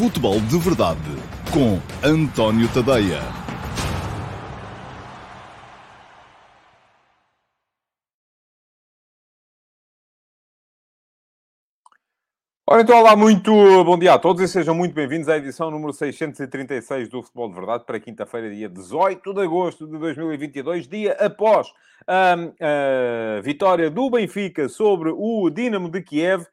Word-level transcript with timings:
Futebol 0.00 0.40
de 0.40 0.56
Verdade 0.56 0.98
com 1.52 1.78
António 2.02 2.66
Tadeia. 2.72 3.20
Ora, 12.66 12.80
então, 12.80 12.98
olá, 12.98 13.14
muito 13.14 13.52
bom 13.84 13.98
dia 13.98 14.14
a 14.14 14.18
todos 14.18 14.40
e 14.40 14.48
sejam 14.48 14.74
muito 14.74 14.94
bem-vindos 14.94 15.28
à 15.28 15.36
edição 15.36 15.70
número 15.70 15.92
636 15.92 17.10
do 17.10 17.22
Futebol 17.22 17.50
de 17.50 17.56
Verdade 17.56 17.84
para 17.84 18.00
quinta-feira, 18.00 18.48
dia 18.48 18.70
18 18.70 19.34
de 19.34 19.42
agosto 19.42 19.86
de 19.86 19.98
2022, 19.98 20.88
dia 20.88 21.12
após 21.20 21.70
a, 22.06 22.32
a 22.32 23.40
vitória 23.42 23.90
do 23.90 24.08
Benfica 24.08 24.66
sobre 24.66 25.10
o 25.14 25.50
Dinamo 25.50 25.90
de 25.90 26.00
Kiev 26.00 26.46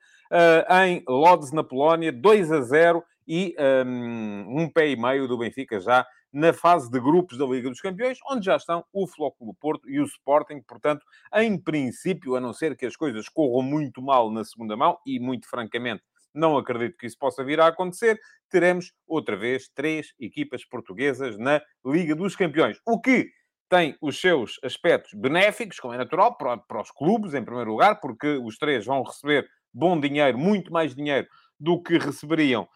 em 0.83 1.01
Lodz, 1.07 1.53
na 1.53 1.63
Polónia, 1.63 2.11
2 2.11 2.51
a 2.51 2.59
0 2.59 3.01
e 3.27 3.55
um, 3.85 4.61
um 4.61 4.69
pé 4.69 4.89
e 4.89 4.95
meio 4.95 5.27
do 5.27 5.37
Benfica 5.37 5.79
já 5.79 6.05
na 6.31 6.53
fase 6.53 6.89
de 6.89 6.99
grupos 6.99 7.37
da 7.37 7.45
Liga 7.45 7.69
dos 7.69 7.81
Campeões, 7.81 8.19
onde 8.29 8.45
já 8.45 8.55
estão 8.55 8.85
o 8.93 9.07
Flóculo 9.07 9.55
Porto 9.55 9.89
e 9.89 9.99
o 9.99 10.05
Sporting. 10.05 10.61
Portanto, 10.61 11.05
em 11.35 11.57
princípio, 11.59 12.35
a 12.35 12.41
não 12.41 12.53
ser 12.53 12.75
que 12.75 12.85
as 12.85 12.95
coisas 12.95 13.27
corram 13.29 13.63
muito 13.63 14.01
mal 14.01 14.31
na 14.31 14.43
segunda 14.43 14.75
mão, 14.77 14.97
e 15.05 15.19
muito 15.19 15.49
francamente 15.49 16.03
não 16.33 16.57
acredito 16.57 16.97
que 16.97 17.07
isso 17.07 17.17
possa 17.17 17.43
vir 17.43 17.59
a 17.59 17.67
acontecer, 17.67 18.19
teremos 18.49 18.93
outra 19.07 19.35
vez 19.35 19.69
três 19.73 20.13
equipas 20.19 20.63
portuguesas 20.63 21.37
na 21.37 21.61
Liga 21.85 22.15
dos 22.15 22.35
Campeões. 22.35 22.77
O 22.85 23.01
que 23.01 23.31
tem 23.69 23.97
os 24.01 24.21
seus 24.21 24.59
aspectos 24.63 25.13
benéficos, 25.13 25.79
como 25.79 25.93
é 25.93 25.97
natural, 25.97 26.37
para, 26.37 26.57
para 26.57 26.81
os 26.81 26.91
clubes, 26.91 27.33
em 27.33 27.43
primeiro 27.43 27.71
lugar, 27.71 27.99
porque 27.99 28.37
os 28.37 28.57
três 28.57 28.85
vão 28.85 29.03
receber 29.03 29.47
bom 29.73 29.99
dinheiro, 29.99 30.37
muito 30.37 30.71
mais 30.71 30.95
dinheiro 30.95 31.27
do 31.59 31.81
que 31.81 31.97
receberiam 31.97 32.67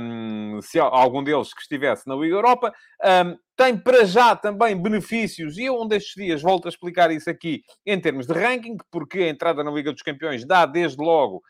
um, 0.00 0.60
se 0.62 0.78
algum 0.78 1.22
deles 1.22 1.52
que 1.52 1.62
estivesse 1.62 2.06
na 2.06 2.14
Liga 2.14 2.36
Europa. 2.36 2.72
Um, 3.02 3.36
tem 3.56 3.76
para 3.76 4.04
já 4.04 4.34
também 4.34 4.80
benefícios, 4.80 5.56
e 5.56 5.64
eu 5.64 5.80
um 5.80 5.86
destes 5.86 6.14
dias 6.14 6.42
volto 6.42 6.66
a 6.66 6.68
explicar 6.68 7.10
isso 7.12 7.30
aqui 7.30 7.62
em 7.86 8.00
termos 8.00 8.26
de 8.26 8.32
ranking, 8.32 8.76
porque 8.90 9.20
a 9.20 9.28
entrada 9.28 9.62
na 9.62 9.70
Liga 9.70 9.92
dos 9.92 10.02
Campeões 10.02 10.44
dá 10.44 10.66
desde 10.66 11.00
logo 11.00 11.42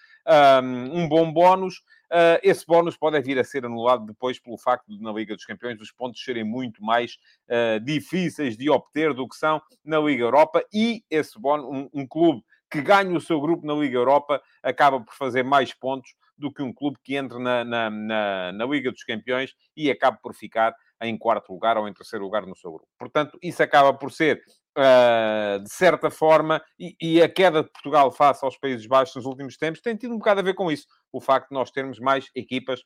um, 0.62 1.00
um 1.00 1.08
bom 1.08 1.32
bónus. 1.32 1.78
Uh, 2.12 2.38
esse 2.42 2.64
bónus 2.66 2.96
pode 2.96 3.20
vir 3.22 3.38
a 3.38 3.44
ser 3.44 3.64
anulado 3.64 4.04
depois 4.06 4.38
pelo 4.38 4.58
facto 4.58 4.86
de, 4.86 5.02
na 5.02 5.10
Liga 5.12 5.34
dos 5.34 5.46
Campeões, 5.46 5.80
os 5.80 5.90
pontos 5.90 6.22
serem 6.22 6.44
muito 6.44 6.84
mais 6.84 7.16
uh, 7.48 7.80
difíceis 7.80 8.56
de 8.56 8.70
obter 8.70 9.14
do 9.14 9.26
que 9.26 9.34
são 9.34 9.60
na 9.84 9.98
Liga 9.98 10.22
Europa, 10.22 10.62
e 10.72 11.02
esse 11.10 11.40
bónus, 11.40 11.66
um, 11.66 12.02
um 12.02 12.06
clube 12.06 12.42
que 12.74 12.82
ganha 12.82 13.16
o 13.16 13.20
seu 13.20 13.40
grupo 13.40 13.64
na 13.64 13.72
Liga 13.72 13.96
Europa 13.96 14.42
acaba 14.60 14.98
por 14.98 15.14
fazer 15.14 15.44
mais 15.44 15.72
pontos 15.72 16.12
do 16.36 16.52
que 16.52 16.60
um 16.60 16.72
clube 16.72 16.98
que 17.04 17.14
entra 17.14 17.38
na, 17.38 17.64
na, 17.64 17.88
na, 17.88 18.52
na 18.52 18.66
Liga 18.66 18.90
dos 18.90 19.04
Campeões 19.04 19.54
e 19.76 19.92
acaba 19.92 20.18
por 20.20 20.34
ficar 20.34 20.74
em 21.00 21.16
quarto 21.16 21.52
lugar 21.52 21.78
ou 21.78 21.86
em 21.86 21.94
terceiro 21.94 22.24
lugar 22.24 22.44
no 22.44 22.56
seu 22.56 22.72
grupo. 22.72 22.88
Portanto, 22.98 23.38
isso 23.40 23.62
acaba 23.62 23.94
por 23.94 24.10
ser, 24.10 24.42
uh, 24.76 25.62
de 25.62 25.72
certa 25.72 26.10
forma, 26.10 26.60
e, 26.76 26.96
e, 27.00 27.22
a 27.22 27.28
queda 27.28 27.62
de 27.62 27.70
Portugal 27.70 28.10
face 28.10 28.44
aos 28.44 28.58
Países 28.58 28.86
Baixos 28.86 29.14
nos 29.14 29.26
últimos 29.26 29.56
tempos 29.56 29.80
tem 29.80 29.94
tido 29.94 30.12
um 30.12 30.18
bocado 30.18 30.40
a 30.40 30.42
ver 30.42 30.54
com 30.54 30.68
isso. 30.68 30.88
O 31.12 31.20
facto 31.20 31.50
de 31.50 31.54
nós 31.54 31.70
termos 31.70 32.00
mais 32.00 32.28
equipas 32.34 32.82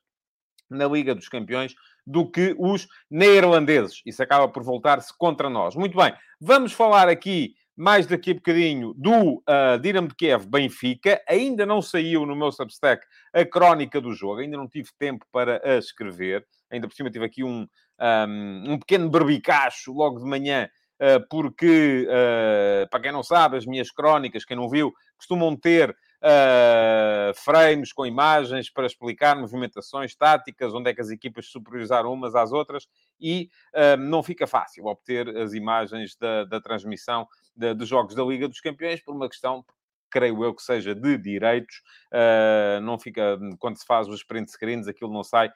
na 0.68 0.86
Liga 0.86 1.14
dos 1.14 1.30
Campeões 1.30 1.74
do 2.06 2.30
que 2.30 2.54
os 2.58 2.86
neerlandeses. 3.10 4.02
Isso 4.04 4.22
acaba 4.22 4.48
por 4.48 4.62
voltar-se 4.62 5.16
contra 5.16 5.48
nós. 5.48 5.74
Muito 5.74 5.96
bem, 5.96 6.12
vamos 6.38 6.74
falar 6.74 7.08
aqui 7.08 7.54
mais 7.78 8.06
daqui 8.06 8.32
a 8.32 8.34
bocadinho 8.34 8.92
do 8.94 9.36
uh, 9.36 9.78
Dinamo 9.80 10.08
de 10.08 10.14
Kiev 10.16 10.44
Benfica. 10.46 11.22
Ainda 11.28 11.64
não 11.64 11.80
saiu 11.80 12.26
no 12.26 12.34
meu 12.34 12.50
Substack 12.50 13.06
a 13.32 13.44
crónica 13.44 14.00
do 14.00 14.12
jogo, 14.12 14.40
ainda 14.40 14.56
não 14.56 14.68
tive 14.68 14.90
tempo 14.98 15.24
para 15.30 15.62
a 15.64 15.78
escrever. 15.78 16.44
Ainda 16.72 16.88
por 16.88 16.94
cima 16.96 17.08
tive 17.08 17.24
aqui 17.24 17.44
um, 17.44 17.68
um, 18.00 18.72
um 18.72 18.78
pequeno 18.80 19.08
barbicacho 19.08 19.92
logo 19.92 20.18
de 20.18 20.24
manhã, 20.24 20.68
uh, 21.00 21.24
porque, 21.30 22.08
uh, 22.08 22.90
para 22.90 23.00
quem 23.00 23.12
não 23.12 23.22
sabe, 23.22 23.56
as 23.56 23.64
minhas 23.64 23.92
crónicas, 23.92 24.44
quem 24.44 24.56
não 24.56 24.68
viu, 24.68 24.92
costumam 25.16 25.54
ter 25.54 25.96
uh, 26.22 27.34
frames 27.34 27.92
com 27.92 28.06
imagens 28.06 28.70
para 28.70 28.86
explicar 28.86 29.36
movimentações 29.36 30.14
táticas, 30.14 30.74
onde 30.74 30.90
é 30.90 30.94
que 30.94 31.00
as 31.00 31.10
equipas 31.10 31.46
superiorizaram 31.46 32.12
umas 32.12 32.34
às 32.34 32.52
outras, 32.52 32.86
e 33.20 33.50
uh, 33.74 33.96
não 33.96 34.22
fica 34.22 34.46
fácil 34.46 34.86
obter 34.86 35.28
as 35.36 35.52
imagens 35.52 36.16
da, 36.16 36.44
da 36.44 36.60
transmissão 36.60 37.26
dos 37.76 37.88
Jogos 37.88 38.14
da 38.14 38.22
Liga 38.22 38.48
dos 38.48 38.60
Campeões 38.60 39.02
por 39.02 39.14
uma 39.14 39.28
questão 39.28 39.64
creio 40.10 40.42
eu 40.42 40.54
que 40.54 40.62
seja 40.62 40.94
de 40.94 41.18
direitos, 41.18 41.82
uh, 42.12 42.80
não 42.80 42.98
fica, 42.98 43.38
quando 43.58 43.78
se 43.78 43.86
faz 43.86 44.08
os 44.08 44.24
print 44.24 44.50
screens, 44.50 44.88
aquilo 44.88 45.12
não 45.12 45.22
sai 45.22 45.50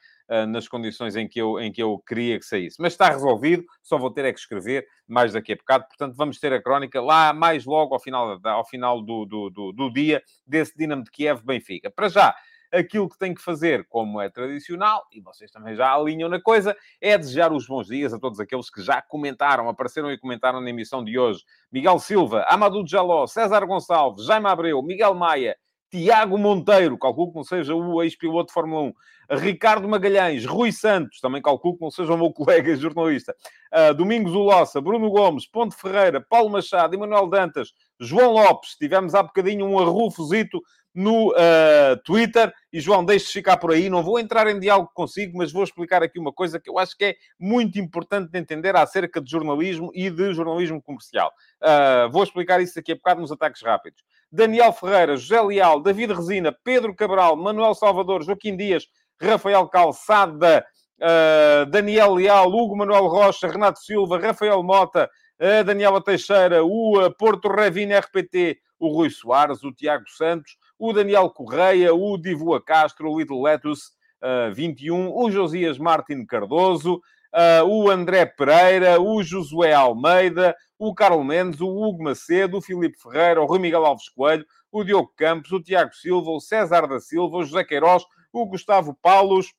nas 0.47 0.67
condições 0.67 1.15
em 1.15 1.27
que, 1.27 1.39
eu, 1.39 1.59
em 1.59 1.71
que 1.71 1.81
eu 1.81 1.99
queria 2.07 2.39
que 2.39 2.45
saísse. 2.45 2.81
Mas 2.81 2.93
está 2.93 3.09
resolvido, 3.09 3.63
só 3.81 3.97
vou 3.97 4.11
ter 4.11 4.25
é 4.25 4.33
que 4.33 4.39
escrever 4.39 4.85
mais 5.07 5.33
daqui 5.33 5.53
a 5.53 5.55
bocado, 5.55 5.85
portanto 5.87 6.15
vamos 6.15 6.39
ter 6.39 6.53
a 6.53 6.61
crónica 6.61 7.01
lá 7.01 7.33
mais 7.33 7.65
logo 7.65 7.93
ao 7.93 7.99
final, 7.99 8.39
ao 8.43 8.65
final 8.65 9.01
do, 9.01 9.25
do, 9.25 9.49
do, 9.49 9.71
do 9.73 9.93
dia 9.93 10.23
desse 10.47 10.75
Dinamo 10.77 11.03
de 11.03 11.11
Kiev-Benfica. 11.11 11.91
Para 11.91 12.07
já, 12.07 12.35
aquilo 12.73 13.07
que 13.07 13.17
tem 13.17 13.33
que 13.33 13.41
fazer, 13.41 13.85
como 13.87 14.19
é 14.19 14.29
tradicional, 14.29 15.05
e 15.11 15.21
vocês 15.21 15.51
também 15.51 15.75
já 15.75 15.93
alinham 15.93 16.27
na 16.27 16.41
coisa, 16.41 16.75
é 16.99 17.17
desejar 17.17 17.53
os 17.53 17.67
bons 17.67 17.87
dias 17.87 18.13
a 18.13 18.19
todos 18.19 18.39
aqueles 18.39 18.69
que 18.69 18.81
já 18.81 19.01
comentaram, 19.01 19.69
apareceram 19.69 20.11
e 20.11 20.17
comentaram 20.17 20.59
na 20.59 20.69
emissão 20.69 21.03
de 21.03 21.17
hoje. 21.17 21.43
Miguel 21.71 21.99
Silva, 21.99 22.45
Amadou 22.49 22.85
Jaló, 22.87 23.27
César 23.27 23.65
Gonçalves, 23.65 24.25
Jaime 24.25 24.47
Abreu, 24.47 24.81
Miguel 24.81 25.13
Maia, 25.13 25.55
Tiago 25.91 26.39
Monteiro, 26.39 26.97
calculo 26.97 27.29
que 27.29 27.37
não 27.37 27.43
seja 27.43 27.75
o 27.75 28.01
ex-piloto 28.01 28.47
de 28.47 28.53
Fórmula 28.53 28.81
1, 28.81 28.93
Ricardo 29.29 29.87
Magalhães, 29.87 30.45
Rui 30.45 30.71
Santos, 30.71 31.19
também 31.19 31.41
calculo 31.41 31.75
que 31.75 31.81
não 31.81 31.91
seja 31.91 32.13
o 32.13 32.17
meu 32.17 32.31
colega 32.33 32.75
jornalista, 32.75 33.35
uh, 33.73 33.93
Domingos 33.93 34.33
Ulossa, 34.33 34.81
Bruno 34.81 35.09
Gomes, 35.09 35.47
Ponte 35.47 35.75
Ferreira, 35.75 36.21
Paulo 36.21 36.49
Machado, 36.49 36.93
Emanuel 36.93 37.27
Dantas, 37.27 37.73
João 37.99 38.31
Lopes, 38.31 38.75
tivemos 38.75 39.15
há 39.15 39.23
bocadinho 39.23 39.65
um 39.65 39.79
arrufozito 39.79 40.61
no 40.93 41.31
uh, 41.31 41.97
Twitter. 42.03 42.53
E 42.71 42.79
João, 42.79 43.03
deixe 43.03 43.31
ficar 43.31 43.57
por 43.57 43.71
aí. 43.71 43.89
Não 43.89 44.03
vou 44.03 44.19
entrar 44.19 44.47
em 44.47 44.59
diálogo 44.59 44.91
consigo, 44.93 45.37
mas 45.37 45.51
vou 45.51 45.63
explicar 45.63 46.03
aqui 46.03 46.19
uma 46.19 46.31
coisa 46.31 46.59
que 46.59 46.69
eu 46.69 46.77
acho 46.77 46.95
que 46.95 47.05
é 47.05 47.15
muito 47.39 47.79
importante 47.79 48.31
de 48.31 48.39
entender 48.39 48.75
acerca 48.75 49.19
de 49.21 49.29
jornalismo 49.29 49.91
e 49.93 50.09
de 50.09 50.33
jornalismo 50.33 50.81
comercial. 50.81 51.31
Uh, 51.61 52.11
vou 52.11 52.23
explicar 52.23 52.61
isso 52.61 52.77
aqui 52.77 52.91
a 52.91 52.95
bocado 52.95 53.21
nos 53.21 53.31
ataques 53.31 53.61
rápidos. 53.61 54.03
Daniel 54.31 54.73
Ferreira, 54.73 55.15
José 55.15 55.41
Leal, 55.41 55.81
David 55.81 56.13
Resina, 56.13 56.55
Pedro 56.63 56.95
Cabral, 56.95 57.35
Manuel 57.35 57.75
Salvador, 57.75 58.23
Joaquim 58.23 58.57
Dias, 58.57 58.87
Rafael 59.23 59.67
Calçada, 59.67 60.65
uh, 60.99 61.65
Daniel 61.69 62.13
Leal, 62.13 62.49
Hugo 62.49 62.75
Manuel 62.75 63.07
Rocha, 63.07 63.47
Renato 63.47 63.79
Silva, 63.79 64.19
Rafael 64.19 64.61
Mota, 64.61 65.09
uh, 65.39 65.63
Daniela 65.63 66.03
Teixeira, 66.03 66.63
o 66.63 67.09
Porto 67.17 67.47
Revine 67.47 67.97
RPT, 67.97 68.57
o 68.79 68.89
Rui 68.89 69.09
Soares, 69.09 69.63
o 69.63 69.71
Tiago 69.71 70.03
Santos, 70.09 70.57
o 70.77 70.91
Daniel 70.91 71.29
Correia, 71.29 71.93
o 71.93 72.17
Divua 72.17 72.61
Castro, 72.61 73.09
o 73.09 73.17
Little 73.17 73.41
Letus 73.41 73.91
uh, 74.21 74.53
21, 74.53 75.15
o 75.15 75.31
Josias 75.31 75.77
Martin 75.77 76.25
Cardoso, 76.25 76.95
uh, 76.95 77.65
o 77.65 77.89
André 77.89 78.25
Pereira, 78.25 78.99
o 78.99 79.23
Josué 79.23 79.73
Almeida, 79.73 80.53
o 80.77 80.93
Carlos 80.93 81.25
Mendes, 81.25 81.61
o 81.61 81.67
Hugo 81.67 82.03
Macedo, 82.03 82.57
o 82.57 82.61
Filipe 82.61 82.97
Ferreira, 83.01 83.41
o 83.41 83.45
Rui 83.45 83.59
Miguel 83.59 83.85
Alves 83.85 84.09
Coelho, 84.09 84.45
o 84.69 84.83
Diogo 84.83 85.13
Campos, 85.15 85.51
o 85.51 85.61
Tiago 85.61 85.93
Silva, 85.93 86.29
o 86.31 86.41
César 86.41 86.87
da 86.87 86.99
Silva, 86.99 87.37
o 87.37 87.43
José 87.43 87.63
Queiroz, 87.63 88.03
o 88.33 88.45
Gustavo 88.47 88.97
Paulos, 88.99 89.53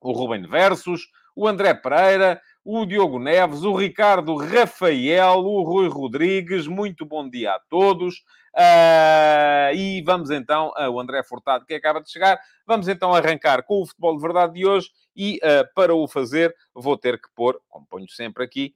o 0.00 0.12
Ruben 0.12 0.46
Versos, 0.46 1.08
o 1.34 1.46
André 1.46 1.72
Pereira, 1.72 2.42
o 2.64 2.84
Diogo 2.84 3.18
Neves, 3.18 3.62
o 3.62 3.74
Ricardo 3.74 4.36
Rafael, 4.36 5.38
o 5.38 5.62
Rui 5.62 5.88
Rodrigues. 5.88 6.66
Muito 6.66 7.06
bom 7.06 7.28
dia 7.28 7.54
a 7.54 7.60
todos. 7.70 8.16
Uh, 8.54 9.74
e 9.74 10.02
vamos 10.02 10.30
então, 10.30 10.72
uh, 10.76 10.90
o 10.90 11.00
André 11.00 11.22
Furtado 11.22 11.64
que 11.64 11.72
acaba 11.72 12.02
de 12.02 12.10
chegar, 12.10 12.38
vamos 12.66 12.86
então 12.86 13.14
arrancar 13.14 13.62
com 13.62 13.80
o 13.80 13.86
futebol 13.86 14.14
de 14.14 14.20
verdade 14.20 14.52
de 14.52 14.66
hoje 14.66 14.90
e 15.16 15.38
uh, 15.38 15.66
para 15.74 15.94
o 15.94 16.06
fazer 16.06 16.54
vou 16.74 16.98
ter 16.98 17.18
que 17.18 17.28
pôr, 17.34 17.58
como 17.70 17.86
ponho 17.86 18.08
sempre 18.10 18.44
aqui, 18.44 18.74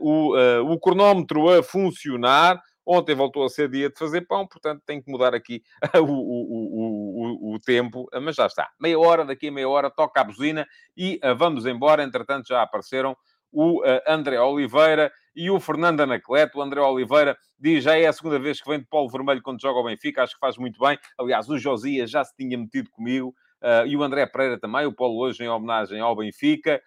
o, 0.00 0.34
o 0.70 0.78
cronómetro 0.78 1.48
a 1.48 1.62
funcionar. 1.62 2.62
Ontem 2.92 3.14
voltou 3.14 3.44
a 3.44 3.48
ser 3.48 3.70
dia 3.70 3.88
de 3.88 3.96
fazer 3.96 4.22
pão, 4.22 4.44
portanto 4.44 4.82
tenho 4.84 5.00
que 5.00 5.08
mudar 5.08 5.32
aqui 5.32 5.62
o, 5.94 6.10
o, 6.10 7.52
o, 7.52 7.54
o, 7.54 7.58
tempo, 7.60 8.08
mas 8.20 8.34
já 8.34 8.46
está. 8.46 8.68
Meia 8.80 8.98
hora, 8.98 9.24
daqui 9.24 9.46
a 9.46 9.52
meia 9.52 9.68
hora, 9.68 9.88
toca 9.88 10.20
a 10.20 10.24
buzina 10.24 10.66
e 10.96 11.20
vamos 11.38 11.66
embora. 11.66 12.02
Entretanto, 12.02 12.48
já 12.48 12.60
apareceram 12.60 13.16
o 13.52 13.80
André 14.08 14.40
Oliveira 14.40 15.12
e 15.36 15.50
o 15.50 15.60
Fernando 15.60 16.00
Anacleto. 16.00 16.58
O 16.58 16.62
André 16.62 16.80
Oliveira 16.80 17.36
diz 17.56 17.84
já 17.84 17.96
é 17.96 18.06
a 18.06 18.12
segunda 18.12 18.40
vez 18.40 18.60
que 18.60 18.68
vem 18.68 18.80
de 18.80 18.86
polo 18.86 19.08
vermelho 19.08 19.40
quando 19.40 19.60
joga 19.60 19.78
o 19.78 19.84
Benfica, 19.84 20.24
acho 20.24 20.34
que 20.34 20.40
faz 20.40 20.56
muito 20.56 20.80
bem. 20.80 20.98
Aliás, 21.16 21.48
o 21.48 21.56
Josias 21.56 22.10
já 22.10 22.24
se 22.24 22.34
tinha 22.36 22.58
metido 22.58 22.90
comigo. 22.90 23.32
Uh, 23.62 23.86
e 23.86 23.94
o 23.94 24.02
André 24.02 24.26
Pereira 24.26 24.58
também, 24.58 24.86
o 24.86 24.92
Paulo 24.92 25.18
hoje 25.18 25.44
em 25.44 25.48
homenagem 25.48 26.00
ao 26.00 26.16
Benfica, 26.16 26.80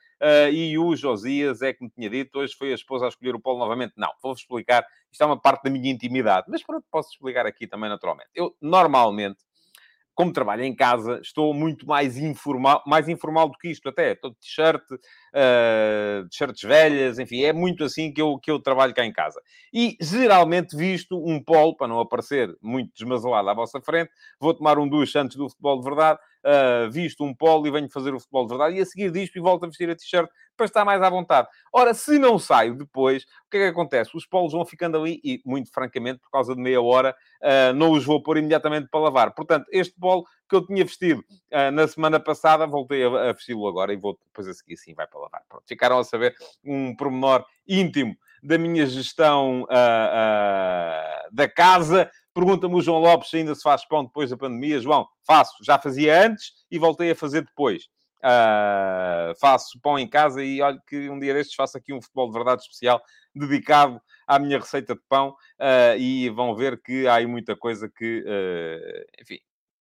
e 0.51 0.77
o 0.77 0.95
Josias 0.95 1.61
é 1.61 1.73
que 1.73 1.83
me 1.83 1.89
tinha 1.89 2.09
dito, 2.09 2.39
hoje 2.39 2.55
foi 2.57 2.71
a 2.71 2.75
esposa 2.75 3.05
a 3.05 3.09
escolher 3.09 3.35
o 3.35 3.41
Paulo 3.41 3.59
novamente. 3.59 3.93
Não, 3.97 4.09
vou-vos 4.21 4.41
explicar, 4.41 4.85
isto 5.11 5.21
é 5.21 5.25
uma 5.25 5.39
parte 5.39 5.63
da 5.63 5.69
minha 5.69 5.91
intimidade, 5.91 6.47
mas 6.49 6.63
pronto, 6.63 6.85
posso 6.91 7.09
explicar 7.11 7.45
aqui 7.45 7.67
também 7.67 7.89
naturalmente. 7.89 8.29
Eu, 8.33 8.55
normalmente, 8.61 9.37
como 10.15 10.31
trabalho 10.31 10.63
em 10.63 10.75
casa, 10.75 11.19
estou 11.21 11.53
muito 11.53 11.87
mais 11.87 12.17
informal, 12.17 12.83
mais 12.85 13.09
informal 13.09 13.49
do 13.49 13.57
que 13.57 13.69
isto 13.69 13.89
até. 13.89 14.11
Estou 14.11 14.29
de 14.31 14.37
t-shirt, 14.37 14.83
uh, 14.91 16.29
t-shirts 16.29 16.61
velhas, 16.61 17.19
enfim, 17.19 17.43
é 17.43 17.51
muito 17.51 17.83
assim 17.83 18.13
que 18.13 18.21
eu, 18.21 18.37
que 18.37 18.51
eu 18.51 18.59
trabalho 18.59 18.93
cá 18.93 19.03
em 19.03 19.11
casa. 19.11 19.41
E, 19.73 19.97
geralmente, 19.99 20.77
visto 20.77 21.17
um 21.17 21.43
polo, 21.43 21.75
para 21.75 21.87
não 21.87 21.99
aparecer 21.99 22.55
muito 22.61 22.91
desmazelado 22.93 23.49
à 23.49 23.53
vossa 23.53 23.81
frente, 23.81 24.11
vou 24.39 24.53
tomar 24.53 24.77
um 24.77 24.87
duche 24.87 25.17
antes 25.17 25.35
do 25.35 25.49
futebol 25.49 25.79
de 25.79 25.85
verdade, 25.85 26.19
uh, 26.45 26.89
visto 26.91 27.23
um 27.23 27.33
polo 27.33 27.67
e 27.67 27.71
venho 27.71 27.89
fazer 27.89 28.13
o 28.13 28.19
futebol 28.19 28.45
de 28.45 28.49
verdade, 28.49 28.77
e 28.77 28.81
a 28.81 28.85
seguir 28.85 29.11
disto 29.11 29.37
e 29.37 29.41
volto 29.41 29.65
a 29.65 29.67
vestir 29.67 29.89
a 29.89 29.95
t-shirt 29.95 30.29
para 30.55 30.65
estar 30.65 30.85
mais 30.85 31.01
à 31.01 31.09
vontade. 31.09 31.47
Ora, 31.71 31.93
se 31.93 32.19
não 32.19 32.37
saio 32.37 32.75
depois, 32.75 33.23
o 33.23 33.49
que 33.49 33.57
é 33.57 33.59
que 33.61 33.67
acontece? 33.67 34.15
Os 34.15 34.25
polos 34.25 34.53
vão 34.53 34.65
ficando 34.65 34.97
ali 34.97 35.19
e, 35.23 35.41
muito 35.45 35.71
francamente, 35.71 36.19
por 36.19 36.29
causa 36.29 36.55
de 36.55 36.61
meia 36.61 36.81
hora, 36.81 37.15
uh, 37.41 37.73
não 37.73 37.91
os 37.91 38.05
vou 38.05 38.21
pôr 38.21 38.37
imediatamente 38.37 38.87
para 38.89 38.99
lavar. 38.99 39.33
Portanto, 39.33 39.65
este 39.71 39.99
polo 39.99 40.25
que 40.47 40.55
eu 40.55 40.65
tinha 40.65 40.85
vestido 40.85 41.21
uh, 41.51 41.71
na 41.71 41.87
semana 41.87 42.19
passada, 42.19 42.67
voltei 42.67 43.03
a, 43.03 43.29
a 43.29 43.33
vesti-lo 43.33 43.67
agora 43.67 43.93
e 43.93 43.97
vou 43.97 44.19
depois 44.27 44.47
a 44.47 44.53
seguir, 44.53 44.77
sim, 44.77 44.93
vai 44.93 45.07
para 45.07 45.19
lavar. 45.19 45.41
Pronto, 45.49 45.63
ficaram 45.67 45.97
a 45.97 46.03
saber 46.03 46.35
um 46.63 46.95
pormenor 46.95 47.43
íntimo 47.67 48.15
da 48.43 48.57
minha 48.57 48.85
gestão 48.85 49.63
uh, 49.63 51.29
da 51.31 51.47
casa. 51.47 52.11
Pergunta-me 52.33 52.75
o 52.75 52.81
João 52.81 52.99
Lopes 52.99 53.29
se 53.29 53.37
ainda 53.37 53.53
se 53.53 53.61
faz 53.61 53.85
pão 53.85 54.03
depois 54.03 54.29
da 54.29 54.37
pandemia. 54.37 54.79
João, 54.79 55.07
faço. 55.25 55.53
Já 55.63 55.77
fazia 55.77 56.25
antes 56.25 56.53
e 56.71 56.79
voltei 56.79 57.11
a 57.11 57.15
fazer 57.15 57.41
depois. 57.41 57.83
Uh, 58.23 59.37
faço 59.37 59.77
pão 59.81 59.99
em 59.99 60.07
casa 60.07 60.41
e 60.41 60.61
olho 60.61 60.79
que 60.87 61.09
um 61.09 61.19
dia 61.19 61.33
destes 61.33 61.55
faço 61.55 61.77
aqui 61.77 61.93
um 61.93 62.01
futebol 62.01 62.27
de 62.27 62.33
verdade 62.33 62.61
especial 62.61 63.01
dedicado 63.35 63.99
à 64.25 64.39
minha 64.39 64.57
receita 64.57 64.95
de 64.95 65.01
pão 65.09 65.31
uh, 65.59 65.97
e 65.97 66.29
vão 66.29 66.55
ver 66.55 66.81
que 66.81 67.05
há 67.05 67.15
aí 67.15 67.27
muita 67.27 67.53
coisa 67.53 67.91
que, 67.93 68.21
uh, 68.21 69.21
enfim, 69.21 69.39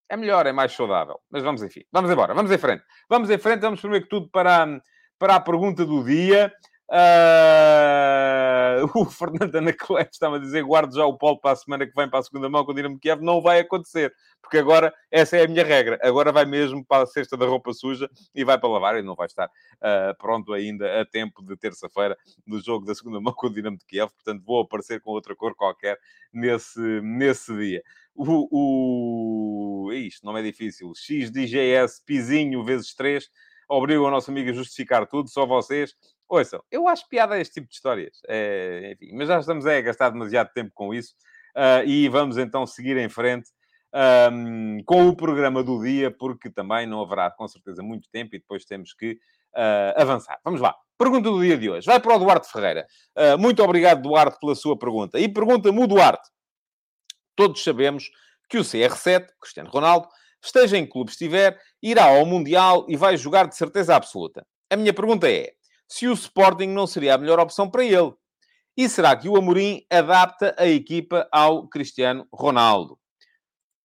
é 0.08 0.16
melhor, 0.16 0.44
é 0.46 0.52
mais 0.52 0.72
saudável. 0.72 1.20
Mas 1.30 1.42
vamos, 1.42 1.62
enfim, 1.62 1.82
vamos 1.92 2.10
embora, 2.10 2.34
vamos 2.34 2.50
em 2.50 2.58
frente. 2.58 2.82
Vamos 3.08 3.30
em 3.30 3.38
frente, 3.38 3.60
vamos 3.60 3.80
primeiro 3.80 4.04
que 4.04 4.10
tudo 4.10 4.28
para, 4.28 4.82
para 5.18 5.36
a 5.36 5.40
pergunta 5.40 5.86
do 5.86 6.04
dia. 6.04 6.52
Uh, 6.92 8.84
o 8.94 9.06
Fernando 9.06 9.56
Anacleto 9.56 10.10
estava 10.12 10.36
a 10.36 10.38
dizer: 10.38 10.62
guardo 10.62 10.94
já 10.94 11.06
o 11.06 11.16
polo 11.16 11.40
para 11.40 11.52
a 11.52 11.56
semana 11.56 11.86
que 11.86 11.94
vem, 11.94 12.06
para 12.08 12.18
a 12.18 12.22
segunda 12.22 12.50
mão, 12.50 12.66
com 12.66 12.72
o 12.72 12.74
Dinamo 12.74 12.98
Kiev. 12.98 13.22
Não 13.22 13.40
vai 13.40 13.60
acontecer, 13.60 14.12
porque 14.42 14.58
agora 14.58 14.92
essa 15.10 15.38
é 15.38 15.44
a 15.44 15.48
minha 15.48 15.64
regra. 15.64 15.98
Agora 16.02 16.30
vai 16.30 16.44
mesmo 16.44 16.84
para 16.84 17.04
a 17.04 17.06
cesta 17.06 17.34
da 17.34 17.46
roupa 17.46 17.72
suja 17.72 18.10
e 18.34 18.44
vai 18.44 18.58
para 18.58 18.68
lavar 18.68 18.98
e 18.98 19.02
não 19.02 19.14
vai 19.14 19.26
estar 19.26 19.46
uh, 19.46 20.14
pronto 20.18 20.52
ainda 20.52 21.00
a 21.00 21.06
tempo 21.06 21.42
de 21.42 21.56
terça-feira 21.56 22.14
do 22.46 22.60
jogo 22.60 22.84
da 22.84 22.94
segunda 22.94 23.18
mão 23.20 23.32
com 23.32 23.46
o 23.46 23.50
Dinamo 23.50 23.78
de 23.78 23.86
Kiev. 23.86 24.10
Portanto, 24.12 24.42
vou 24.44 24.60
aparecer 24.60 25.00
com 25.00 25.12
outra 25.12 25.34
cor 25.34 25.54
qualquer 25.54 25.98
nesse, 26.30 27.00
nesse 27.00 27.56
dia. 27.56 27.82
O, 28.14 29.86
o... 29.86 29.92
Isto 29.94 30.26
não 30.26 30.36
é 30.36 30.42
difícil. 30.42 30.92
XDGS 30.94 32.02
Pizinho 32.04 32.62
vezes 32.62 32.94
3 32.94 33.30
obriga 33.66 34.02
o 34.02 34.10
nosso 34.10 34.30
amigo 34.30 34.50
a 34.50 34.52
justificar 34.52 35.06
tudo, 35.06 35.30
só 35.30 35.46
vocês. 35.46 35.94
Ouçam, 36.32 36.64
eu 36.70 36.88
acho 36.88 37.06
piada 37.10 37.38
este 37.38 37.52
tipo 37.52 37.68
de 37.68 37.74
histórias. 37.74 38.22
É, 38.26 38.92
enfim, 38.94 39.14
mas 39.14 39.28
já 39.28 39.38
estamos 39.38 39.66
a 39.66 39.78
gastar 39.82 40.08
demasiado 40.08 40.50
tempo 40.54 40.70
com 40.72 40.94
isso. 40.94 41.14
Uh, 41.54 41.86
e 41.86 42.08
vamos 42.08 42.38
então 42.38 42.66
seguir 42.66 42.96
em 42.96 43.10
frente 43.10 43.50
um, 44.32 44.82
com 44.86 45.08
o 45.08 45.14
programa 45.14 45.62
do 45.62 45.82
dia, 45.82 46.10
porque 46.10 46.48
também 46.48 46.86
não 46.86 47.02
haverá 47.02 47.30
com 47.30 47.46
certeza 47.46 47.82
muito 47.82 48.08
tempo 48.10 48.34
e 48.34 48.38
depois 48.38 48.64
temos 48.64 48.94
que 48.94 49.12
uh, 49.12 50.00
avançar. 50.00 50.40
Vamos 50.42 50.62
lá. 50.62 50.74
Pergunta 50.96 51.28
do 51.28 51.42
dia 51.42 51.58
de 51.58 51.68
hoje. 51.68 51.84
Vai 51.84 52.00
para 52.00 52.16
o 52.16 52.18
Duarte 52.18 52.50
Ferreira. 52.50 52.86
Uh, 53.14 53.36
muito 53.36 53.62
obrigado, 53.62 54.00
Duarte, 54.00 54.38
pela 54.40 54.54
sua 54.54 54.78
pergunta. 54.78 55.20
E 55.20 55.28
pergunta-me 55.28 55.84
o 55.84 55.86
Duarte. 55.86 56.30
Todos 57.36 57.62
sabemos 57.62 58.10
que 58.48 58.56
o 58.56 58.62
CR7, 58.62 59.26
Cristiano 59.38 59.68
Ronaldo, 59.68 60.08
esteja 60.42 60.78
em 60.78 60.86
clube 60.86 61.10
estiver, 61.10 61.60
irá 61.82 62.04
ao 62.04 62.24
Mundial 62.24 62.86
e 62.88 62.96
vai 62.96 63.18
jogar 63.18 63.46
de 63.46 63.54
certeza 63.54 63.94
absoluta. 63.94 64.46
A 64.70 64.76
minha 64.78 64.94
pergunta 64.94 65.30
é: 65.30 65.52
se 65.92 66.08
o 66.08 66.14
Sporting 66.14 66.68
não 66.68 66.86
seria 66.86 67.14
a 67.14 67.18
melhor 67.18 67.38
opção 67.38 67.68
para 67.68 67.84
ele? 67.84 68.14
E 68.74 68.88
será 68.88 69.14
que 69.14 69.28
o 69.28 69.36
Amorim 69.36 69.84
adapta 69.90 70.54
a 70.58 70.66
equipa 70.66 71.28
ao 71.30 71.68
Cristiano 71.68 72.26
Ronaldo? 72.32 72.98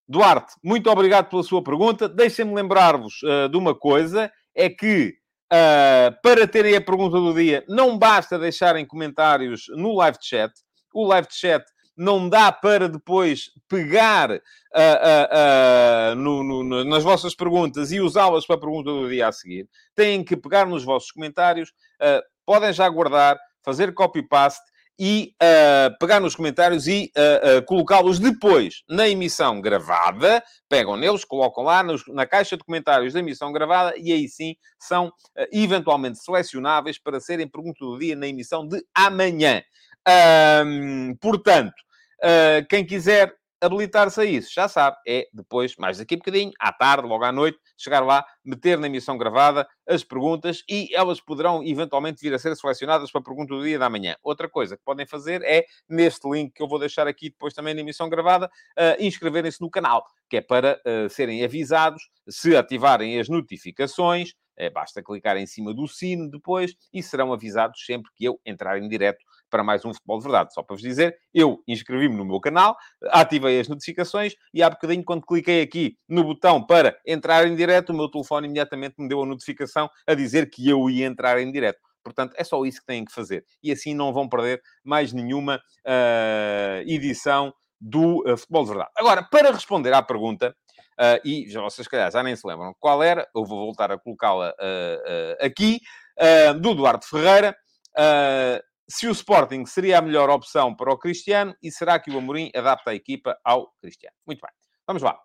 Duarte, 0.08 0.54
muito 0.64 0.90
obrigado 0.90 1.30
pela 1.30 1.44
sua 1.44 1.62
pergunta. 1.62 2.08
Deixem-me 2.08 2.56
lembrar-vos 2.56 3.22
uh, 3.24 3.50
de 3.50 3.58
uma 3.58 3.76
coisa: 3.76 4.32
é 4.56 4.70
que 4.70 5.16
uh, 5.52 6.16
para 6.24 6.48
terem 6.48 6.78
a 6.78 6.82
pergunta 6.82 7.18
do 7.18 7.34
dia, 7.34 7.66
não 7.68 7.98
basta 7.98 8.40
deixarem 8.40 8.88
comentários 8.88 9.66
no 9.76 9.94
live 9.98 10.18
chat. 10.22 10.54
O 10.94 11.06
live 11.06 11.28
chat 11.30 11.66
não 11.98 12.30
dá 12.30 12.52
para 12.52 12.88
depois 12.88 13.50
pegar 13.68 14.30
uh, 14.32 14.36
uh, 14.36 16.12
uh, 16.12 16.16
no, 16.16 16.44
no, 16.64 16.84
nas 16.84 17.04
vossas 17.04 17.34
perguntas 17.34 17.92
e 17.92 18.00
usá-las 18.00 18.46
para 18.46 18.56
a 18.56 18.60
pergunta 18.60 18.92
do 18.92 19.10
dia 19.10 19.28
a 19.28 19.32
seguir. 19.32 19.68
Têm 19.96 20.24
que 20.24 20.38
pegar 20.38 20.68
nos 20.68 20.84
vossos 20.84 21.12
comentários, 21.12 21.74
podem 22.46 22.72
já 22.72 22.88
guardar, 22.88 23.38
fazer 23.64 23.94
copy-paste 23.94 24.64
e 25.00 25.36
pegar 26.00 26.20
nos 26.20 26.36
comentários 26.36 26.88
e 26.88 27.12
colocá-los 27.66 28.20
depois 28.20 28.84
na 28.88 29.10
emissão 29.10 29.60
gravada. 29.60 30.44
Pegam 30.70 30.96
neles, 30.96 31.26
colocam 31.26 31.64
lá 31.64 31.82
nos, 31.82 32.04
na 32.08 32.26
caixa 32.26 32.56
de 32.56 32.64
comentários 32.64 33.14
da 33.14 33.20
emissão 33.20 33.52
gravada 33.52 33.96
e 33.98 34.12
aí 34.12 34.30
sim 34.30 34.56
são 34.80 35.12
eventualmente 35.52 36.20
selecionáveis 36.20 37.00
para 37.00 37.20
serem 37.20 37.48
pergunta 37.48 37.84
do 37.84 37.98
dia 37.98 38.16
na 38.16 38.28
emissão 38.28 38.68
de 38.68 38.84
amanhã. 38.94 39.64
Um, 40.66 41.16
portanto, 41.20 41.74
Uh, 42.24 42.66
quem 42.70 42.86
quiser 42.86 43.34
habilitar-se 43.60 44.22
a 44.22 44.26
isso, 44.26 44.52
já 44.54 44.68
sabe, 44.68 44.98
é 45.08 45.28
depois, 45.34 45.76
mais 45.78 45.98
daqui 45.98 46.14
a 46.14 46.18
bocadinho, 46.18 46.52
à 46.60 46.72
tarde, 46.72 47.08
logo 47.08 47.24
à 47.24 47.32
noite, 47.32 47.58
chegar 47.76 48.02
lá, 48.02 48.26
meter 48.46 48.78
na 48.78 48.88
emissão 48.88 49.18
gravada 49.18 49.68
as 49.88 50.04
perguntas 50.04 50.64
e 50.70 50.90
elas 50.94 51.20
poderão 51.20 51.64
eventualmente 51.64 52.22
vir 52.22 52.34
a 52.34 52.40
ser 52.40 52.56
selecionadas 52.56 53.12
para 53.12 53.22
a 53.22 53.24
pergunta 53.24 53.56
do 53.56 53.64
dia 53.64 53.80
da 53.80 53.90
manhã. 53.90 54.16
Outra 54.24 54.48
coisa 54.48 54.78
que 54.78 54.84
podem 54.84 55.06
fazer 55.08 55.42
é, 55.44 55.66
neste 55.90 56.30
link 56.30 56.54
que 56.54 56.62
eu 56.62 56.68
vou 56.68 56.80
deixar 56.80 57.08
aqui 57.08 57.30
depois 57.30 57.54
também 57.54 57.74
na 57.74 57.82
emissão 57.82 58.10
gravada, 58.10 58.46
uh, 58.46 59.04
inscreverem-se 59.04 59.62
no 59.62 59.70
canal, 59.70 60.06
que 60.30 60.38
é 60.38 60.42
para 60.42 60.80
uh, 60.86 61.10
serem 61.10 61.44
avisados, 61.44 62.10
se 62.30 62.56
ativarem 62.56 63.20
as 63.20 63.28
notificações, 63.28 64.34
é, 64.58 64.70
basta 64.70 65.04
clicar 65.04 65.38
em 65.38 65.46
cima 65.46 65.74
do 65.74 65.88
sino 65.88 66.30
depois 66.30 66.76
e 66.92 67.04
serão 67.04 67.32
avisados 67.32 67.86
sempre 67.86 68.12
que 68.16 68.26
eu 68.26 68.40
entrar 68.44 68.80
em 68.80 68.90
direto 68.90 69.24
para 69.50 69.64
mais 69.64 69.84
um 69.86 69.94
Futebol 69.94 70.18
de 70.18 70.24
Verdade. 70.24 70.54
Só 70.54 70.62
para 70.64 70.76
vos 70.76 70.82
dizer, 70.82 71.18
eu 71.34 71.62
inscrevi-me 71.68 72.16
no 72.16 72.26
meu 72.26 72.40
canal, 72.40 72.76
ativei 73.10 73.60
as 73.60 73.68
notificações 73.68 74.34
e 74.54 74.62
há 74.62 74.70
bocadinho, 74.70 75.04
quando 75.04 75.26
cliquei 75.26 75.62
aqui 75.62 75.98
no 76.08 76.24
botão 76.24 76.66
para 76.66 76.98
entrar 77.06 77.48
em 77.48 77.56
direto, 77.56 77.92
o 77.92 77.96
meu 77.96 78.10
telefone 78.10 78.48
imediatamente 78.48 78.96
me 78.98 79.08
deu 79.08 79.22
a 79.22 79.26
notificação 79.26 79.90
a 80.06 80.14
dizer 80.14 80.50
que 80.50 80.68
eu 80.68 80.90
ia 80.90 81.06
entrar 81.06 81.40
em 81.40 81.52
direto. 81.52 81.80
Portanto, 82.04 82.34
é 82.38 82.44
só 82.44 82.64
isso 82.66 82.80
que 82.80 82.86
têm 82.86 83.04
que 83.04 83.12
fazer. 83.12 83.44
E 83.62 83.72
assim 83.72 83.94
não 83.94 84.14
vão 84.14 84.30
perder 84.30 84.62
mais 84.84 85.12
nenhuma 85.12 85.58
uh, 85.58 86.82
edição 86.86 87.54
do 87.82 88.20
uh, 88.22 88.38
Futebol 88.38 88.64
de 88.64 88.70
Verdade. 88.70 88.92
Agora, 88.98 89.24
para 89.24 89.52
responder 89.52 89.94
à 89.94 90.02
pergunta, 90.02 90.56
Uh, 91.00 91.22
e 91.24 91.48
já 91.48 91.62
vocês, 91.62 91.88
calhar, 91.88 92.12
já 92.12 92.24
nem 92.24 92.36
se 92.36 92.48
lembram 92.48 92.74
qual 92.80 93.04
era, 93.04 93.30
eu 93.36 93.46
vou 93.46 93.60
voltar 93.68 93.92
a 93.92 94.00
colocá-la 94.00 94.52
aqui, 95.40 95.80
do 96.60 96.72
Eduardo 96.72 97.06
Ferreira. 97.06 97.56
Se 98.90 99.08
o 99.08 99.12
Sporting 99.12 99.66
seria 99.66 100.00
a 100.00 100.02
melhor 100.02 100.30
opção 100.30 100.76
para 100.76 100.92
o 100.92 100.98
Cristiano 100.98 101.56
e 101.62 101.72
será 101.72 102.00
que 102.00 102.10
o 102.10 102.18
Amorim 102.18 102.52
adapta 102.56 102.92
a 102.92 102.96
equipa 102.96 103.38
ao 103.44 103.74
Cristiano? 103.82 104.16
Muito 104.26 104.40
bem, 104.42 104.52
vamos 104.86 105.04
lá. 105.04 105.20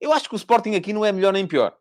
Eu 0.00 0.12
acho 0.12 0.28
que 0.28 0.34
o 0.34 0.36
Sporting 0.36 0.74
aqui 0.74 0.92
não 0.92 1.04
é 1.04 1.12
melhor 1.12 1.32
nem 1.32 1.46
pior. 1.46 1.74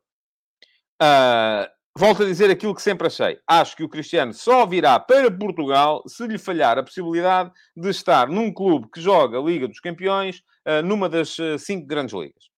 volto 1.98 2.24
a 2.24 2.25
dizer 2.25 2.50
aquilo 2.50 2.75
que 2.75 2.82
sempre 2.82 3.08
achei. 3.08 3.39
Acho 3.48 3.75
que 3.75 3.84
o 3.84 3.89
Cristiano 3.89 4.34
só 4.34 4.65
virá 4.65 5.00
para 5.00 5.30
Portugal 5.32 6.03
se 6.08 6.25
lhe 6.27 6.38
falhar 6.38 6.77
a 6.77 6.84
possibilidade 6.84 7.51
de 7.75 7.89
estar 7.89 8.27
num 8.27 8.53
clube 8.53 8.89
que 8.94 9.01
joga 9.01 9.38
a 9.38 9.41
Liga 9.41 9.68
dos 9.68 9.80
Campeões, 9.80 10.41
numa 10.86 11.10
das 11.10 11.36
cinco 11.58 11.88
grandes 11.88 12.13
ligas 12.13 12.51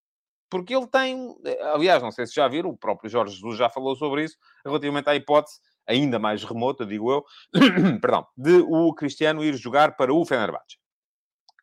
porque 0.53 0.75
ele 0.75 0.85
tem, 0.85 1.35
aliás, 1.73 2.03
não 2.03 2.11
sei 2.11 2.27
se 2.27 2.35
já 2.35 2.47
viram, 2.47 2.69
o 2.69 2.77
próprio 2.77 3.09
Jorge 3.09 3.33
Jesus 3.33 3.57
já 3.57 3.71
falou 3.71 3.95
sobre 3.95 4.25
isso, 4.25 4.37
relativamente 4.63 5.09
à 5.09 5.15
hipótese, 5.15 5.57
ainda 5.87 6.19
mais 6.19 6.43
remota, 6.43 6.85
digo 6.85 7.11
eu, 7.11 7.23
perdão, 8.01 8.25
de 8.37 8.63
o 8.67 8.93
Cristiano 8.93 9.43
ir 9.43 9.55
jogar 9.55 9.95
para 9.95 10.13
o 10.13 10.25
Fenerbahçe. 10.25 10.77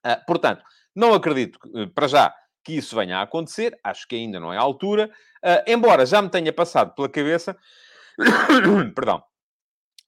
Uh, 0.04 0.24
portanto, 0.26 0.64
não 0.94 1.14
acredito, 1.14 1.58
uh, 1.66 1.88
para 1.90 2.08
já, 2.08 2.34
que 2.64 2.74
isso 2.74 2.96
venha 2.96 3.18
a 3.18 3.22
acontecer, 3.22 3.78
acho 3.82 4.06
que 4.06 4.16
ainda 4.16 4.38
não 4.38 4.52
é 4.52 4.56
a 4.56 4.62
altura, 4.62 5.10
uh, 5.44 5.70
embora 5.70 6.04
já 6.06 6.20
me 6.20 6.28
tenha 6.28 6.52
passado 6.52 6.94
pela 6.94 7.08
cabeça, 7.08 7.56
perdão, 8.94 9.22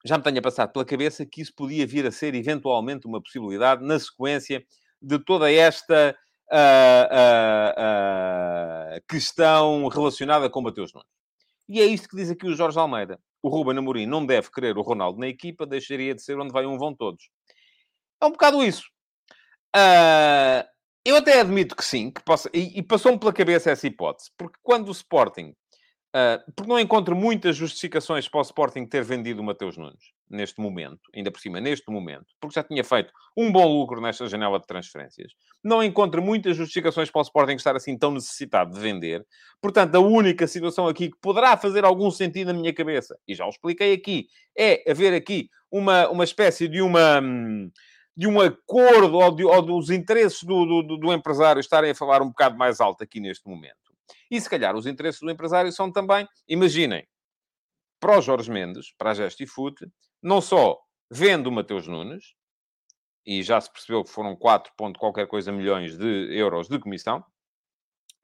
já 0.04 0.18
me 0.18 0.24
tenha 0.24 0.42
passado 0.42 0.72
pela 0.72 0.84
cabeça 0.84 1.24
que 1.24 1.40
isso 1.40 1.52
podia 1.54 1.86
vir 1.86 2.06
a 2.06 2.10
ser 2.10 2.34
eventualmente 2.34 3.06
uma 3.06 3.22
possibilidade 3.22 3.84
na 3.84 3.98
sequência 3.98 4.64
de 5.00 5.18
toda 5.18 5.50
esta 5.50 6.16
uh, 6.52 6.56
uh, 8.96 9.02
questão 9.08 9.88
relacionada 9.88 10.50
com 10.50 10.60
Mateus 10.60 10.92
Nunes. 10.92 11.08
E 11.68 11.80
é 11.80 11.86
isto 11.86 12.08
que 12.08 12.16
diz 12.16 12.30
aqui 12.30 12.46
o 12.46 12.54
Jorge 12.54 12.78
Almeida. 12.78 13.18
O 13.42 13.48
Ruben 13.48 13.78
Amorim 13.78 14.06
não 14.06 14.24
deve 14.24 14.50
querer 14.50 14.78
o 14.78 14.82
Ronaldo 14.82 15.18
na 15.18 15.28
equipa, 15.28 15.66
deixaria 15.66 16.14
de 16.14 16.22
ser 16.22 16.38
onde 16.38 16.52
vai 16.52 16.64
um 16.64 16.78
vão 16.78 16.94
todos. 16.94 17.28
É 18.20 18.26
um 18.26 18.30
bocado 18.30 18.62
isso. 18.62 18.84
Uh, 19.74 20.64
Eu 21.04 21.16
até 21.16 21.40
admito 21.40 21.74
que 21.74 21.84
sim, 21.84 22.10
que 22.10 22.22
possa... 22.22 22.48
E, 22.54 22.78
e 22.78 22.82
passou-me 22.82 23.18
pela 23.18 23.32
cabeça 23.32 23.70
essa 23.70 23.86
hipótese. 23.86 24.30
Porque 24.38 24.58
quando 24.62 24.88
o 24.88 24.92
Sporting 24.92 25.54
Uh, 26.14 26.52
porque 26.54 26.68
não 26.68 26.78
encontro 26.78 27.16
muitas 27.16 27.56
justificações 27.56 28.28
para 28.28 28.40
o 28.40 28.42
Sporting 28.42 28.84
ter 28.84 29.02
vendido 29.02 29.40
o 29.40 29.44
Mateus 29.44 29.78
Nunes 29.78 30.12
neste 30.34 30.60
momento, 30.60 31.00
ainda 31.14 31.30
por 31.30 31.40
cima, 31.40 31.60
neste 31.60 31.90
momento, 31.90 32.26
porque 32.40 32.54
já 32.54 32.64
tinha 32.64 32.82
feito 32.82 33.12
um 33.36 33.50
bom 33.50 33.66
lucro 33.66 34.00
nesta 34.00 34.26
janela 34.26 34.58
de 34.58 34.66
transferências. 34.66 35.32
Não 35.62 35.82
encontro 35.82 36.22
muitas 36.22 36.56
justificações 36.56 37.10
para 37.10 37.20
o 37.20 37.22
Sporting 37.22 37.54
estar 37.54 37.76
assim 37.76 37.96
tão 37.96 38.10
necessitado 38.10 38.72
de 38.74 38.80
vender. 38.80 39.26
Portanto, 39.60 39.94
a 39.94 40.00
única 40.00 40.46
situação 40.46 40.88
aqui 40.88 41.10
que 41.10 41.18
poderá 41.20 41.56
fazer 41.56 41.84
algum 41.84 42.10
sentido 42.10 42.52
na 42.52 42.58
minha 42.58 42.74
cabeça, 42.74 43.18
e 43.26 43.34
já 43.34 43.46
o 43.46 43.50
expliquei 43.50 43.92
aqui, 43.92 44.26
é 44.56 44.90
haver 44.90 45.14
aqui 45.14 45.48
uma, 45.70 46.08
uma 46.08 46.24
espécie 46.24 46.68
de 46.68 46.82
uma. 46.82 47.20
De 48.14 48.26
um 48.26 48.38
acordo 48.42 49.16
ou, 49.16 49.34
de, 49.34 49.42
ou 49.42 49.62
dos 49.62 49.88
interesses 49.88 50.42
do, 50.42 50.82
do, 50.82 50.98
do 50.98 51.12
empresário 51.14 51.60
estarem 51.60 51.92
a 51.92 51.94
falar 51.94 52.20
um 52.20 52.28
bocado 52.28 52.58
mais 52.58 52.78
alto 52.78 53.02
aqui 53.02 53.20
neste 53.20 53.48
momento. 53.48 53.74
E 54.30 54.38
se 54.38 54.50
calhar 54.50 54.76
os 54.76 54.86
interesses 54.86 55.20
do 55.20 55.30
empresário 55.30 55.72
são 55.72 55.90
também, 55.90 56.28
imaginem, 56.46 57.06
para 58.02 58.18
o 58.18 58.20
Jorge 58.20 58.50
Mendes, 58.50 58.92
para 58.98 59.12
a 59.12 59.14
Gesti 59.14 59.46
Foot, 59.46 59.86
não 60.22 60.40
só 60.40 60.78
vende 61.10 61.48
o 61.48 61.52
Mateus 61.52 61.86
Nunes, 61.86 62.34
e 63.26 63.42
já 63.42 63.60
se 63.60 63.70
percebeu 63.70 64.02
que 64.02 64.10
foram 64.10 64.34
4 64.36 64.72
ponto 64.76 64.98
qualquer 64.98 65.26
coisa 65.26 65.52
milhões 65.52 65.96
de 65.96 66.36
euros 66.36 66.68
de 66.68 66.78
comissão, 66.78 67.24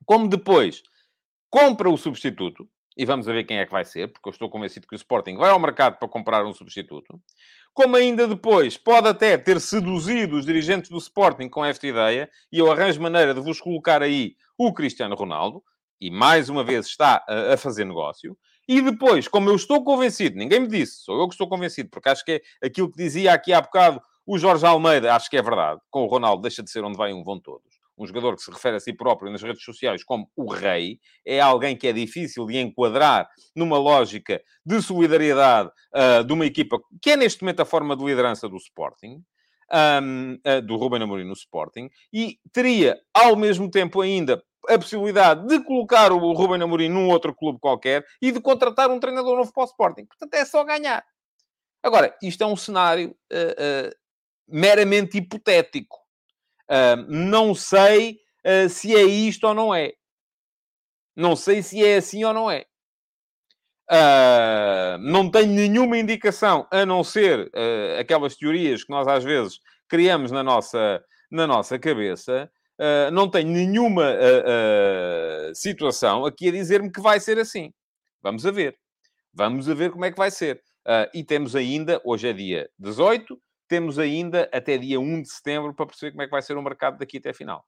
como 0.04 0.28
depois 0.28 0.82
compra 1.50 1.88
o 1.88 1.96
substituto, 1.96 2.68
e 2.96 3.04
vamos 3.04 3.26
ver 3.26 3.44
quem 3.44 3.58
é 3.58 3.64
que 3.64 3.72
vai 3.72 3.84
ser, 3.84 4.12
porque 4.12 4.28
eu 4.28 4.32
estou 4.32 4.50
convencido 4.50 4.86
que 4.86 4.94
o 4.94 4.96
Sporting 4.96 5.36
vai 5.36 5.50
ao 5.50 5.60
mercado 5.60 5.98
para 5.98 6.08
comprar 6.08 6.44
um 6.44 6.52
substituto, 6.52 7.20
como 7.72 7.94
ainda 7.94 8.26
depois 8.26 8.76
pode 8.76 9.06
até 9.06 9.38
ter 9.38 9.60
seduzido 9.60 10.36
os 10.36 10.44
dirigentes 10.44 10.90
do 10.90 10.98
Sporting 10.98 11.48
com 11.48 11.64
esta 11.64 11.86
ideia, 11.86 12.28
e 12.50 12.58
eu 12.58 12.70
arranjo 12.70 13.00
maneira 13.00 13.32
de 13.32 13.40
vos 13.40 13.60
colocar 13.60 14.02
aí 14.02 14.34
o 14.58 14.72
Cristiano 14.72 15.14
Ronaldo, 15.14 15.62
e 16.00 16.10
mais 16.10 16.48
uma 16.48 16.64
vez 16.64 16.86
está 16.86 17.24
a, 17.28 17.54
a, 17.54 17.56
fazer 17.56 17.84
negócio. 17.84 18.36
E 18.68 18.82
depois, 18.82 19.26
como 19.26 19.48
eu 19.48 19.56
estou 19.56 19.82
convencido, 19.82 20.36
ninguém 20.36 20.60
me 20.60 20.68
disse, 20.68 21.02
sou 21.02 21.18
eu 21.18 21.26
que 21.26 21.32
estou 21.32 21.48
convencido, 21.48 21.88
porque 21.88 22.10
acho 22.10 22.22
que 22.22 22.32
é 22.32 22.66
aquilo 22.66 22.90
que 22.90 22.98
dizia 22.98 23.32
aqui 23.32 23.50
há 23.50 23.62
bocado 23.62 23.98
o 24.26 24.38
Jorge 24.38 24.66
Almeida, 24.66 25.14
acho 25.14 25.30
que 25.30 25.38
é 25.38 25.42
verdade. 25.42 25.80
Com 25.90 26.02
o 26.02 26.06
Ronaldo, 26.06 26.42
deixa 26.42 26.62
de 26.62 26.70
ser 26.70 26.84
onde 26.84 26.98
vai 26.98 27.14
um, 27.14 27.24
vão 27.24 27.40
todos. 27.40 27.78
Um 27.96 28.06
jogador 28.06 28.36
que 28.36 28.42
se 28.42 28.50
refere 28.50 28.76
a 28.76 28.80
si 28.80 28.92
próprio 28.92 29.32
nas 29.32 29.42
redes 29.42 29.64
sociais 29.64 30.04
como 30.04 30.30
o 30.36 30.52
rei, 30.52 31.00
é 31.24 31.40
alguém 31.40 31.74
que 31.74 31.88
é 31.88 31.94
difícil 31.94 32.44
de 32.44 32.58
enquadrar 32.58 33.26
numa 33.56 33.78
lógica 33.78 34.38
de 34.66 34.82
solidariedade 34.82 35.70
uh, 35.94 36.22
de 36.22 36.30
uma 36.30 36.44
equipa 36.44 36.78
que 37.00 37.12
é 37.12 37.16
neste 37.16 37.42
momento 37.42 37.60
a 37.60 37.64
forma 37.64 37.96
de 37.96 38.04
liderança 38.04 38.46
do 38.50 38.56
Sporting. 38.58 39.24
Um, 39.70 40.38
uh, 40.46 40.62
do 40.62 40.76
Ruben 40.76 41.02
Amorim 41.02 41.24
no 41.24 41.34
Sporting, 41.34 41.90
e 42.10 42.38
teria, 42.54 42.98
ao 43.12 43.36
mesmo 43.36 43.70
tempo 43.70 44.00
ainda, 44.00 44.42
a 44.66 44.78
possibilidade 44.78 45.46
de 45.46 45.62
colocar 45.62 46.10
o 46.10 46.32
Ruben 46.32 46.62
Amorim 46.62 46.88
num 46.88 47.10
outro 47.10 47.34
clube 47.34 47.58
qualquer 47.60 48.02
e 48.22 48.32
de 48.32 48.40
contratar 48.40 48.90
um 48.90 48.98
treinador 48.98 49.36
novo 49.36 49.52
para 49.52 49.64
o 49.64 49.66
Sporting. 49.66 50.06
Portanto, 50.06 50.32
é 50.32 50.44
só 50.46 50.64
ganhar. 50.64 51.04
Agora, 51.82 52.16
isto 52.22 52.42
é 52.42 52.46
um 52.46 52.56
cenário 52.56 53.10
uh, 53.30 53.88
uh, 53.88 53.94
meramente 54.48 55.18
hipotético. 55.18 55.98
Não 57.06 57.54
sei 57.54 58.18
se 58.70 58.94
é 58.94 59.02
isto 59.02 59.46
ou 59.46 59.54
não 59.54 59.74
é. 59.74 59.92
Não 61.16 61.34
sei 61.34 61.62
se 61.62 61.84
é 61.84 61.96
assim 61.96 62.24
ou 62.24 62.32
não 62.32 62.50
é. 62.50 62.64
Não 65.00 65.30
tenho 65.30 65.52
nenhuma 65.52 65.98
indicação, 65.98 66.66
a 66.70 66.84
não 66.84 67.02
ser 67.02 67.50
aquelas 67.98 68.36
teorias 68.36 68.84
que 68.84 68.90
nós 68.90 69.06
às 69.08 69.24
vezes 69.24 69.60
criamos 69.88 70.30
na 70.30 70.42
nossa, 70.42 71.02
na 71.30 71.46
nossa 71.46 71.78
cabeça, 71.78 72.50
uh, 72.78 73.10
não 73.10 73.28
tenho 73.28 73.48
nenhuma 73.48 74.04
uh, 74.12 75.50
uh, 75.50 75.54
situação 75.54 76.24
aqui 76.24 76.48
a 76.48 76.52
dizer-me 76.52 76.92
que 76.92 77.00
vai 77.00 77.18
ser 77.18 77.38
assim. 77.38 77.72
Vamos 78.22 78.44
a 78.46 78.50
ver. 78.50 78.76
Vamos 79.32 79.68
a 79.68 79.74
ver 79.74 79.90
como 79.90 80.04
é 80.04 80.10
que 80.10 80.16
vai 80.16 80.30
ser. 80.30 80.62
e 81.14 81.22
temos 81.22 81.54
ainda, 81.54 82.00
hoje 82.04 82.28
é 82.28 82.32
dia 82.32 82.70
18, 82.78 83.40
temos 83.68 83.98
ainda 83.98 84.48
até 84.52 84.78
dia 84.78 84.98
1 84.98 85.22
de 85.22 85.28
setembro 85.28 85.74
para 85.74 85.86
perceber 85.86 86.12
como 86.12 86.22
é 86.22 86.24
que 86.24 86.30
vai 86.30 86.42
ser 86.42 86.56
o 86.56 86.62
mercado 86.62 86.98
daqui 86.98 87.18
até 87.18 87.30
a 87.30 87.34
final. 87.34 87.64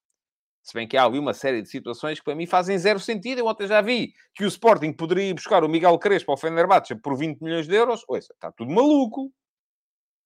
Se 0.63 0.75
bem 0.75 0.87
que 0.87 0.97
há 0.97 1.05
ali 1.05 1.19
uma 1.19 1.33
série 1.33 1.63
de 1.63 1.69
situações 1.69 2.19
que 2.19 2.25
para 2.25 2.35
mim 2.35 2.47
fazem 2.47 2.77
zero 2.79 3.01
sentido. 3.01 3.39
Eu 3.39 3.47
ontem 3.47 3.67
já 3.67 3.81
vi 3.81 4.13
que 4.35 4.45
o 4.45 4.49
Sporting 4.49 4.93
poderia 4.93 5.31
ir 5.31 5.35
buscar 5.35 5.65
o 5.65 5.69
Miguel 5.69 5.99
Crespo 5.99 6.31
ao 6.31 6.37
Fenerbahçe 6.37 6.95
por 6.95 7.17
20 7.17 7.41
milhões 7.41 7.67
de 7.67 7.75
euros. 7.75 8.05
Ouça, 8.09 8.33
está 8.35 8.53
tudo 8.53 8.71
maluco 8.71 9.33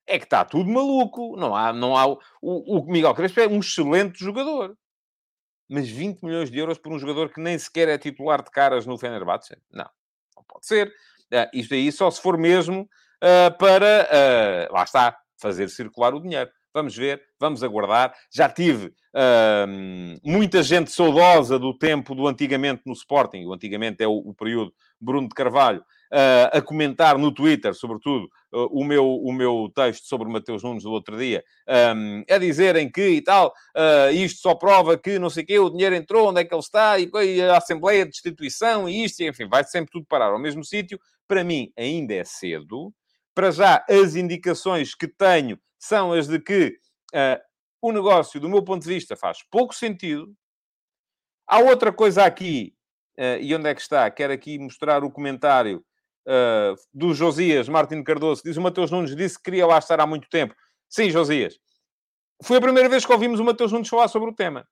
é 0.07 0.19
que 0.19 0.25
está 0.25 0.45
tudo 0.45 0.71
maluco. 0.71 1.37
Não 1.37 1.55
há, 1.55 1.73
não 1.73 1.97
há... 1.97 2.07
O, 2.07 2.19
o 2.43 2.87
Miguel 2.87 3.15
Crespo 3.15 3.41
é 3.41 3.49
um 3.49 3.61
excelente 3.61 4.19
jogador. 4.19 4.77
Mas 5.69 5.89
20 5.89 6.23
milhões 6.23 6.51
de 6.51 6.59
euros 6.59 6.79
por 6.79 6.93
um 6.93 6.99
jogador 6.99 7.33
que 7.33 7.41
nem 7.41 7.59
sequer 7.59 7.89
é 7.89 7.97
titular 7.97 8.43
de 8.43 8.51
caras 8.51 8.87
no 8.87 8.99
Fenerbahçe? 8.99 9.57
Não, 9.71 9.89
não 10.37 10.45
pode 10.45 10.67
ser. 10.67 10.89
Uh, 11.33 11.49
isto 11.55 11.75
aí 11.75 11.91
só 11.91 12.11
se 12.11 12.21
for 12.21 12.37
mesmo 12.37 12.83
uh, 12.83 13.59
para, 13.59 14.09
uh, 14.69 14.75
lá 14.75 14.85
está, 14.85 15.19
fazer 15.41 15.71
circular 15.71 16.15
o 16.15 16.21
dinheiro. 16.21 16.51
Vamos 16.75 16.97
ver, 16.97 17.23
vamos 17.39 17.63
aguardar. 17.63 18.13
Já 18.33 18.49
tive 18.49 18.87
uh, 18.87 20.21
muita 20.25 20.61
gente 20.61 20.91
saudosa 20.91 21.57
do 21.57 21.73
tempo 21.73 22.17
do 22.17 22.27
antigamente 22.27 22.83
no 22.85 22.93
Sporting. 22.93 23.45
O 23.45 23.53
antigamente 23.53 24.03
é 24.03 24.09
o, 24.09 24.17
o 24.17 24.35
período 24.35 24.73
Bruno 25.01 25.29
de 25.29 25.35
Carvalho 25.37 25.81
uh, 25.81 26.57
a 26.57 26.61
comentar 26.61 27.17
no 27.17 27.31
Twitter, 27.33 27.75
sobretudo, 27.75 28.29
uh, 28.53 28.67
o, 28.73 28.85
meu, 28.85 29.07
o 29.07 29.33
meu 29.33 29.71
texto 29.73 30.07
sobre 30.07 30.29
Mateus 30.29 30.65
Nunes 30.65 30.83
do 30.83 30.91
outro 30.91 31.17
dia, 31.17 31.45
um, 31.95 32.25
a 32.29 32.39
dizerem 32.39 32.91
que 32.91 33.09
e 33.09 33.23
tal, 33.23 33.55
uh, 33.77 34.13
isto 34.13 34.41
só 34.41 34.57
prova 34.57 34.99
que 34.99 35.17
não 35.17 35.31
sei 35.31 35.45
o 35.45 35.47
quê, 35.47 35.59
o 35.61 35.71
dinheiro 35.71 35.95
entrou, 35.95 36.31
onde 36.31 36.41
é 36.41 36.45
que 36.45 36.53
ele 36.53 36.61
está, 36.61 36.99
e, 36.99 37.09
e 37.25 37.41
a 37.43 37.59
Assembleia 37.59 38.05
de 38.05 38.11
Destituição, 38.11 38.89
e 38.89 39.05
isto, 39.05 39.21
e, 39.21 39.29
enfim, 39.29 39.47
vai 39.49 39.63
sempre 39.63 39.93
tudo 39.93 40.07
parar 40.09 40.33
ao 40.33 40.41
mesmo 40.41 40.65
sítio. 40.65 40.99
Para 41.29 41.45
mim, 41.45 41.73
ainda 41.79 42.15
é 42.15 42.25
cedo. 42.25 42.93
Para 43.33 43.51
já, 43.51 43.85
as 43.89 44.15
indicações 44.15 44.95
que 44.95 45.07
tenho 45.09 45.59
são 45.87 46.13
as 46.13 46.27
de 46.27 46.41
que 46.41 46.79
o 47.81 47.93
negócio, 47.93 48.41
do 48.41 48.49
meu 48.49 48.63
ponto 48.63 48.83
de 48.83 48.89
vista, 48.89 49.15
faz 49.15 49.39
pouco 49.51 49.75
sentido. 49.75 50.35
Há 51.47 51.59
outra 51.59 51.93
coisa 51.93 52.25
aqui, 52.25 52.75
uh, 53.19 53.39
e 53.39 53.55
onde 53.55 53.69
é 53.69 53.75
que 53.75 53.83
está? 53.83 54.11
Quero 54.11 54.33
aqui 54.33 54.59
mostrar 54.59 55.05
o 55.05 55.11
comentário 55.11 55.85
uh, 56.27 56.75
do 56.95 57.13
Josias 57.13 57.69
Martins 57.69 58.03
Cardoso, 58.03 58.43
diz 58.43 58.57
o 58.57 58.63
Mateus 58.63 58.91
Nunes, 58.91 59.15
disse 59.15 59.37
que 59.37 59.45
queria 59.45 59.67
lá 59.67 59.79
estar 59.79 60.01
há 60.01 60.07
muito 60.07 60.29
tempo. 60.31 60.55
Sim, 60.89 61.11
Josias. 61.11 61.59
Foi 62.43 62.57
a 62.57 62.63
primeira 62.63 62.89
vez 62.89 63.05
que 63.05 63.13
ouvimos 63.13 63.39
o 63.39 63.45
Mateus 63.45 63.71
Nunes 63.71 63.89
falar 63.89 64.09
sobre 64.09 64.31
o 64.31 64.35
tema. 64.35 64.67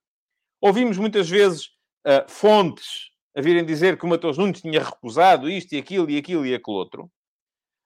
Ouvimos 0.59 0.97
muitas 0.97 1.29
vezes 1.29 1.67
uh, 2.07 2.27
fontes 2.27 3.11
a 3.37 3.41
virem 3.41 3.63
dizer 3.63 3.97
que 3.97 4.05
o 4.05 4.09
Mateus 4.09 4.39
Nunes 4.39 4.61
tinha 4.61 4.83
recusado 4.83 5.47
isto 5.47 5.73
e 5.73 5.77
aquilo 5.77 6.09
e 6.09 6.17
aquilo 6.17 6.45
e 6.45 6.55
aquilo 6.55 6.77
outro. 6.77 7.11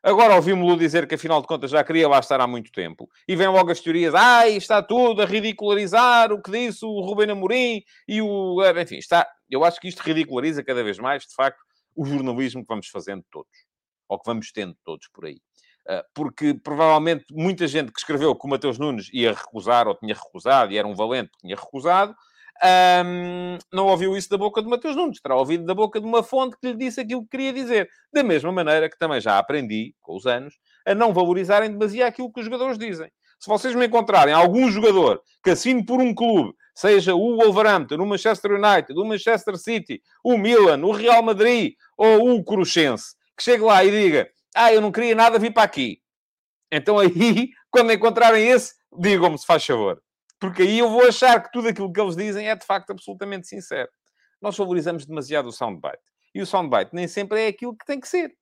Agora 0.04 0.36
ouvimos-lo 0.36 0.78
dizer 0.78 1.08
que, 1.08 1.16
afinal 1.16 1.42
de 1.42 1.48
contas, 1.48 1.72
já 1.72 1.84
queria 1.84 2.08
lá 2.08 2.20
estar 2.20 2.40
há 2.40 2.48
muito 2.48 2.72
tempo. 2.72 3.10
E 3.28 3.36
vem 3.36 3.48
logo 3.48 3.72
as 3.72 3.82
teorias. 3.82 4.14
Ai, 4.16 4.56
está 4.56 4.82
tudo 4.82 5.22
a 5.22 5.26
ridicularizar 5.26 6.32
o 6.32 6.42
que 6.42 6.52
disse 6.52 6.86
o 6.86 7.02
Rubén 7.02 7.32
Amorim 7.32 7.84
e 8.08 8.22
o... 8.22 8.58
Enfim, 8.82 8.98
está... 8.98 9.28
Eu 9.50 9.64
acho 9.64 9.80
que 9.80 9.88
isto 9.88 10.00
ridiculariza 10.00 10.64
cada 10.64 10.84
vez 10.84 11.00
mais, 11.00 11.24
de 11.24 11.34
facto, 11.34 11.60
o 11.96 12.06
jornalismo 12.06 12.62
que 12.62 12.68
vamos 12.68 12.88
fazendo 12.88 13.24
todos, 13.32 13.52
ou 14.08 14.20
que 14.20 14.30
vamos 14.30 14.52
tendo 14.52 14.76
todos 14.84 15.08
por 15.12 15.26
aí. 15.26 15.40
Ah, 15.88 16.06
porque 16.14 16.54
provavelmente 16.54 17.26
muita 17.32 17.66
gente 17.66 17.92
que 17.92 18.00
escreveu 18.00 18.36
que 18.36 18.46
o 18.46 18.50
Mateus 18.50 18.78
Nunes 18.78 19.10
ia 19.14 19.32
recusar 19.32 19.88
ou 19.88 19.96
tinha 19.96 20.14
recusado 20.14 20.72
e 20.72 20.78
era 20.78 20.88
um 20.88 20.94
valente 20.94 21.32
que 21.32 21.40
tinha 21.40 21.56
recusado, 21.56 22.14
um, 22.64 23.58
não 23.72 23.88
ouviu 23.88 24.16
isso 24.18 24.30
da 24.30 24.38
boca 24.38 24.62
de 24.62 24.68
Mateus 24.68 24.96
Nunes, 24.96 25.22
terá 25.22 25.36
ouvido 25.36 25.66
da 25.66 25.76
boca 25.76 26.00
de 26.00 26.06
uma 26.06 26.24
fonte 26.24 26.58
que 26.60 26.68
lhe 26.68 26.78
disse 26.78 27.02
aquilo 27.02 27.24
que 27.24 27.30
queria 27.30 27.54
dizer. 27.54 27.90
Da 28.14 28.24
mesma 28.24 28.52
maneira 28.52 28.90
que 28.90 28.98
também 28.98 29.22
já 29.22 29.38
aprendi, 29.38 29.94
com 30.02 30.16
os 30.16 30.26
anos, 30.26 30.56
a 30.86 30.96
não 30.96 31.14
valorizarem 31.14 31.72
demasiado 31.72 32.10
aquilo 32.10 32.32
que 32.32 32.40
os 32.40 32.46
jogadores 32.46 32.78
dizem. 32.78 33.10
Se 33.40 33.48
vocês 33.48 33.76
me 33.76 33.86
encontrarem 33.86 34.34
algum 34.34 34.70
jogador 34.72 35.22
que 35.44 35.52
assine 35.52 35.86
por 35.86 36.02
um 36.02 36.14
clube, 36.14 36.54
seja 36.74 37.14
o 37.14 37.38
Wolverhampton, 37.38 37.96
o 37.96 38.06
Manchester 38.06 38.52
United, 38.52 39.00
o 39.00 39.06
Manchester 39.06 39.58
City, 39.58 40.02
o 40.24 40.38
Milan, 40.38 40.84
o 40.84 40.92
Real 40.92 41.22
Madrid 41.22 41.74
ou 41.96 42.36
o 42.36 42.44
Cruxense, 42.44 43.16
que 43.38 43.44
chegue 43.44 43.64
lá 43.64 43.84
e 43.86 43.92
diga: 43.92 44.28
Ah, 44.56 44.74
eu 44.74 44.82
não 44.82 44.92
queria 44.92 45.14
nada 45.14 45.38
vir 45.38 45.54
para 45.54 45.64
aqui. 45.64 46.00
Então 46.72 46.98
aí, 46.98 47.12
quando 47.70 47.94
encontrarem 47.94 48.48
esse, 48.50 48.74
digam-me 48.98 49.38
se 49.38 49.46
faz 49.46 49.64
favor. 49.64 50.02
Porque 50.40 50.62
aí 50.62 50.80
eu 50.80 50.90
vou 50.90 51.08
achar 51.08 51.42
que 51.42 51.52
tudo 51.52 51.68
aquilo 51.68 51.92
que 51.92 52.00
eles 52.00 52.16
dizem 52.16 52.50
é 52.50 52.56
de 52.56 52.66
facto 52.66 52.92
absolutamente 52.92 53.48
sincero. 53.48 53.90
Nós 54.42 54.56
favorizamos 54.56 55.06
demasiado 55.06 55.48
o 55.48 55.52
soundbite. 55.52 55.98
E 56.34 56.42
o 56.42 56.46
soundbite 56.46 56.92
nem 56.94 57.08
sempre 57.08 57.42
é 57.42 57.48
aquilo 57.48 57.76
que 57.76 57.86
tem 57.86 58.00
que 58.00 58.08
ser. 58.08 58.36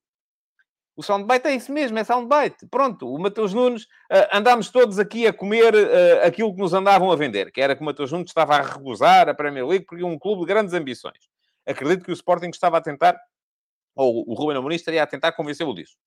O 0.96 1.04
soundbite 1.04 1.48
é 1.48 1.56
isso 1.56 1.74
mesmo, 1.74 2.00
é 2.00 2.04
soundbite. 2.04 2.66
Pronto, 2.68 3.14
o 3.14 3.20
Mateus 3.20 3.54
Nunes, 3.54 3.84
uh, 3.84 4.28
andámos 4.32 4.70
todos 4.70 4.98
aqui 4.98 5.28
a 5.28 5.34
comer 5.34 5.74
uh, 5.76 6.26
aquilo 6.26 6.54
que 6.56 6.62
nos 6.62 6.74
andavam 6.74 7.12
a 7.12 7.16
vender, 7.18 7.52
que 7.52 7.60
era 7.60 7.76
que 7.76 7.82
o 7.82 7.86
Mateus 7.86 8.12
Nunes 8.12 8.30
estava 8.30 8.56
a 8.56 8.62
recusar 8.62 9.28
a 9.28 9.34
Premier 9.34 9.68
League 9.68 9.86
porque 9.86 10.04
é 10.04 10.08
um 10.08 10.18
clube 10.18 10.42
de 10.42 10.48
grandes 10.48 10.74
ambições. 10.74 11.30
Acredito 11.66 12.06
que 12.06 12.12
o 12.12 12.14
Sporting 12.14 12.50
estava 12.50 12.78
a 12.78 12.82
tentar, 12.82 13.20
ou 13.94 14.24
o 14.30 14.34
Ruben 14.34 14.58
Amorim 14.58 14.76
estaria 14.76 15.04
a 15.04 15.08
tentar 15.08 15.34
convencê-lo 15.34 15.74
disso. 15.74 15.98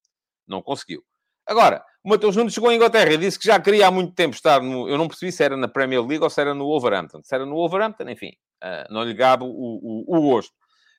Não 0.46 0.62
conseguiu. 0.62 1.04
Agora, 1.46 1.84
O 2.08 2.10
Matheus 2.10 2.34
Nunes 2.36 2.54
chegou 2.54 2.70
à 2.70 2.74
Inglaterra 2.74 3.12
e 3.12 3.18
disse 3.18 3.38
que 3.38 3.44
já 3.44 3.60
queria 3.60 3.86
há 3.86 3.90
muito 3.90 4.14
tempo 4.14 4.34
estar 4.34 4.62
no... 4.62 4.88
Eu 4.88 4.96
não 4.96 5.08
percebi 5.08 5.30
se 5.30 5.44
era 5.44 5.58
na 5.58 5.68
Premier 5.68 6.00
League 6.00 6.24
ou 6.24 6.30
se 6.30 6.40
era 6.40 6.54
no 6.54 6.64
Wolverhampton. 6.64 7.20
Se 7.22 7.34
era 7.34 7.44
no 7.44 7.54
Wolverhampton, 7.54 8.08
enfim, 8.08 8.30
uh, 8.64 8.90
não 8.90 9.04
lhe 9.04 9.12
gabo 9.12 9.44
o, 9.44 10.06
o, 10.06 10.16
o 10.16 10.22
gosto, 10.22 10.54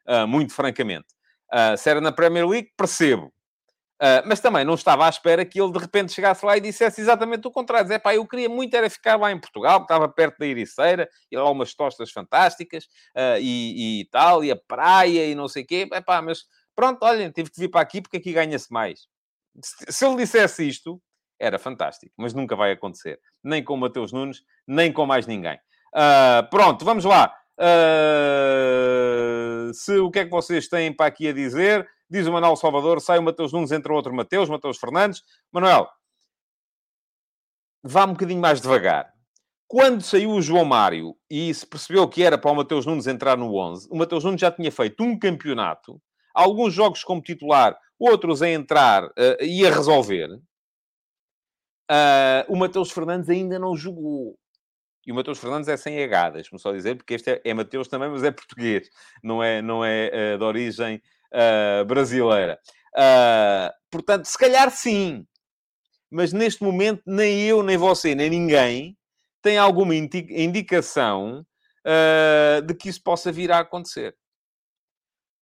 uh, 0.08 0.28
muito 0.28 0.54
francamente. 0.54 1.08
Uh, 1.52 1.76
se 1.76 1.90
era 1.90 2.00
na 2.00 2.12
Premier 2.12 2.48
League, 2.48 2.70
percebo. 2.78 3.34
Mas 4.26 4.40
também 4.40 4.64
não 4.64 4.76
estava 4.76 5.08
à 5.08 5.10
espera 5.10 5.44
que 5.44 5.60
ele 5.60 5.74
de 5.74 5.80
repente 5.80 6.14
chegasse 6.14 6.46
lá 6.46 6.56
e 6.56 6.62
dissesse 6.62 7.02
exatamente 7.02 7.46
o 7.48 7.52
contrário. 7.52 7.92
É 7.92 7.98
pá, 7.98 8.14
eu 8.14 8.26
queria 8.26 8.48
muito 8.48 8.74
era 8.76 8.88
ficar 8.88 9.20
lá 9.20 9.32
em 9.32 9.40
Portugal, 9.40 9.82
estava 9.82 10.08
perto 10.08 10.38
da 10.38 10.46
Ericeira, 10.46 11.10
e 11.30 11.36
lá 11.36 11.50
umas 11.50 11.74
tostas 11.74 12.10
fantásticas, 12.10 12.88
e, 13.42 14.00
e, 14.00 14.06
tal, 14.06 14.42
e 14.42 14.52
a 14.52 14.56
praia, 14.56 15.26
e 15.26 15.36
não 15.36 15.50
sei 15.50 15.64
o 15.64 15.68
quê. 15.68 15.90
É 15.92 16.00
pá, 16.00 16.22
mas 16.22 16.46
pronto, 16.74 17.04
olhem, 17.04 17.30
tive 17.30 17.50
que 17.50 17.60
vir 17.60 17.68
para 17.68 17.82
aqui 17.82 18.00
porque 18.00 18.16
aqui 18.16 18.32
ganha-se 18.32 18.72
mais. 18.72 19.02
Se, 19.62 20.06
ele 20.06 20.18
dissesse 20.18 20.68
isto, 20.68 21.02
era 21.40 21.58
fantástico, 21.58 22.14
mas 22.18 22.34
nunca 22.34 22.56
vai 22.56 22.72
acontecer. 22.72 23.20
Nem 23.44 23.64
com 23.64 23.74
o 23.74 23.78
Mateus 23.78 24.12
Nunes, 24.12 24.42
nem 24.68 24.92
com 24.92 25.06
mais 25.06 25.26
ninguém. 25.26 25.58
Uh, 25.96 26.48
pronto, 26.50 26.86
vamos 26.86 27.06
lá. 27.06 27.34
se 29.74 29.98
o 30.00 30.12
que 30.12 30.20
é 30.20 30.26
que 30.26 30.32
vocês 30.32 30.68
têm 30.68 30.94
para 30.94 31.08
aqui 31.08 31.28
a 31.28 31.34
dizer? 31.34 31.88
Diz 32.10 32.26
o 32.28 32.34
Manuel 32.34 32.56
Salvador, 32.56 33.00
sai 33.00 33.20
o 33.20 33.24
Mateus 33.24 33.54
Nunes, 33.54 33.72
entra 33.72 33.94
outro 33.94 34.14
Mateus, 34.14 34.50
Mateus 34.50 34.78
Fernandes. 34.78 35.22
Manuel, 35.52 35.88
vá 37.84 38.06
um 38.06 38.14
bocadinho 38.14 38.42
mais 38.42 38.60
devagar. 38.60 39.14
Quando 39.68 40.02
saiu 40.02 40.32
o 40.32 40.42
João 40.42 40.66
Mário 40.66 41.16
e 41.30 41.54
se 41.54 41.64
percebeu 41.64 42.08
que 42.10 42.24
era 42.24 42.40
para 42.40 42.50
o 42.50 42.56
Mateus 42.56 42.88
Nunes 42.88 43.06
entrar 43.06 43.38
no 43.38 43.56
11, 43.56 43.88
o 43.92 43.96
Mateus 43.96 44.24
Nunes 44.24 44.42
já 44.42 44.52
tinha 44.52 44.72
feito 44.72 45.04
um 45.04 45.18
campeonato, 45.18 46.02
alguns 46.34 46.74
jogos 46.74 47.04
como 47.04 47.22
titular, 47.22 47.78
outros 48.00 48.42
a 48.42 48.50
entrar 48.50 49.06
uh, 49.06 49.42
e 49.42 49.66
a 49.66 49.70
resolver. 49.70 50.30
Uh, 51.92 52.46
o 52.48 52.56
Mateus 52.56 52.92
Fernandes 52.92 53.30
ainda 53.30 53.60
não 53.60 53.76
jogou. 53.76 54.38
E 55.06 55.12
o 55.12 55.16
Mateus 55.16 55.40
Fernandes 55.40 55.68
é 55.68 55.76
sem 55.76 56.02
H, 56.04 56.30
deixe-me 56.32 56.60
só 56.60 56.72
dizer, 56.72 56.96
porque 56.96 57.16
este 57.16 57.32
é, 57.32 57.42
é 57.44 57.54
Mateus 57.54 57.88
também, 57.88 58.10
mas 58.10 58.24
é 58.24 58.32
português, 58.32 58.88
não 59.24 59.44
é, 59.44 59.62
não 59.62 59.84
é 59.84 60.36
uh, 60.36 60.38
de 60.38 60.44
origem 60.44 61.02
brasileira. 61.86 62.60
Portanto, 63.92 64.26
se 64.26 64.36
calhar 64.36 64.72
sim. 64.72 65.24
Mas 66.10 66.34
neste 66.34 66.64
momento, 66.64 67.04
nem 67.06 67.44
eu, 67.44 67.62
nem 67.62 67.78
você, 67.78 68.16
nem 68.16 68.32
ninguém 68.32 68.98
tem 69.40 69.56
alguma 69.56 69.94
indicação 69.94 71.46
de 72.66 72.74
que 72.74 72.90
isso 72.90 73.04
possa 73.04 73.32
vir 73.32 73.52
a 73.52 73.60
acontecer. 73.60 74.16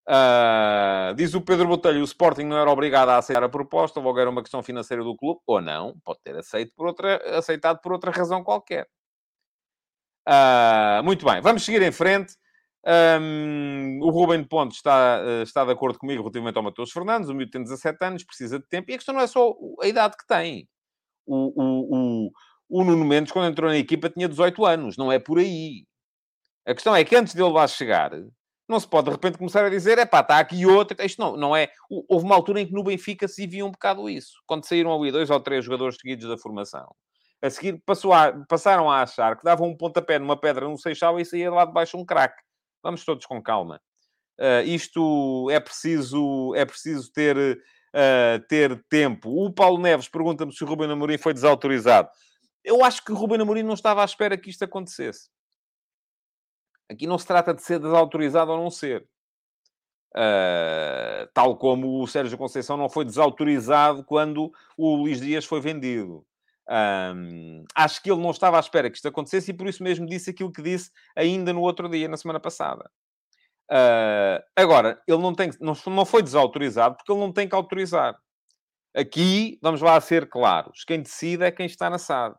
Uh, 0.08 1.14
diz 1.14 1.34
o 1.34 1.40
Pedro 1.42 1.68
Botelho, 1.68 2.00
o 2.00 2.04
Sporting 2.04 2.44
não 2.44 2.56
era 2.56 2.70
obrigado 2.70 3.10
a 3.10 3.18
aceitar 3.18 3.44
a 3.44 3.48
proposta, 3.48 4.00
logo 4.00 4.18
era 4.18 4.30
uma 4.30 4.40
questão 4.40 4.62
financeira 4.62 5.04
do 5.04 5.14
clube, 5.14 5.40
ou 5.46 5.60
não, 5.60 5.98
pode 6.02 6.20
ter 6.24 6.34
aceito 6.34 6.72
por 6.74 6.86
outra, 6.86 7.38
aceitado 7.38 7.78
por 7.82 7.92
outra 7.92 8.10
razão 8.10 8.42
qualquer. 8.42 8.88
Uh, 10.26 11.02
muito 11.04 11.26
bem, 11.26 11.42
vamos 11.42 11.62
seguir 11.62 11.82
em 11.82 11.92
frente. 11.92 12.34
Um, 12.86 13.98
o 14.00 14.08
Ruben 14.08 14.42
Ponte 14.44 14.76
está, 14.76 15.20
uh, 15.22 15.42
está 15.42 15.62
de 15.64 15.72
acordo 15.72 15.98
comigo 15.98 16.22
relativamente 16.22 16.56
ao 16.56 16.62
Matheus 16.62 16.90
Fernandes. 16.90 17.28
O 17.28 17.34
miúdo 17.34 17.50
tem 17.50 17.62
17 17.62 18.02
anos, 18.02 18.24
precisa 18.24 18.58
de 18.58 18.66
tempo. 18.66 18.90
E 18.90 18.94
a 18.94 18.96
questão 18.96 19.14
não 19.14 19.20
é 19.20 19.26
só 19.26 19.54
a 19.82 19.86
idade 19.86 20.16
que 20.16 20.26
tem. 20.26 20.66
O, 21.26 21.52
o, 21.54 22.28
o, 22.28 22.30
o 22.70 22.84
Nuno 22.84 23.04
Mendes, 23.04 23.32
quando 23.32 23.50
entrou 23.50 23.68
na 23.68 23.76
equipa, 23.76 24.08
tinha 24.08 24.28
18 24.28 24.64
anos. 24.64 24.96
Não 24.96 25.12
é 25.12 25.18
por 25.18 25.38
aí. 25.38 25.84
A 26.66 26.72
questão 26.74 26.96
é 26.96 27.04
que 27.04 27.16
antes 27.16 27.34
dele 27.34 27.50
lá 27.50 27.66
chegar, 27.66 28.12
não 28.68 28.78
se 28.78 28.86
pode 28.86 29.06
de 29.06 29.12
repente 29.12 29.38
começar 29.38 29.64
a 29.64 29.70
dizer, 29.70 29.98
é 29.98 30.04
pá, 30.04 30.20
está 30.20 30.38
aqui 30.38 30.66
outra. 30.66 31.04
Isto 31.04 31.20
não, 31.20 31.36
não 31.36 31.56
é. 31.56 31.70
Houve 31.88 32.24
uma 32.26 32.34
altura 32.34 32.60
em 32.60 32.66
que 32.66 32.72
no 32.72 32.84
Benfica 32.84 33.26
se 33.26 33.46
via 33.46 33.64
um 33.64 33.70
bocado 33.70 34.08
isso. 34.10 34.42
Quando 34.46 34.66
saíram 34.66 34.94
ali 34.94 35.10
dois 35.10 35.30
ou 35.30 35.40
três 35.40 35.64
jogadores 35.64 35.96
seguidos 35.96 36.28
da 36.28 36.36
formação. 36.36 36.94
A 37.40 37.48
seguir 37.48 37.80
a, 38.12 38.46
passaram 38.46 38.90
a 38.90 39.02
achar 39.02 39.36
que 39.36 39.44
davam 39.44 39.68
um 39.68 39.76
pontapé 39.76 40.18
numa 40.18 40.38
pedra 40.38 40.68
no 40.68 40.76
Seixal 40.76 41.18
e 41.18 41.24
saía 41.24 41.50
lá 41.50 41.64
de 41.64 41.72
baixo 41.72 41.96
um 41.96 42.04
craque. 42.04 42.42
Vamos 42.82 43.04
todos 43.04 43.24
com 43.24 43.42
calma. 43.42 43.80
Uh, 44.38 44.62
isto 44.66 45.48
é 45.50 45.58
preciso, 45.58 46.54
é 46.54 46.64
preciso 46.64 47.10
ter, 47.12 47.36
uh, 47.36 48.46
ter 48.48 48.84
tempo. 48.88 49.30
O 49.30 49.52
Paulo 49.52 49.80
Neves 49.80 50.08
pergunta-me 50.08 50.52
se 50.52 50.62
o 50.62 50.66
Ruben 50.66 50.90
Amorim 50.90 51.18
foi 51.18 51.32
desautorizado. 51.32 52.08
Eu 52.62 52.84
acho 52.84 53.04
que 53.04 53.12
o 53.12 53.14
Ruben 53.14 53.40
Amorim 53.40 53.62
não 53.62 53.74
estava 53.74 54.02
à 54.02 54.04
espera 54.04 54.36
que 54.36 54.50
isto 54.50 54.64
acontecesse. 54.64 55.30
Aqui 56.90 57.06
não 57.06 57.18
se 57.18 57.26
trata 57.26 57.52
de 57.52 57.62
ser 57.62 57.78
desautorizado 57.78 58.50
ou 58.50 58.58
não 58.58 58.70
ser. 58.70 59.06
Uh, 60.16 61.28
tal 61.34 61.56
como 61.56 62.02
o 62.02 62.06
Sérgio 62.06 62.38
Conceição 62.38 62.76
não 62.76 62.88
foi 62.88 63.04
desautorizado 63.04 64.02
quando 64.04 64.50
o 64.76 64.96
Luís 64.96 65.20
Dias 65.20 65.44
foi 65.44 65.60
vendido. 65.60 66.24
Um, 66.70 67.64
acho 67.74 68.02
que 68.02 68.10
ele 68.10 68.20
não 68.20 68.30
estava 68.30 68.58
à 68.58 68.60
espera 68.60 68.90
que 68.90 68.96
isto 68.96 69.08
acontecesse 69.08 69.50
e 69.50 69.54
por 69.54 69.66
isso 69.66 69.82
mesmo 69.82 70.06
disse 70.06 70.30
aquilo 70.30 70.52
que 70.52 70.62
disse 70.62 70.90
ainda 71.16 71.52
no 71.52 71.60
outro 71.60 71.88
dia, 71.88 72.08
na 72.08 72.16
semana 72.16 72.40
passada. 72.40 72.90
Uh, 73.70 74.42
agora, 74.56 75.00
ele 75.06 75.18
não, 75.18 75.34
tem, 75.34 75.50
não, 75.60 75.74
não 75.86 76.06
foi 76.06 76.22
desautorizado 76.22 76.96
porque 76.96 77.12
ele 77.12 77.20
não 77.20 77.32
tem 77.32 77.48
que 77.48 77.54
autorizar. 77.54 78.18
Aqui, 78.94 79.58
vamos 79.62 79.82
lá 79.82 80.00
ser 80.00 80.28
claros, 80.28 80.84
quem 80.84 81.02
decide 81.02 81.44
é 81.44 81.50
quem 81.50 81.66
está 81.66 81.90
na 81.90 81.98
SAD. 81.98 82.34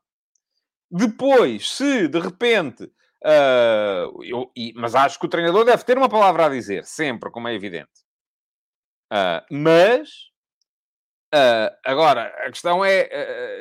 Depois, 0.92 1.72
se 1.72 2.08
de 2.08 2.20
repente. 2.20 2.92
Uh, 3.24 4.24
eu, 4.24 4.52
e, 4.56 4.74
mas 4.76 4.96
acho 4.96 5.20
que 5.20 5.26
o 5.26 5.30
treinador 5.30 5.66
deve 5.66 5.84
ter 5.84 5.98
uma 5.98 6.10
palavra 6.10 6.46
a 6.46 6.50
dizer, 6.50 6.86
sempre, 6.86 7.30
como 7.32 7.48
é 7.48 7.54
evidente. 7.54 7.92
Uh, 9.12 9.44
mas 9.52 10.30
Uh, 11.34 11.70
agora, 11.86 12.24
a 12.44 12.50
questão 12.50 12.84
é, 12.84 13.08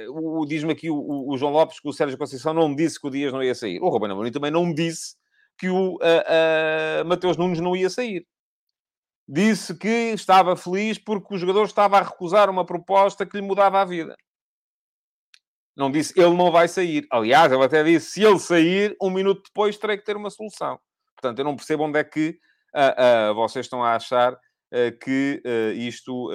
uh, 0.08 0.46
diz-me 0.46 0.72
aqui 0.72 0.88
o, 0.88 1.28
o, 1.28 1.36
João 1.36 1.52
Lopes 1.52 1.78
que 1.78 1.86
o 1.86 1.92
Sérgio 1.92 2.16
Conceição 2.16 2.54
não 2.54 2.70
me 2.70 2.76
disse 2.76 2.98
que 2.98 3.06
o 3.06 3.10
Dias 3.10 3.30
não 3.30 3.42
ia 3.42 3.54
sair. 3.54 3.78
O 3.82 3.90
Ruben 3.90 4.10
Amorim 4.10 4.32
também 4.32 4.50
não 4.50 4.72
disse 4.72 5.16
que 5.58 5.68
o 5.68 5.98
Mateus 7.04 7.36
Nunes 7.36 7.60
não 7.60 7.76
ia 7.76 7.90
sair. 7.90 8.26
Disse 9.28 9.76
que 9.76 9.86
estava 10.14 10.56
feliz 10.56 10.98
porque 10.98 11.34
o 11.34 11.36
jogador 11.36 11.64
estava 11.64 11.98
a 11.98 12.02
recusar 12.02 12.48
uma 12.48 12.64
proposta 12.64 13.26
que 13.26 13.36
lhe 13.36 13.46
mudava 13.46 13.82
a 13.82 13.84
vida. 13.84 14.16
Não 15.78 15.92
disse, 15.92 16.12
ele 16.16 16.34
não 16.34 16.50
vai 16.50 16.66
sair. 16.66 17.06
Aliás, 17.08 17.52
ele 17.52 17.62
até 17.62 17.84
disse, 17.84 18.10
se 18.10 18.24
ele 18.24 18.40
sair, 18.40 18.96
um 19.00 19.10
minuto 19.10 19.42
depois 19.46 19.78
terei 19.78 19.96
que 19.96 20.04
ter 20.04 20.16
uma 20.16 20.28
solução. 20.28 20.76
Portanto, 21.14 21.38
eu 21.38 21.44
não 21.44 21.54
percebo 21.54 21.84
onde 21.84 22.00
é 22.00 22.04
que 22.04 22.36
vocês 23.34 23.66
estão 23.66 23.82
a 23.84 23.94
achar 23.94 24.36
eh, 24.72 24.90
que 24.90 25.42
isto, 25.76 26.30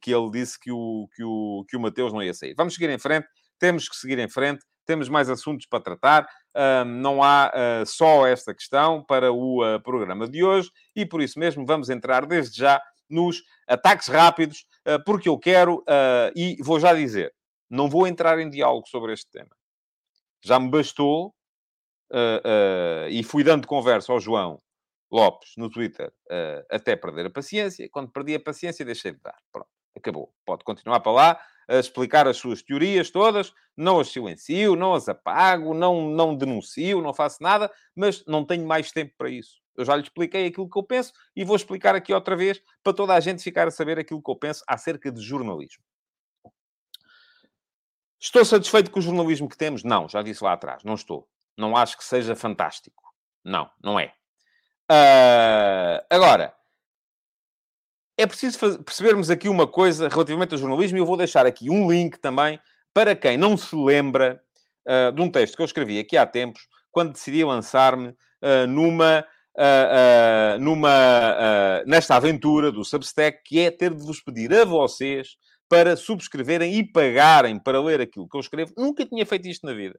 que 0.00 0.14
ele 0.14 0.30
disse 0.30 0.58
que 0.60 0.70
o, 0.70 1.08
que, 1.14 1.24
o, 1.24 1.64
que 1.68 1.76
o 1.76 1.80
Mateus 1.80 2.12
não 2.12 2.22
ia 2.22 2.34
sair. 2.34 2.54
Vamos 2.56 2.74
seguir 2.74 2.90
em 2.90 2.98
frente, 2.98 3.26
temos 3.58 3.88
que 3.88 3.96
seguir 3.96 4.18
em 4.18 4.28
frente, 4.28 4.64
temos 4.86 5.08
mais 5.08 5.30
assuntos 5.30 5.66
para 5.66 5.82
tratar, 5.82 6.28
não 6.86 7.22
há 7.22 7.50
só 7.86 8.26
esta 8.26 8.54
questão 8.54 9.02
para 9.02 9.32
o 9.32 9.80
programa 9.82 10.28
de 10.28 10.44
hoje 10.44 10.70
e 10.94 11.06
por 11.06 11.22
isso 11.22 11.38
mesmo 11.38 11.64
vamos 11.64 11.88
entrar 11.88 12.26
desde 12.26 12.58
já 12.58 12.80
nos 13.08 13.42
ataques 13.66 14.08
rápidos, 14.08 14.66
porque 15.06 15.28
eu 15.28 15.38
quero, 15.38 15.82
e 16.36 16.58
vou 16.62 16.78
já 16.78 16.92
dizer, 16.92 17.32
não 17.68 17.88
vou 17.88 18.06
entrar 18.06 18.38
em 18.38 18.50
diálogo 18.50 18.88
sobre 18.88 19.12
este 19.12 19.30
tema. 19.30 19.54
Já 20.44 20.58
me 20.58 20.70
bastou, 20.70 21.34
e 23.10 23.22
fui 23.22 23.42
dando 23.42 23.66
conversa 23.66 24.12
ao 24.12 24.20
João 24.20 24.60
Lopes 25.10 25.52
no 25.56 25.70
Twitter 25.70 26.12
uh, 26.26 26.64
até 26.70 26.96
perder 26.96 27.26
a 27.26 27.30
paciência. 27.30 27.88
Quando 27.90 28.10
perdi 28.10 28.34
a 28.34 28.40
paciência, 28.40 28.84
deixei 28.84 29.12
de 29.12 29.20
dar. 29.20 29.36
Pronto, 29.52 29.68
acabou. 29.96 30.32
Pode 30.44 30.64
continuar 30.64 31.00
para 31.00 31.12
lá 31.12 31.40
a 31.68 31.76
explicar 31.76 32.26
as 32.26 32.36
suas 32.36 32.62
teorias 32.62 33.10
todas. 33.10 33.52
Não 33.76 34.00
as 34.00 34.08
silencio, 34.08 34.74
não 34.74 34.94
as 34.94 35.08
apago, 35.08 35.72
não, 35.72 36.08
não 36.08 36.36
denuncio, 36.36 37.00
não 37.00 37.14
faço 37.14 37.42
nada, 37.42 37.70
mas 37.94 38.24
não 38.26 38.44
tenho 38.44 38.66
mais 38.66 38.90
tempo 38.90 39.14
para 39.16 39.30
isso. 39.30 39.60
Eu 39.76 39.84
já 39.84 39.96
lhe 39.96 40.02
expliquei 40.02 40.46
aquilo 40.46 40.68
que 40.68 40.78
eu 40.78 40.82
penso 40.82 41.12
e 41.34 41.44
vou 41.44 41.56
explicar 41.56 41.94
aqui 41.94 42.12
outra 42.12 42.36
vez 42.36 42.60
para 42.82 42.92
toda 42.92 43.14
a 43.14 43.20
gente 43.20 43.42
ficar 43.42 43.66
a 43.66 43.72
saber 43.72 43.98
aquilo 43.98 44.22
que 44.22 44.30
eu 44.30 44.36
penso 44.36 44.62
acerca 44.68 45.10
de 45.10 45.20
jornalismo. 45.20 45.82
Estou 48.20 48.44
satisfeito 48.44 48.90
com 48.90 49.00
o 49.00 49.02
jornalismo 49.02 49.48
que 49.48 49.56
temos? 49.56 49.84
Não, 49.84 50.08
já 50.08 50.22
disse 50.22 50.42
lá 50.42 50.52
atrás, 50.52 50.82
não 50.84 50.94
estou. 50.94 51.28
Não 51.56 51.76
acho 51.76 51.96
que 51.96 52.04
seja 52.04 52.34
fantástico. 52.34 53.02
Não, 53.44 53.70
não 53.82 54.00
é. 54.00 54.12
Uh, 54.90 56.04
agora, 56.10 56.54
é 58.18 58.26
preciso 58.26 58.58
percebermos 58.82 59.30
aqui 59.30 59.48
uma 59.48 59.66
coisa 59.66 60.08
relativamente 60.08 60.52
ao 60.52 60.58
jornalismo 60.58 60.98
e 60.98 61.00
eu 61.00 61.06
vou 61.06 61.16
deixar 61.16 61.46
aqui 61.46 61.70
um 61.70 61.90
link 61.90 62.18
também 62.18 62.60
para 62.92 63.16
quem 63.16 63.36
não 63.36 63.56
se 63.56 63.74
lembra 63.74 64.40
uh, 64.86 65.12
de 65.12 65.20
um 65.20 65.30
texto 65.30 65.56
que 65.56 65.62
eu 65.62 65.66
escrevi 65.66 65.98
aqui 65.98 66.16
há 66.16 66.26
tempos, 66.26 66.66
quando 66.90 67.12
decidi 67.12 67.44
lançar-me 67.44 68.08
uh, 68.08 68.66
numa, 68.68 69.26
numa 70.60 71.82
nesta 71.86 72.16
aventura 72.16 72.72
do 72.72 72.84
Substack, 72.84 73.42
que 73.44 73.60
é 73.60 73.70
ter 73.70 73.94
de 73.94 74.04
vos 74.04 74.20
pedir 74.20 74.52
a 74.52 74.64
vocês 74.64 75.36
para 75.68 75.96
subscreverem 75.96 76.74
e 76.74 76.84
pagarem 76.84 77.58
para 77.58 77.80
ler 77.80 78.00
aquilo 78.00 78.28
que 78.28 78.36
eu 78.36 78.40
escrevo. 78.40 78.72
Nunca 78.76 79.04
tinha 79.06 79.24
feito 79.24 79.48
isto 79.48 79.66
na 79.66 79.72
vida. 79.72 79.98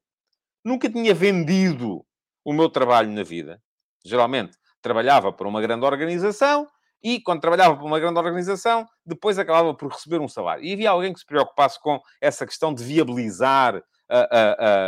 Nunca 0.64 0.90
tinha 0.90 1.14
vendido 1.14 2.06
o 2.44 2.54
meu 2.54 2.70
trabalho 2.70 3.12
na 3.12 3.24
vida. 3.24 3.62
Geralmente 4.04 4.58
trabalhava 4.82 5.34
para 5.34 5.48
uma 5.48 5.62
grande 5.62 5.86
organização 5.86 6.68
e, 7.04 7.20
quando 7.20 7.42
trabalhava 7.42 7.76
para 7.76 7.86
uma 7.86 8.00
grande 8.00 8.20
organização, 8.20 8.86
depois 9.06 9.38
acabava 9.38 9.74
por 9.74 9.92
receber 9.92 10.20
um 10.20 10.28
salário. 10.28 10.64
E 10.64 10.74
havia 10.74 10.90
alguém 10.92 11.12
que 11.14 11.20
se 11.20 11.26
preocupasse 11.26 11.80
com 11.80 12.00
essa 12.22 12.46
questão 12.46 12.74
de 12.74 12.84
viabilizar 12.84 13.82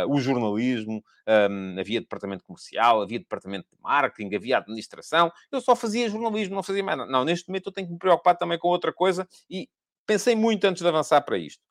o 0.08 0.20
jornalismo, 0.20 1.02
um, 1.50 1.78
havia 1.78 2.00
departamento 2.00 2.44
comercial, 2.44 3.02
havia 3.02 3.18
departamento 3.18 3.68
de 3.70 3.76
marketing, 3.82 4.34
havia 4.34 4.58
administração. 4.58 5.30
Eu 5.50 5.60
só 5.60 5.74
fazia 5.74 6.08
jornalismo, 6.08 6.54
não 6.54 6.62
fazia 6.62 6.82
mais 6.82 6.96
nada. 6.96 7.10
Não, 7.10 7.24
neste 7.24 7.48
momento 7.48 7.66
eu 7.66 7.72
tenho 7.72 7.88
que 7.88 7.92
me 7.92 7.98
preocupar 7.98 8.36
também 8.36 8.58
com 8.58 8.68
outra 8.68 8.92
coisa 8.92 9.28
e 9.50 9.68
pensei 10.08 10.34
muito 10.34 10.64
antes 10.64 10.82
de 10.82 10.88
avançar 10.88 11.20
para 11.20 11.36
isto, 11.36 11.62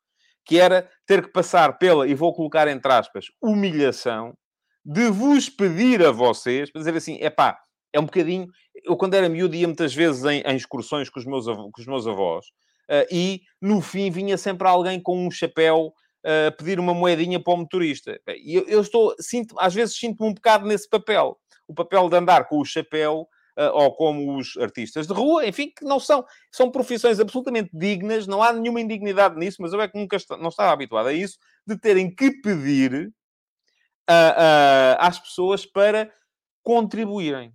que 0.46 0.58
era 0.58 0.88
ter 1.04 1.22
que 1.22 1.32
passar 1.32 1.76
pela, 1.76 2.08
e 2.08 2.14
vou 2.14 2.32
colocar 2.32 2.68
entre 2.68 2.90
aspas, 2.90 3.26
humilhação 3.42 4.32
de 4.84 5.10
vos 5.10 5.50
pedir 5.50 6.02
a 6.02 6.12
vocês, 6.12 6.70
para 6.70 6.78
dizer 6.78 6.96
assim, 6.96 7.18
é 7.20 7.28
pá, 7.28 7.58
é 7.92 8.00
um 8.00 8.04
bocadinho... 8.04 8.46
Eu, 8.84 8.96
quando 8.96 9.14
era 9.14 9.28
miúdo, 9.28 9.56
ia 9.56 9.66
muitas 9.66 9.92
vezes 9.92 10.24
em, 10.24 10.40
em 10.40 10.56
excursões 10.56 11.10
com 11.10 11.18
os 11.18 11.26
meus, 11.26 11.46
com 11.46 11.72
os 11.78 11.86
meus 11.86 12.06
avós, 12.06 12.46
uh, 12.88 13.06
e, 13.10 13.42
no 13.60 13.82
fim, 13.82 14.10
vinha 14.10 14.38
sempre 14.38 14.66
alguém 14.68 15.02
com 15.02 15.26
um 15.26 15.30
chapéu 15.30 15.92
uh, 16.24 16.56
pedir 16.56 16.78
uma 16.78 16.94
moedinha 16.94 17.42
para 17.42 17.52
o 17.52 17.56
motorista. 17.56 18.18
E 18.28 18.54
eu, 18.54 18.66
eu, 18.68 18.80
estou, 18.80 19.14
sinto, 19.20 19.54
às 19.58 19.74
vezes 19.74 19.96
sinto-me 19.96 20.30
um 20.30 20.34
bocado 20.34 20.66
nesse 20.66 20.88
papel. 20.88 21.36
O 21.66 21.74
papel 21.74 22.08
de 22.08 22.16
andar 22.16 22.48
com 22.48 22.58
o 22.60 22.64
chapéu, 22.64 23.26
ou 23.74 23.94
como 23.94 24.36
os 24.36 24.56
artistas 24.56 25.06
de 25.06 25.12
rua, 25.12 25.46
enfim, 25.46 25.72
que 25.76 25.84
não 25.84 25.98
são, 25.98 26.24
são 26.50 26.70
profissões 26.70 27.18
absolutamente 27.18 27.70
dignas, 27.72 28.26
não 28.26 28.42
há 28.42 28.52
nenhuma 28.52 28.80
indignidade 28.80 29.36
nisso, 29.36 29.60
mas 29.60 29.72
eu 29.72 29.80
é 29.80 29.88
que 29.88 29.98
nunca 29.98 30.16
está, 30.16 30.36
não 30.36 30.48
estava 30.48 30.72
habituado 30.72 31.08
a 31.08 31.12
isso, 31.12 31.38
de 31.66 31.76
terem 31.76 32.14
que 32.14 32.30
pedir 32.30 33.12
uh, 34.08 34.96
às 34.98 35.18
pessoas 35.18 35.66
para 35.66 36.12
contribuírem, 36.62 37.52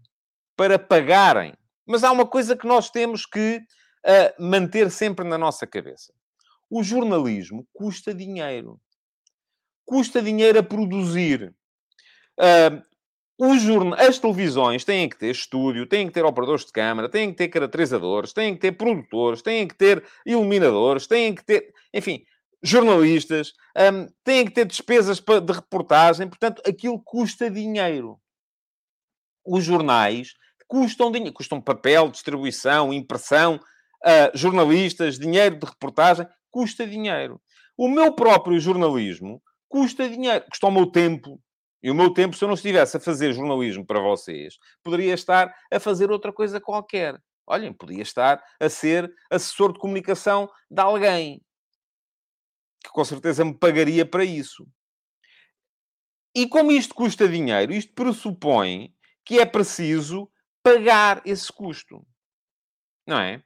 para 0.55 0.77
pagarem. 0.77 1.53
Mas 1.85 2.03
há 2.03 2.11
uma 2.11 2.25
coisa 2.25 2.55
que 2.55 2.67
nós 2.67 2.89
temos 2.89 3.25
que 3.25 3.61
manter 4.37 4.91
sempre 4.91 5.25
na 5.25 5.37
nossa 5.37 5.65
cabeça 5.65 6.11
o 6.73 6.81
jornalismo 6.81 7.67
custa 7.71 8.15
dinheiro. 8.15 8.81
Custa 9.85 10.19
dinheiro 10.23 10.57
a 10.57 10.63
produzir. 10.63 11.53
Uh, 12.35 12.81
As 13.97 14.19
televisões 14.19 14.85
têm 14.85 15.09
que 15.09 15.17
ter 15.17 15.31
estúdio, 15.31 15.85
têm 15.85 16.07
que 16.07 16.13
ter 16.13 16.23
operadores 16.23 16.65
de 16.65 16.71
câmara, 16.71 17.09
têm 17.09 17.29
que 17.29 17.37
ter 17.37 17.49
caracterizadores, 17.49 18.31
têm 18.31 18.53
que 18.53 18.61
ter 18.61 18.71
produtores, 18.71 19.41
têm 19.41 19.67
que 19.67 19.75
ter 19.75 20.01
iluminadores, 20.25 21.07
têm 21.07 21.35
que 21.35 21.43
ter, 21.43 21.73
enfim, 21.93 22.23
jornalistas, 22.63 23.51
um, 23.77 24.07
têm 24.23 24.45
que 24.45 24.51
ter 24.51 24.65
despesas 24.65 25.19
de 25.19 25.53
reportagem, 25.53 26.29
portanto, 26.29 26.61
aquilo 26.65 27.01
custa 27.03 27.51
dinheiro. 27.51 28.17
Os 29.45 29.65
jornais 29.65 30.33
custam 30.65 31.11
dinheiro, 31.11 31.33
custam 31.33 31.59
papel, 31.59 32.09
distribuição, 32.09 32.93
impressão, 32.93 33.55
uh, 33.55 34.37
jornalistas, 34.37 35.19
dinheiro 35.19 35.59
de 35.59 35.65
reportagem, 35.65 36.25
custa 36.49 36.87
dinheiro. 36.87 37.41
O 37.77 37.89
meu 37.89 38.13
próprio 38.13 38.57
jornalismo 38.57 39.41
custa 39.67 40.07
dinheiro, 40.07 40.45
custa 40.49 40.67
o 40.67 40.71
meu 40.71 40.85
tempo. 40.85 41.41
E 41.83 41.91
o 41.91 41.95
meu 41.95 42.13
tempo, 42.13 42.35
se 42.35 42.43
eu 42.43 42.47
não 42.47 42.55
estivesse 42.55 42.95
a 42.95 42.99
fazer 42.99 43.33
jornalismo 43.33 43.85
para 43.85 43.99
vocês, 43.99 44.57
poderia 44.81 45.13
estar 45.13 45.53
a 45.69 45.79
fazer 45.81 46.09
outra 46.09 46.31
coisa 46.31 46.61
qualquer. 46.61 47.21
Olhem, 47.45 47.73
podia 47.73 48.01
estar 48.01 48.41
a 48.57 48.69
ser 48.69 49.13
assessor 49.29 49.73
de 49.73 49.79
comunicação 49.79 50.49
de 50.71 50.81
alguém 50.81 51.41
que 52.81 52.89
com 52.89 53.03
certeza 53.03 53.43
me 53.43 53.53
pagaria 53.53 54.05
para 54.05 54.23
isso. 54.23 54.65
E 56.35 56.47
como 56.47 56.71
isto 56.71 56.95
custa 56.95 57.27
dinheiro, 57.27 57.73
isto 57.73 57.93
pressupõe 57.93 58.93
que 59.25 59.39
é 59.39 59.45
preciso 59.45 60.29
pagar 60.61 61.21
esse 61.25 61.51
custo. 61.51 62.05
Não 63.05 63.19
é? 63.19 63.43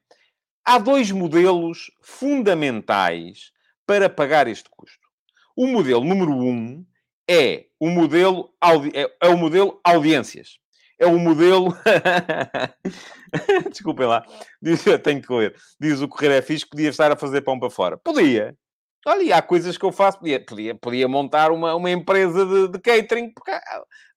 Há 0.63 0.78
dois 0.78 1.12
modelos 1.12 1.91
fundamentais 2.02 3.52
para 3.86 4.10
pagar 4.10 4.47
este 4.47 4.69
custo. 4.69 5.08
O 5.56 5.65
modelo 5.65 6.04
número 6.04 6.32
um 6.32 6.86
é 7.30 7.66
o 7.80 7.90
modelo, 7.90 8.54
é, 8.94 9.12
é 9.22 9.30
o 9.30 9.38
modelo 9.38 9.80
audiências. 9.84 10.60
É 11.00 11.06
o 11.06 11.20
modelo. 11.20 11.76
Desculpem 13.70 14.08
lá. 14.08 14.26
Diz, 14.62 14.84
tenho 15.04 15.22
que 15.22 15.32
ler. 15.32 15.56
Diz 15.80 16.02
o 16.02 16.08
Correio 16.08 16.34
é 16.34 16.42
fixe 16.42 16.68
podia 16.68 16.90
estar 16.90 17.12
a 17.12 17.16
fazer 17.16 17.42
pão 17.42 17.60
para 17.60 17.70
fora. 17.70 17.98
Podia. 17.98 18.58
Olha, 19.06 19.38
há 19.38 19.42
coisas 19.42 19.78
que 19.78 19.86
eu 19.86 19.92
faço. 19.92 20.20
Podia, 20.20 20.44
podia, 20.44 20.76
podia 20.76 21.08
montar 21.08 21.52
uma, 21.52 21.76
uma 21.76 21.92
empresa 21.92 22.46
de, 22.46 22.68
de 22.70 22.80
catering. 22.80 23.32
Porque, 23.32 23.52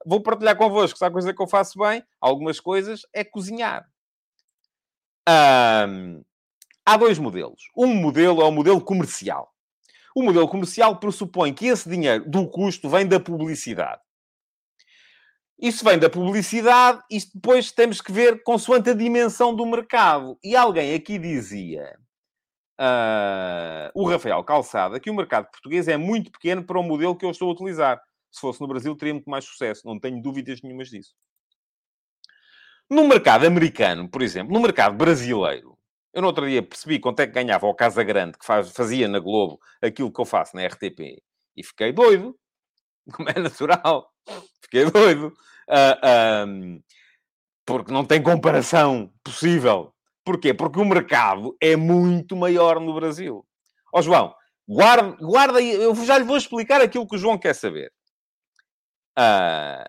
vou 0.07 0.23
partilhar 0.23 0.57
convosco. 0.57 0.99
Se 0.99 1.05
há 1.05 1.11
coisa 1.11 1.35
que 1.35 1.42
eu 1.42 1.46
faço 1.46 1.79
bem, 1.79 2.03
algumas 2.20 2.59
coisas, 2.59 3.03
é 3.12 3.23
cozinhar. 3.23 3.87
Há 5.27 6.96
dois 6.96 7.18
modelos. 7.18 7.62
Um 7.77 7.94
modelo 7.94 8.40
é 8.40 8.44
o 8.44 8.51
modelo 8.51 8.81
comercial. 8.81 9.53
O 10.14 10.23
modelo 10.23 10.49
comercial 10.49 10.99
pressupõe 10.99 11.53
que 11.53 11.66
esse 11.66 11.88
dinheiro 11.88 12.29
do 12.29 12.49
custo 12.49 12.88
vem 12.88 13.07
da 13.07 13.20
publicidade. 13.20 14.01
Isso 15.61 15.85
vem 15.85 15.99
da 15.99 16.09
publicidade, 16.09 17.03
e 17.11 17.18
depois 17.35 17.70
temos 17.70 18.01
que 18.01 18.11
ver 18.11 18.42
consoante 18.42 18.90
a 18.90 18.94
dimensão 18.94 19.55
do 19.55 19.66
mercado. 19.66 20.38
E 20.42 20.57
alguém 20.57 20.94
aqui 20.94 21.18
dizia, 21.18 21.99
uh, 22.81 23.90
o 23.94 24.09
Rafael 24.09 24.42
Calçada, 24.42 24.99
que 24.99 25.11
o 25.11 25.14
mercado 25.14 25.51
português 25.51 25.87
é 25.87 25.99
muito 25.99 26.33
pequeno 26.33 26.64
para 26.64 26.79
o 26.79 26.83
modelo 26.83 27.14
que 27.14 27.27
eu 27.27 27.31
estou 27.31 27.51
a 27.51 27.53
utilizar. 27.53 28.01
Se 28.33 28.40
fosse 28.40 28.61
no 28.61 28.68
Brasil, 28.68 28.96
teria 28.96 29.12
muito 29.12 29.29
mais 29.29 29.44
sucesso. 29.44 29.87
Não 29.87 30.01
tenho 30.01 30.23
dúvidas 30.23 30.62
nenhumas 30.62 30.88
disso. 30.88 31.14
No 32.88 33.07
mercado 33.07 33.46
americano, 33.46 34.09
por 34.09 34.23
exemplo, 34.23 34.53
no 34.53 34.61
mercado 34.61 34.96
brasileiro, 34.96 35.79
eu 36.12 36.23
no 36.23 36.29
outro 36.29 36.49
dia 36.49 36.62
percebi 36.62 36.99
quanto 36.99 37.20
é 37.20 37.27
que 37.27 37.33
ganhava 37.33 37.66
o 37.66 37.75
Casa 37.75 38.03
Grande, 38.03 38.38
que 38.38 38.44
faz, 38.44 38.70
fazia 38.73 39.07
na 39.07 39.18
Globo 39.18 39.61
aquilo 39.81 40.12
que 40.12 40.20
eu 40.20 40.25
faço 40.25 40.57
na 40.57 40.66
RTP. 40.66 41.23
E 41.57 41.64
fiquei 41.64 41.92
doido. 41.92 42.37
Como 43.12 43.29
é 43.29 43.38
natural. 43.38 44.11
Fiquei 44.62 44.90
doido. 44.90 45.33
Uh, 45.68 46.83
porque 47.64 47.92
não 47.92 48.05
tem 48.05 48.23
comparação 48.23 49.12
possível. 49.23 49.94
Porquê? 50.25 50.53
Porque 50.53 50.81
o 50.81 50.85
mercado 50.85 51.57
é 51.61 51.77
muito 51.77 52.37
maior 52.37 52.81
no 52.81 52.94
Brasil. 52.94 53.46
Ó 53.92 53.99
oh, 53.99 54.03
João, 54.03 54.35
guarda, 54.68 55.16
guarda 55.20 55.62
eu 55.62 55.94
já 56.05 56.18
lhe 56.18 56.25
vou 56.25 56.37
explicar 56.37 56.81
aquilo 56.81 57.07
que 57.07 57.16
o 57.16 57.18
João 57.18 57.38
quer 57.38 57.55
saber. 57.55 57.92
Uh, 59.18 59.85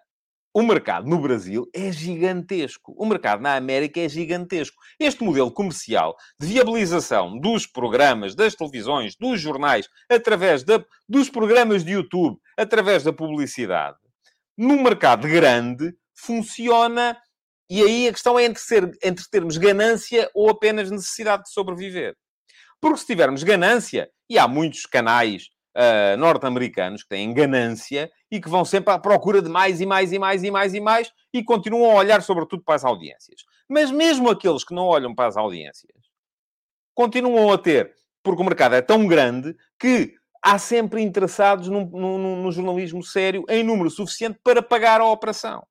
o 0.53 0.61
mercado 0.61 1.09
no 1.09 1.19
Brasil 1.19 1.69
é 1.73 1.91
gigantesco. 1.91 2.93
O 2.97 3.05
mercado 3.05 3.41
na 3.41 3.55
América 3.55 4.01
é 4.01 4.09
gigantesco. 4.09 4.75
Este 4.99 5.23
modelo 5.23 5.51
comercial 5.51 6.15
de 6.39 6.47
viabilização 6.47 7.39
dos 7.39 7.65
programas, 7.65 8.35
das 8.35 8.55
televisões, 8.55 9.15
dos 9.15 9.39
jornais, 9.39 9.87
através 10.09 10.63
dos 11.07 11.29
programas 11.29 11.85
de 11.85 11.93
YouTube, 11.93 12.37
através 12.57 13.03
da 13.03 13.13
publicidade, 13.13 13.97
no 14.57 14.81
mercado 14.81 15.27
grande, 15.27 15.93
funciona. 16.13 17.17
E 17.69 17.81
aí 17.81 18.07
a 18.09 18.11
questão 18.11 18.37
é 18.37 18.43
entre, 18.43 18.61
ser, 18.61 18.91
entre 19.01 19.23
termos 19.31 19.57
ganância 19.57 20.29
ou 20.35 20.49
apenas 20.49 20.91
necessidade 20.91 21.43
de 21.43 21.53
sobreviver. 21.53 22.15
Porque 22.81 22.97
se 22.97 23.05
tivermos 23.05 23.43
ganância, 23.43 24.09
e 24.29 24.37
há 24.37 24.47
muitos 24.47 24.85
canais 24.85 25.49
uh, 25.75 26.17
norte-americanos 26.17 27.03
que 27.03 27.10
têm 27.10 27.34
ganância 27.34 28.12
e 28.29 28.39
que 28.39 28.49
vão 28.49 28.63
sempre 28.65 28.93
à 28.93 28.99
procura 28.99 29.41
de 29.41 29.49
mais 29.49 29.81
e 29.81 29.86
mais 29.86 30.12
e 30.12 30.19
mais 30.19 30.43
e 30.43 30.51
mais 30.51 30.73
e 30.73 30.79
mais 30.79 31.13
e 31.34 31.43
continuam 31.43 31.91
a 31.91 31.95
olhar 31.95 32.21
sobretudo 32.21 32.63
para 32.63 32.75
as 32.75 32.86
audiências. 32.86 33.41
Mas 33.69 33.91
mesmo 33.91 34.29
aqueles 34.29 34.63
que 34.63 34.73
não 34.73 34.86
olham 34.86 35.13
para 35.15 35.27
as 35.27 35.38
audiências 35.38 35.91
continuam 36.93 37.51
a 37.51 37.57
ter, 37.57 37.93
porque 38.21 38.41
o 38.41 38.45
mercado 38.45 38.75
é 38.75 38.81
tão 38.81 39.07
grande 39.07 39.55
que 39.79 40.13
há 40.43 40.57
sempre 40.57 41.01
interessados 41.01 41.67
no, 41.67 41.86
no, 41.86 42.36
no 42.43 42.51
jornalismo 42.51 43.03
sério 43.03 43.43
em 43.49 43.63
número 43.63 43.89
suficiente 43.89 44.39
para 44.43 44.62
pagar 44.62 45.01
a 45.01 45.05
operação. 45.05 45.65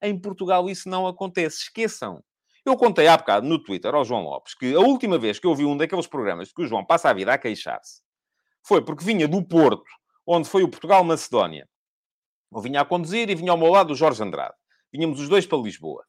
Em 0.00 0.18
Portugal 0.18 0.68
isso 0.68 0.88
não 0.88 1.06
acontece. 1.06 1.62
Esqueçam. 1.62 2.22
Eu 2.64 2.76
contei 2.76 3.08
há 3.08 3.16
bocado 3.16 3.46
no 3.46 3.60
Twitter 3.60 3.92
ao 3.94 4.04
João 4.04 4.22
Lopes 4.22 4.54
que 4.54 4.74
a 4.74 4.80
última 4.80 5.18
vez 5.18 5.38
que 5.38 5.46
eu 5.46 5.54
vi 5.54 5.64
um 5.64 5.76
daqueles 5.76 6.06
programas 6.06 6.52
que 6.52 6.62
o 6.62 6.66
João 6.66 6.84
passa 6.84 7.10
a 7.10 7.12
vida 7.12 7.32
a 7.32 7.38
queixar-se 7.38 8.01
foi 8.62 8.82
porque 8.82 9.04
vinha 9.04 9.26
do 9.26 9.42
Porto, 9.44 9.90
onde 10.26 10.48
foi 10.48 10.62
o 10.62 10.68
Portugal-Macedónia. 10.68 11.68
Eu 12.52 12.60
vinha 12.60 12.80
a 12.80 12.84
conduzir 12.84 13.30
e 13.30 13.34
vinha 13.34 13.52
ao 13.52 13.58
meu 13.58 13.68
lado 13.68 13.92
o 13.92 13.96
Jorge 13.96 14.22
Andrade. 14.22 14.54
Vínhamos 14.92 15.20
os 15.20 15.28
dois 15.28 15.46
para 15.46 15.58
Lisboa, 15.58 16.04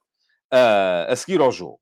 uh, 0.53 1.11
a 1.11 1.15
seguir 1.15 1.39
ao 1.39 1.51
jogo. 1.51 1.79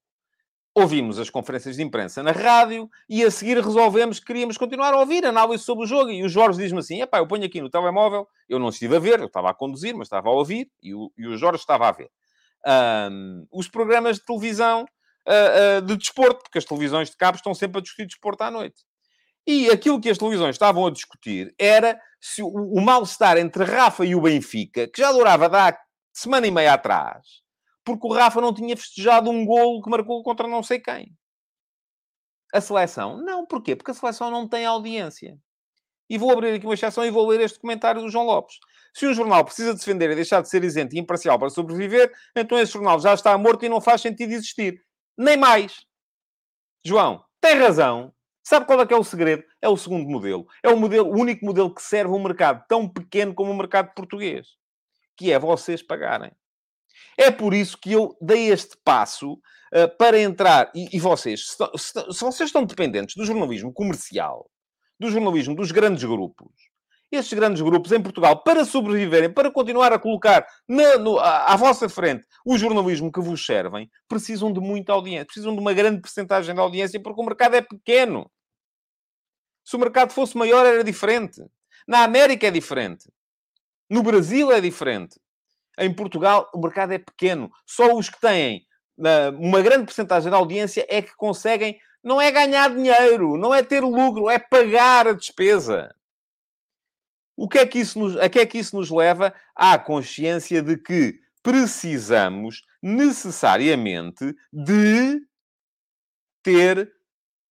Ouvimos 0.73 1.19
as 1.19 1.29
conferências 1.29 1.75
de 1.75 1.84
imprensa 1.84 2.23
na 2.23 2.31
rádio 2.31 2.89
e 3.10 3.23
a 3.25 3.31
seguir 3.31 3.57
resolvemos 3.57 4.19
que 4.19 4.25
queríamos 4.27 4.57
continuar 4.57 4.93
a 4.93 4.99
ouvir 4.99 5.25
análise 5.25 5.63
sobre 5.63 5.84
o 5.84 5.88
jogo. 5.88 6.12
E 6.12 6.23
o 6.23 6.29
Jorge 6.29 6.60
diz-me 6.60 6.79
assim: 6.79 7.01
epá, 7.01 7.17
eu 7.17 7.27
ponho 7.27 7.43
aqui 7.43 7.60
no 7.60 7.69
telemóvel, 7.69 8.25
eu 8.47 8.57
não 8.57 8.69
estive 8.69 8.95
a 8.95 8.99
ver, 8.99 9.19
eu 9.19 9.25
estava 9.25 9.49
a 9.49 9.53
conduzir, 9.53 9.93
mas 9.97 10.05
estava 10.05 10.29
a 10.29 10.31
ouvir, 10.31 10.71
e 10.81 10.93
o, 10.93 11.12
e 11.17 11.27
o 11.27 11.36
Jorge 11.36 11.60
estava 11.60 11.89
a 11.89 11.91
ver. 11.91 12.10
Um, 13.12 13.45
os 13.51 13.67
programas 13.67 14.17
de 14.17 14.25
televisão 14.25 14.86
uh, 15.27 15.79
uh, 15.79 15.81
de 15.81 15.97
desporto, 15.97 16.43
porque 16.43 16.60
as 16.60 16.63
televisões 16.63 17.10
de 17.10 17.17
cabo 17.17 17.36
estão 17.36 17.53
sempre 17.53 17.79
a 17.79 17.81
discutir 17.81 18.05
desporto 18.05 18.43
à 18.43 18.51
noite. 18.51 18.86
E 19.45 19.69
aquilo 19.69 19.99
que 19.99 20.10
as 20.10 20.17
televisões 20.17 20.56
estavam 20.56 20.86
a 20.86 20.91
discutir 20.91 21.54
era 21.58 21.99
se 22.19 22.43
o, 22.43 22.47
o 22.47 22.82
mal-estar 22.82 23.38
entre 23.38 23.63
Rafa 23.63 24.06
e 24.06 24.15
o 24.15 24.21
Benfica, 24.21 24.88
que 24.88 25.01
já 25.01 25.12
durava 25.12 25.49
da 25.49 25.77
semana 26.13 26.45
e 26.45 26.51
meia 26.51 26.73
atrás, 26.73 27.41
porque 27.84 28.06
o 28.06 28.13
Rafa 28.13 28.39
não 28.39 28.54
tinha 28.54 28.77
festejado 28.77 29.30
um 29.30 29.45
golo 29.45 29.82
que 29.82 29.89
marcou 29.89 30.21
contra 30.23 30.47
não 30.47 30.62
sei 30.62 30.80
quem. 30.80 31.15
A 32.54 32.60
seleção? 32.60 33.17
Não. 33.17 33.45
Porquê? 33.45 33.75
Porque 33.75 33.91
a 33.91 33.93
seleção 33.93 34.30
não 34.30 34.47
tem 34.47 34.65
audiência. 34.65 35.38
E 36.10 36.17
vou 36.17 36.32
abrir 36.32 36.54
aqui 36.54 36.65
uma 36.65 36.73
exceção 36.73 37.06
e 37.06 37.10
vou 37.10 37.27
ler 37.27 37.39
este 37.39 37.58
comentário 37.58 38.01
do 38.01 38.10
João 38.10 38.25
Lopes. 38.25 38.58
Se 38.93 39.08
um 39.08 39.13
jornal 39.13 39.45
precisa 39.45 39.73
defender 39.73 40.12
e 40.12 40.15
deixar 40.15 40.41
de 40.41 40.49
ser 40.49 40.62
isento 40.63 40.93
e 40.93 40.99
imparcial 40.99 41.39
para 41.39 41.49
sobreviver, 41.49 42.12
então 42.36 42.60
esse 42.60 42.73
jornal 42.73 42.99
já 42.99 43.13
está 43.13 43.38
morto 43.38 43.65
e 43.65 43.69
não 43.69 43.80
faz 43.80 44.01
sentido 44.01 44.34
existir. 44.34 44.84
Nem 45.17 45.38
mais. 45.38 45.86
João, 46.84 47.23
tem 47.39 47.56
razão. 47.56 48.13
Sabe 48.52 48.66
qual 48.66 48.82
é 48.82 48.86
que 48.86 48.94
é 48.94 48.98
o 48.98 49.04
segredo? 49.04 49.46
É 49.62 49.70
o 49.70 49.78
segundo 49.78 50.10
modelo. 50.10 50.46
É 50.62 50.68
o, 50.68 50.76
modelo, 50.76 51.08
o 51.08 51.18
único 51.18 51.46
modelo 51.46 51.74
que 51.74 51.82
serve 51.82 52.14
um 52.14 52.22
mercado 52.22 52.66
tão 52.68 52.86
pequeno 52.86 53.34
como 53.34 53.50
o 53.50 53.56
mercado 53.56 53.94
português. 53.96 54.46
Que 55.16 55.32
é 55.32 55.40
vocês 55.40 55.82
pagarem. 55.82 56.34
É 57.18 57.32
por 57.32 57.54
isso 57.54 57.78
que 57.78 57.94
eu 57.94 58.14
dei 58.20 58.52
este 58.52 58.76
passo 58.84 59.36
uh, 59.36 59.98
para 59.98 60.20
entrar. 60.20 60.70
E, 60.76 60.90
e 60.92 61.00
vocês, 61.00 61.48
se, 61.48 61.56
se, 61.78 61.94
se 61.94 62.20
vocês 62.26 62.50
estão 62.50 62.66
dependentes 62.66 63.16
do 63.16 63.24
jornalismo 63.24 63.72
comercial, 63.72 64.52
do 65.00 65.10
jornalismo 65.10 65.56
dos 65.56 65.72
grandes 65.72 66.04
grupos, 66.04 66.52
estes 67.10 67.32
grandes 67.32 67.62
grupos 67.62 67.94
em 67.94 68.02
Portugal, 68.02 68.44
para 68.44 68.66
sobreviverem, 68.66 69.32
para 69.34 69.50
continuar 69.50 69.94
a 69.94 70.00
colocar 70.00 70.46
na, 70.68 70.98
no, 70.98 71.18
à, 71.20 71.54
à, 71.54 71.56
vossa 71.56 71.88
frente 71.88 72.28
o 72.46 72.58
jornalismo 72.58 73.10
que 73.14 73.22
vos 73.22 73.46
servem, 73.46 73.90
precisam 74.10 74.52
de 74.52 74.60
muita 74.60 74.92
audiência, 74.92 75.26
precisam 75.26 75.54
de 75.54 75.62
uma 75.62 75.72
grande 75.72 76.02
percentagem 76.02 76.54
de 76.54 76.60
audiência, 76.60 77.02
porque 77.02 77.22
o 77.22 77.26
mercado 77.26 77.56
é 77.56 77.62
pequeno. 77.62 78.30
Se 79.63 79.76
o 79.76 79.80
mercado 79.80 80.12
fosse 80.12 80.38
maior, 80.38 80.65
era 80.65 80.84
diferente. 80.84 81.41
Na 81.88 82.04
América 82.04 82.47
é 82.47 82.52
diferente. 82.52 83.12
No 83.89 84.04
Brasil 84.04 84.52
é 84.52 84.62
diferente. 84.62 85.19
Em 85.78 85.93
Portugal, 85.93 86.50
o 86.54 86.60
mercado 86.60 86.93
é 86.93 86.97
pequeno. 86.97 87.52
Só 87.65 87.95
os 87.95 88.10
que 88.10 88.19
têm 88.19 88.65
uma 89.39 89.62
grande 89.62 89.86
percentagem 89.86 90.30
de 90.30 90.36
audiência 90.36 90.86
é 90.89 91.02
que 91.02 91.15
conseguem 91.15 91.80
não 92.04 92.19
é 92.19 92.32
ganhar 92.32 92.74
dinheiro, 92.74 93.38
não 93.38 93.54
é 93.54 93.63
ter 93.63 93.82
lucro, 93.82 94.30
é 94.30 94.39
pagar 94.39 95.08
a 95.08 95.13
despesa. 95.13 95.93
O 97.36 97.47
que 97.47 97.60
é 97.60 97.65
que 97.65 97.80
isso 97.80 98.00
nos, 98.00 98.17
a 98.17 98.30
que 98.30 98.39
é 98.39 98.45
que 98.45 98.58
isso 98.58 98.76
nos 98.76 98.89
leva? 98.89 99.34
À 99.56 99.78
consciência 99.78 100.62
de 100.62 100.78
que 100.78 101.19
precisamos 101.43 102.63
necessariamente 102.82 104.36
de 104.52 105.21
ter 106.43 106.91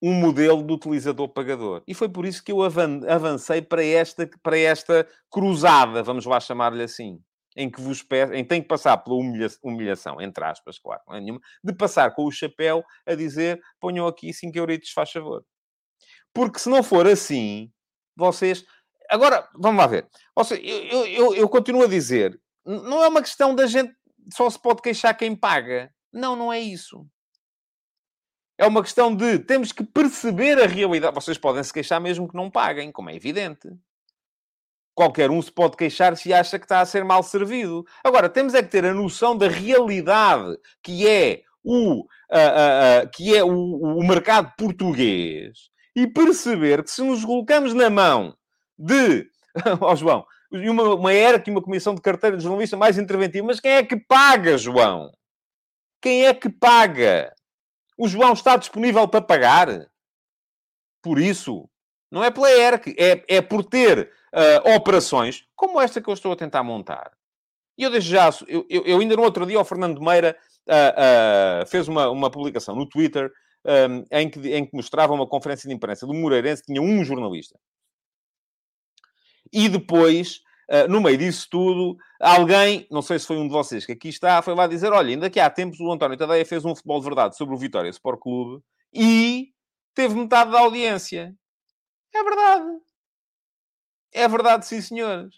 um 0.02 0.14
modelo 0.14 0.62
de 0.62 0.72
utilizador-pagador. 0.72 1.82
E 1.86 1.94
foi 1.94 2.08
por 2.08 2.24
isso 2.24 2.42
que 2.42 2.52
eu 2.52 2.62
avancei 2.62 3.60
para 3.60 3.84
esta, 3.84 4.28
para 4.42 4.58
esta 4.58 5.06
cruzada, 5.30 6.02
vamos 6.02 6.24
lá 6.24 6.40
chamar-lhe 6.40 6.82
assim 6.82 7.20
em 7.56 7.70
que 7.70 7.80
vos 7.80 8.02
peço, 8.02 8.32
em 8.32 8.44
tenho 8.44 8.62
que 8.62 8.68
passar 8.68 8.96
pela 8.98 9.16
humilha, 9.16 9.48
humilhação, 9.62 10.20
entre 10.20 10.44
aspas, 10.44 10.78
claro, 10.78 11.02
não 11.06 11.16
é 11.16 11.20
nenhuma, 11.20 11.40
de 11.62 11.74
passar 11.74 12.14
com 12.14 12.24
o 12.24 12.30
chapéu 12.30 12.84
a 13.06 13.14
dizer 13.14 13.60
ponham 13.80 14.06
aqui 14.06 14.32
5 14.32 14.56
euritos, 14.56 14.90
faz 14.90 15.10
favor. 15.10 15.44
Porque 16.32 16.58
se 16.58 16.68
não 16.68 16.82
for 16.82 17.06
assim, 17.06 17.70
vocês... 18.16 18.64
Agora, 19.08 19.48
vamos 19.56 19.78
lá 19.78 19.86
ver. 19.88 20.08
Seja, 20.44 20.62
eu, 20.62 21.06
eu, 21.06 21.34
eu 21.34 21.48
continuo 21.48 21.82
a 21.82 21.88
dizer, 21.88 22.40
não 22.64 23.02
é 23.02 23.08
uma 23.08 23.20
questão 23.20 23.54
da 23.54 23.66
gente 23.66 23.92
só 24.32 24.48
se 24.48 24.60
pode 24.60 24.80
queixar 24.80 25.16
quem 25.16 25.34
paga. 25.34 25.92
Não, 26.12 26.36
não 26.36 26.52
é 26.52 26.60
isso. 26.60 27.04
É 28.60 28.66
uma 28.66 28.82
questão 28.82 29.16
de 29.16 29.38
temos 29.38 29.72
que 29.72 29.82
perceber 29.82 30.62
a 30.62 30.66
realidade. 30.66 31.14
Vocês 31.14 31.38
podem 31.38 31.64
se 31.64 31.72
queixar 31.72 31.98
mesmo 31.98 32.28
que 32.28 32.36
não 32.36 32.50
paguem, 32.50 32.92
como 32.92 33.08
é 33.08 33.16
evidente. 33.16 33.70
Qualquer 34.94 35.30
um 35.30 35.40
se 35.40 35.50
pode 35.50 35.78
queixar 35.78 36.14
se 36.14 36.30
acha 36.30 36.58
que 36.58 36.66
está 36.66 36.80
a 36.80 36.84
ser 36.84 37.02
mal 37.02 37.22
servido. 37.22 37.86
Agora, 38.04 38.28
temos 38.28 38.52
é 38.52 38.62
que 38.62 38.68
ter 38.68 38.84
a 38.84 38.92
noção 38.92 39.34
da 39.34 39.48
realidade 39.48 40.58
que 40.82 41.08
é 41.08 41.40
o, 41.64 42.00
uh, 42.00 42.02
uh, 42.02 43.06
uh, 43.06 43.10
que 43.14 43.34
é 43.34 43.42
o, 43.42 43.48
o 43.48 44.06
mercado 44.06 44.52
português 44.58 45.70
e 45.96 46.06
perceber 46.06 46.84
que 46.84 46.90
se 46.90 47.02
nos 47.02 47.24
colocamos 47.24 47.72
na 47.72 47.88
mão 47.88 48.36
de... 48.78 49.26
Ó 49.80 49.90
oh, 49.90 49.96
João, 49.96 50.26
uma, 50.52 50.96
uma 50.96 51.14
ERC 51.14 51.48
e 51.48 51.50
uma 51.50 51.62
comissão 51.62 51.94
de 51.94 52.02
carteira 52.02 52.36
de 52.36 52.42
jornalista 52.42 52.76
mais 52.76 52.98
interventiva, 52.98 53.46
mas 53.46 53.58
quem 53.58 53.72
é 53.72 53.82
que 53.82 53.96
paga, 53.96 54.58
João? 54.58 55.10
Quem 56.02 56.26
é 56.26 56.34
que 56.34 56.50
paga? 56.50 57.32
O 58.00 58.08
João 58.08 58.32
está 58.32 58.56
disponível 58.56 59.06
para 59.06 59.20
pagar? 59.20 59.68
Por 61.02 61.18
isso, 61.18 61.68
não 62.10 62.24
é 62.24 62.30
pela 62.30 62.50
ERC, 62.50 62.96
é, 62.98 63.22
é 63.28 63.42
por 63.42 63.62
ter 63.62 64.10
uh, 64.32 64.74
operações 64.74 65.44
como 65.54 65.78
esta 65.78 66.00
que 66.00 66.08
eu 66.08 66.14
estou 66.14 66.32
a 66.32 66.36
tentar 66.36 66.62
montar. 66.62 67.12
E 67.76 67.82
eu 67.82 67.90
desde 67.90 68.08
já, 68.08 68.30
eu, 68.48 68.64
eu, 68.70 68.86
eu 68.86 69.00
ainda 69.00 69.14
no 69.16 69.22
outro 69.22 69.44
dia, 69.44 69.60
o 69.60 69.64
Fernando 69.66 70.00
Meira 70.00 70.34
uh, 70.66 71.62
uh, 71.62 71.66
fez 71.66 71.88
uma, 71.88 72.08
uma 72.08 72.30
publicação 72.30 72.74
no 72.74 72.88
Twitter 72.88 73.30
um, 73.66 74.04
em, 74.10 74.30
que, 74.30 74.48
em 74.48 74.64
que 74.64 74.74
mostrava 74.74 75.12
uma 75.12 75.26
conferência 75.26 75.68
de 75.68 75.74
imprensa 75.74 76.06
do 76.06 76.14
Moreirense, 76.14 76.62
tinha 76.62 76.80
um 76.80 77.04
jornalista. 77.04 77.60
E 79.52 79.68
depois, 79.68 80.40
no 80.88 81.00
meio 81.00 81.18
disso 81.18 81.48
tudo, 81.50 81.96
alguém, 82.20 82.86
não 82.90 83.02
sei 83.02 83.18
se 83.18 83.26
foi 83.26 83.36
um 83.36 83.46
de 83.46 83.52
vocês 83.52 83.84
que 83.84 83.92
aqui 83.92 84.08
está, 84.08 84.40
foi 84.40 84.54
lá 84.54 84.66
dizer: 84.66 84.92
olha, 84.92 85.10
ainda 85.10 85.28
que 85.28 85.40
há 85.40 85.50
tempos 85.50 85.80
o 85.80 85.90
António 85.90 86.16
Tadeia 86.16 86.44
fez 86.46 86.64
um 86.64 86.74
futebol 86.74 87.00
de 87.00 87.06
verdade 87.06 87.36
sobre 87.36 87.54
o 87.54 87.58
Vitória 87.58 87.88
Sport 87.90 88.20
Clube 88.20 88.62
e 88.92 89.52
teve 89.94 90.14
metade 90.14 90.50
da 90.50 90.60
audiência. 90.60 91.34
É 92.14 92.22
verdade. 92.22 92.80
É 94.12 94.28
verdade, 94.28 94.66
sim, 94.66 94.80
senhores. 94.80 95.34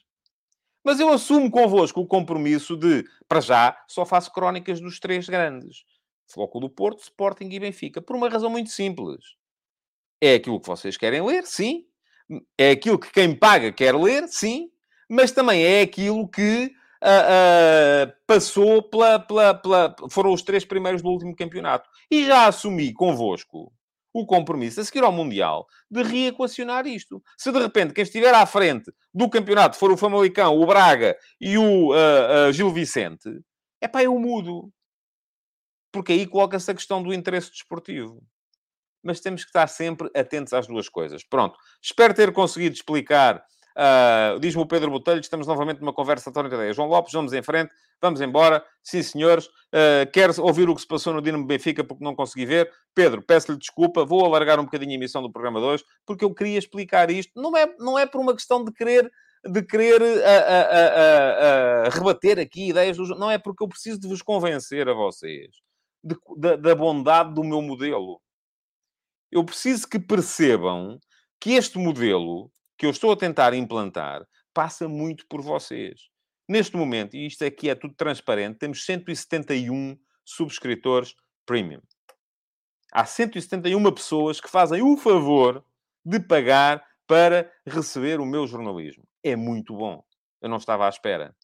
Mas 0.85 0.99
eu 0.99 1.11
assumo 1.11 1.51
convosco 1.51 2.01
o 2.01 2.07
compromisso 2.07 2.77
de, 2.77 3.05
para 3.29 3.41
já, 3.41 3.77
só 3.89 4.05
faço 4.05 4.33
crónicas 4.33 4.81
dos 4.81 4.99
três 4.99 5.29
grandes. 5.29 5.85
Floco 6.27 6.59
do 6.59 6.69
Porto, 6.69 7.01
Sporting 7.03 7.49
e 7.51 7.61
Benfica. 7.61 8.01
Por 8.01 8.17
uma 8.17 8.29
razão 8.29 8.51
muito 8.51 8.71
simples. 8.71 9.21
É 10.21 10.35
aquilo 10.35 10.61
que 10.61 10.67
vocês 10.67 10.97
querem 10.97 11.23
ler, 11.23 11.47
sim. 11.47 11.85
É 12.57 12.71
aquilo 12.71 12.99
que 12.99 13.13
quem 13.13 13.37
paga 13.37 13.71
quer 13.71 13.95
ler, 13.95 14.27
sim. 14.29 14.72
Mas 15.15 15.31
também 15.31 15.63
é 15.63 15.83
aquilo 15.83 16.27
que 16.27 16.75
uh, 17.03 18.09
uh, 18.09 18.13
passou 18.27 18.83
pela, 18.83 19.19
pela, 19.19 19.53
pela... 19.53 19.95
Foram 20.09 20.33
os 20.33 20.41
três 20.41 20.65
primeiros 20.65 21.03
do 21.03 21.11
último 21.11 21.37
campeonato. 21.37 21.87
E 22.11 22.25
já 22.25 22.47
assumi 22.47 22.95
convosco 22.95 23.71
o 24.11 24.25
compromisso 24.25 24.81
a 24.81 24.85
seguir 24.85 25.05
ao 25.05 25.13
Mundial 25.13 25.67
de 25.91 26.03
reequacionar 26.03 26.87
isto. 26.87 27.23
Se 27.37 27.53
de 27.53 27.59
repente 27.59 27.93
quem 27.93 28.05
estiver 28.05 28.33
à 28.33 28.47
frente 28.47 28.91
do 29.13 29.29
campeonato 29.29 29.77
for 29.77 29.93
o 29.93 29.99
Famalicão, 29.99 30.59
o 30.59 30.65
Braga 30.65 31.15
e 31.39 31.59
o 31.59 31.91
uh, 31.91 32.51
Gil 32.51 32.73
Vicente, 32.73 33.29
é 33.83 33.89
pá, 33.89 34.03
eu 34.03 34.19
mudo. 34.19 34.73
Porque 35.93 36.13
aí 36.13 36.27
coloca-se 36.27 36.71
a 36.71 36.75
questão 36.75 37.03
do 37.03 37.13
interesse 37.13 37.51
desportivo. 37.51 38.23
Mas 39.03 39.21
temos 39.21 39.43
que 39.43 39.51
estar 39.51 39.67
sempre 39.67 40.11
atentos 40.17 40.55
às 40.55 40.67
duas 40.67 40.89
coisas. 40.89 41.23
Pronto. 41.23 41.59
Espero 41.83 42.15
ter 42.15 42.33
conseguido 42.33 42.75
explicar 42.75 43.45
Uh, 43.77 44.39
Diz-me 44.41 44.63
o 44.63 44.67
Pedro 44.67 44.91
Botelho, 44.91 45.21
estamos 45.21 45.47
novamente 45.47 45.81
numa 45.81 45.93
conversa 45.93 46.33
Tadeia. 46.33 46.73
João 46.73 46.89
Lopes, 46.89 47.13
vamos 47.13 47.33
em 47.33 47.43
frente, 47.43 47.73
vamos 48.01 48.21
embora. 48.21 48.65
Sim, 48.83 49.03
senhores. 49.03 49.47
Uh, 49.47 50.11
quer 50.13 50.31
ouvir 50.41 50.69
o 50.69 50.75
que 50.75 50.81
se 50.81 50.87
passou 50.87 51.13
no 51.13 51.23
Dinamo 51.23 51.47
Benfica 51.47 51.83
porque 51.83 52.05
não 52.05 52.15
consegui 52.15 52.47
ver? 52.47 52.71
Pedro, 52.95 53.23
peço-lhe 53.23 53.59
desculpa, 53.59 54.05
vou 54.05 54.25
alargar 54.25 54.61
um 54.61 54.65
bocadinho 54.65 54.93
a 54.93 54.95
emissão 54.95 55.23
do 55.23 55.33
programa 55.33 55.61
2 55.61 55.83
porque 56.07 56.25
eu 56.25 56.35
queria 56.35 56.59
explicar 56.59 57.11
isto. 57.11 57.33
Não 57.41 57.57
é, 57.57 57.75
não 57.79 57.99
é 57.99 58.07
por 58.07 58.21
uma 58.21 58.35
questão 58.35 58.65
de 58.65 58.73
querer 58.73 59.11
de 59.45 59.61
querer 59.61 60.01
uh, 60.01 61.91
rebater 61.91 62.39
aqui 62.39 62.69
ideias, 62.69 62.97
do... 62.97 63.07
não 63.17 63.29
é 63.29 63.39
porque 63.39 63.65
eu 63.65 63.69
preciso 63.69 63.99
de 63.99 64.07
vos 64.07 64.23
convencer 64.23 64.89
a 64.89 64.95
vocês 64.95 65.51
de, 66.03 66.17
da, 66.37 66.57
da 66.57 66.75
bondade 66.75 67.35
do 67.35 67.45
meu 67.45 67.63
modelo. 67.63 68.21
Eu 69.31 69.45
preciso 69.45 69.89
que 69.89 69.99
percebam 69.99 70.99
que 71.41 71.53
este 71.53 71.79
modelo 71.79 72.51
que 72.83 72.87
eu 72.87 72.91
estou 72.91 73.13
a 73.13 73.17
tentar 73.17 73.55
implantar 73.55 74.27
passa 74.53 74.89
muito 74.89 75.25
por 75.29 75.41
vocês. 75.41 76.09
Neste 76.49 76.77
momento, 76.77 77.15
e 77.15 77.29
isto 77.29 77.45
aqui 77.45 77.71
é 77.71 77.77
tudo 77.77 77.95
transparente, 77.95 78.59
temos 78.59 78.85
171 78.85 79.97
subscritores 80.25 81.15
premium. 81.47 81.81
Há 82.93 83.05
171 83.05 83.81
pessoas 83.93 84.41
que 84.41 84.51
fazem 84.51 84.83
o 84.83 84.97
favor 84.97 85.65
de 86.05 86.19
pagar 86.19 86.85
para 87.07 87.53
receber 87.65 88.19
o 88.19 88.27
meu 88.27 88.49
jornalismo. 88.49 89.05
É 89.23 89.37
muito 89.37 89.77
bom. 89.77 90.03
Eu 90.41 90.49
não 90.49 90.57
estava 90.57 90.87
à 90.87 90.89
espera. 90.89 91.37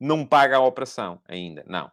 Não 0.00 0.24
paga 0.24 0.56
a 0.56 0.64
operação 0.64 1.20
ainda. 1.28 1.62
Não. 1.68 1.92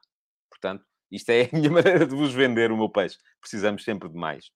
Portanto, 0.49 0.85
isto 1.11 1.29
é 1.29 1.49
a 1.51 1.57
minha 1.57 1.67
maneira 1.69 2.07
de 2.07 2.15
vos 2.15 2.33
vender 2.33 2.71
o 2.71 2.77
meu 2.77 2.89
peixe. 2.89 3.17
Precisamos 3.41 3.83
sempre 3.83 4.07
de 4.07 4.15
mais. 4.15 4.49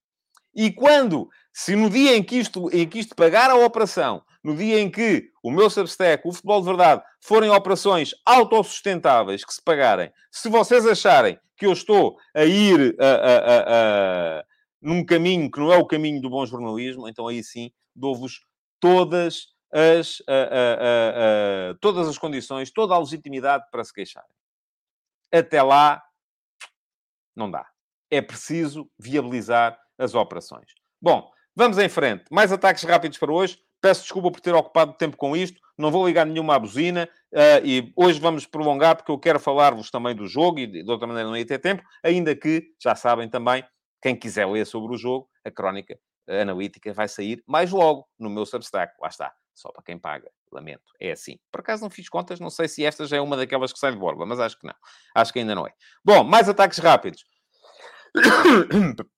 E 0.58 0.72
quando, 0.72 1.30
se 1.54 1.76
no 1.76 1.88
dia 1.88 2.18
em 2.18 2.24
que 2.24 2.38
isto, 2.38 2.68
em 2.76 2.90
que 2.90 2.98
isto 2.98 3.16
pagar 3.16 3.52
a 3.52 3.56
operação, 3.56 4.24
no 4.44 4.56
dia 4.56 4.80
em 4.80 4.90
que 4.90 5.30
o 5.44 5.52
meu 5.52 5.70
Substack, 5.70 6.28
o 6.28 6.32
Futebol 6.34 6.62
de 6.62 6.66
Verdade, 6.66 7.04
forem 7.22 7.52
operações 7.52 8.16
autossustentáveis 8.26 9.46
que 9.46 9.54
se 9.54 9.62
pagarem, 9.64 10.12
se 10.32 10.50
vocês 10.50 10.88
acharem 10.88 11.40
que 11.56 11.68
eu 11.68 11.74
estou 11.74 12.18
a 12.36 12.44
ir 12.44 12.96
a, 13.00 13.06
a, 13.06 14.40
a, 14.40 14.46
num 14.82 15.06
caminho 15.06 15.52
que 15.52 15.60
não 15.60 15.72
é 15.72 15.78
o 15.78 15.86
caminho 15.86 16.20
do 16.20 16.30
bom 16.30 16.44
jornalismo, 16.44 17.08
então 17.08 17.28
aí 17.28 17.44
sim 17.44 17.72
dou-vos 17.96 18.42
todas 18.80 19.54
as, 19.72 20.24
todas 21.80 22.08
as 22.08 22.18
condições, 22.18 22.72
toda 22.72 22.96
a 22.96 23.00
legitimidade 23.00 23.64
para 23.70 23.84
se 23.84 23.94
queixarem. 23.94 24.30
Até 25.32 25.62
lá, 25.62 26.02
Não 27.36 27.52
dá. 27.52 27.68
É 28.10 28.22
preciso 28.22 28.90
viabilizar 28.98 29.78
as 29.98 30.16
operações. 30.16 30.74
Bom, 31.02 31.30
vamos 31.56 31.78
em 31.78 31.90
frente. 31.90 32.26
Mais 32.32 32.52
ataques 32.52 32.84
rápidos 32.84 33.18
para 33.18 33.32
hoje. 33.32 33.60
Peço 33.80 34.02
desculpa 34.02 34.32
por 34.32 34.42
ter 34.42 34.56
ocupado 34.56 34.94
tempo 34.94 35.18
com 35.18 35.36
isto. 35.36 35.60
Não 35.78 35.92
vou 35.92 36.06
ligar 36.08 36.26
nenhuma 36.26 36.56
à 36.56 36.60
buzina. 36.60 37.08
Uh, 37.32 37.64
e 37.64 37.94
hoje 37.96 38.20
vamos 38.20 38.46
prolongar 38.46 38.96
porque 38.96 39.12
eu 39.12 39.20
quero 39.20 39.40
falar-vos 39.40 39.92
também 39.92 40.16
do 40.16 40.28
jogo 40.28 40.60
e 40.60 40.68
de 40.68 40.90
outra 40.90 41.08
maneira 41.08 41.30
não 41.30 41.38
ia 41.38 41.46
ter 41.46 41.60
tempo. 41.60 41.84
Ainda 42.04 42.36
que, 42.36 42.74
já 42.82 42.96
sabem 42.96 43.30
também, 43.30 43.64
quem 44.02 44.16
quiser 44.16 44.48
ler 44.48 44.66
sobre 44.66 44.94
o 44.94 44.98
jogo, 44.98 45.30
a 45.44 45.52
crónica 45.52 45.98
analítica 46.28 46.94
vai 46.94 47.08
sair 47.08 47.44
mais 47.48 47.72
logo 47.72 48.08
no 48.20 48.30
meu 48.30 48.46
Substack. 48.46 48.94
Lá 49.02 49.08
está. 49.08 49.34
Só 49.54 49.72
para 49.72 49.84
quem 49.84 49.98
paga. 49.98 50.30
Lamento. 50.52 50.84
É 51.00 51.12
assim. 51.12 51.40
Por 51.52 51.62
acaso 51.62 51.84
não 51.84 51.90
fiz 51.90 52.10
contas. 52.10 52.40
Não 52.40 52.50
sei 52.50 52.68
se 52.68 52.86
esta 52.86 53.06
já 53.06 53.18
é 53.18 53.22
uma 53.22 53.36
daquelas 53.36 53.74
que 53.74 53.80
sai 53.80 53.92
de 53.92 53.98
borba, 53.98 54.26
mas 54.26 54.40
acho 54.40 54.58
que 54.58 54.68
não. 54.68 54.76
Acho 55.16 55.34
que 55.34 55.40
ainda 55.40 55.56
não 55.56 55.66
é. 55.66 55.74
Bom, 56.04 56.24
mais 56.24 56.48
ataques 56.48 56.78
rápidos. 56.80 57.26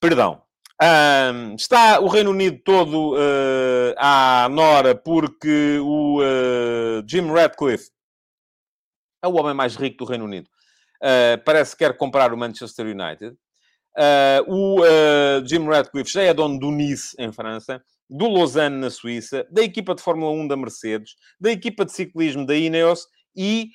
Perdão. 0.00 0.42
Um, 0.82 1.54
está 1.54 2.00
o 2.00 2.06
Reino 2.06 2.30
Unido 2.30 2.58
todo 2.62 3.14
uh, 3.14 3.94
à 3.96 4.46
nora 4.50 4.94
porque 4.94 5.78
o 5.80 6.20
uh, 6.20 7.02
Jim 7.08 7.32
Ratcliffe 7.32 7.90
é 9.24 9.26
o 9.26 9.36
homem 9.36 9.54
mais 9.54 9.74
rico 9.74 10.04
do 10.04 10.04
Reino 10.04 10.26
Unido. 10.26 10.50
Uh, 11.02 11.42
parece 11.44 11.74
que 11.74 11.84
quer 11.84 11.96
comprar 11.96 12.32
o 12.32 12.36
Manchester 12.36 12.86
United. 12.86 13.34
o 14.46 14.82
Jim 15.46 15.66
Ratcliffe 15.66 16.12
já 16.12 16.22
é 16.22 16.34
dono 16.34 16.58
do 16.58 16.70
Nice, 16.70 17.16
em 17.18 17.32
França, 17.32 17.82
do 18.08 18.28
Lausanne, 18.28 18.76
na 18.76 18.90
Suíça, 18.90 19.46
da 19.50 19.62
equipa 19.62 19.94
de 19.94 20.02
Fórmula 20.02 20.30
1 20.30 20.46
da 20.46 20.56
Mercedes, 20.58 21.16
da 21.40 21.50
equipa 21.50 21.86
de 21.86 21.92
ciclismo 21.92 22.44
da 22.44 22.54
Ineos 22.54 23.06
e, 23.36 23.70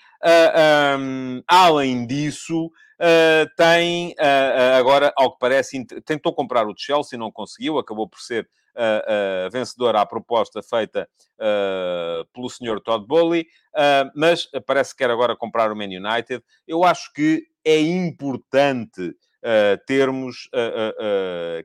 um, 1.00 1.44
além 1.48 2.08
disso, 2.08 2.66
uh, 2.66 3.56
tem 3.56 4.12
uh, 4.12 4.78
agora, 4.80 5.14
ao 5.16 5.34
que 5.34 5.40
parece, 5.40 5.86
tentou 6.04 6.34
comprar 6.34 6.68
o 6.68 6.74
Chelsea, 6.76 7.20
não 7.20 7.32
conseguiu, 7.32 7.78
acabou 7.78 8.10
por 8.10 8.20
ser 8.20 8.50
uh, 8.76 9.50
vencedor 9.52 9.96
à 9.96 10.06
proposta 10.06 10.62
feita 10.64 11.08
pelo 12.34 12.50
senhor 12.50 12.80
Todd 12.82 13.06
Bowley, 13.06 13.48
mas 14.16 14.48
parece 14.66 14.92
que 14.92 15.04
quer 15.04 15.10
agora 15.10 15.36
comprar 15.36 15.72
o 15.72 15.76
Man 15.76 15.86
United. 15.86 16.44
Eu 16.68 16.84
acho 16.84 17.12
que 17.14 17.44
é 17.66 17.80
importante 17.80 19.16
termos 19.88 20.48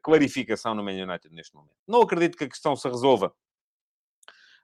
clarificação 0.02 0.74
no 0.74 0.82
Man 0.82 0.92
United 0.92 1.28
neste 1.30 1.54
momento. 1.54 1.74
Não 1.87 2.00
acredito 2.00 2.38
que 2.38 2.44
a 2.44 2.48
questão 2.48 2.74
se 2.74 2.88
resolva 2.88 3.35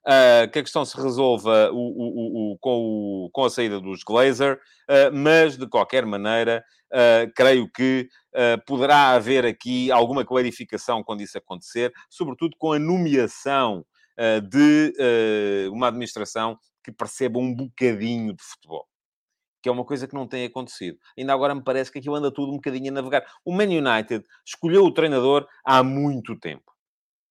uh, 0.07 0.51
que 0.51 0.59
a 0.59 0.63
questão 0.63 0.85
se 0.85 0.97
resolva 0.97 1.71
o, 1.73 1.77
o, 1.77 2.53
o, 2.53 2.59
com, 2.59 3.31
com, 3.33 3.45
a 3.45 3.51
saída 3.51 3.81
dos 3.81 4.03
Glazer, 4.03 4.57
uh, 4.57 5.15
mas 5.15 5.57
de 5.57 5.67
qualquer 5.67 6.05
maneira, 6.07 6.65
uh, 6.93 7.33
creio 7.35 7.71
que 7.71 8.09
poderá 8.67 9.11
haver 9.11 9.45
aqui 9.45 9.93
alguma 9.93 10.25
clarificação 10.25 11.05
quando 11.05 11.21
isso 11.21 11.37
acontecer, 11.37 11.93
sobretudo 12.09 12.57
com 12.59 12.73
a 12.73 12.79
nomeação 12.79 13.85
de 14.49 14.95
uma 15.71 15.89
administração 15.89 16.59
que 16.83 16.91
perceba 16.91 17.39
um 17.39 17.55
bocadinho 17.55 18.35
de 18.35 18.43
futebol 18.43 18.89
que 19.63 19.69
é 19.69 19.73
uma 19.73 19.85
coisa 19.85 20.09
que 20.09 20.15
não 20.15 20.27
tem 20.27 20.45
acontecido. 20.45 20.99
Ainda 21.17 21.33
agora 21.33 21.55
me 21.55 21.63
parece 21.63 21.91
que 21.91 22.01
aquilo 22.01 22.17
anda 22.17 22.33
tudo 22.33 22.51
um 22.51 22.57
bocadinho 22.57 22.91
a 22.91 22.95
navegar. 22.95 23.25
O 23.45 23.53
Man 23.53 23.69
United 23.69 24.25
escolheu 24.45 24.85
o 24.85 24.93
treinador 24.93 25.47
há 25.65 25.85
muito 25.85 26.37
tempo. 26.37 26.72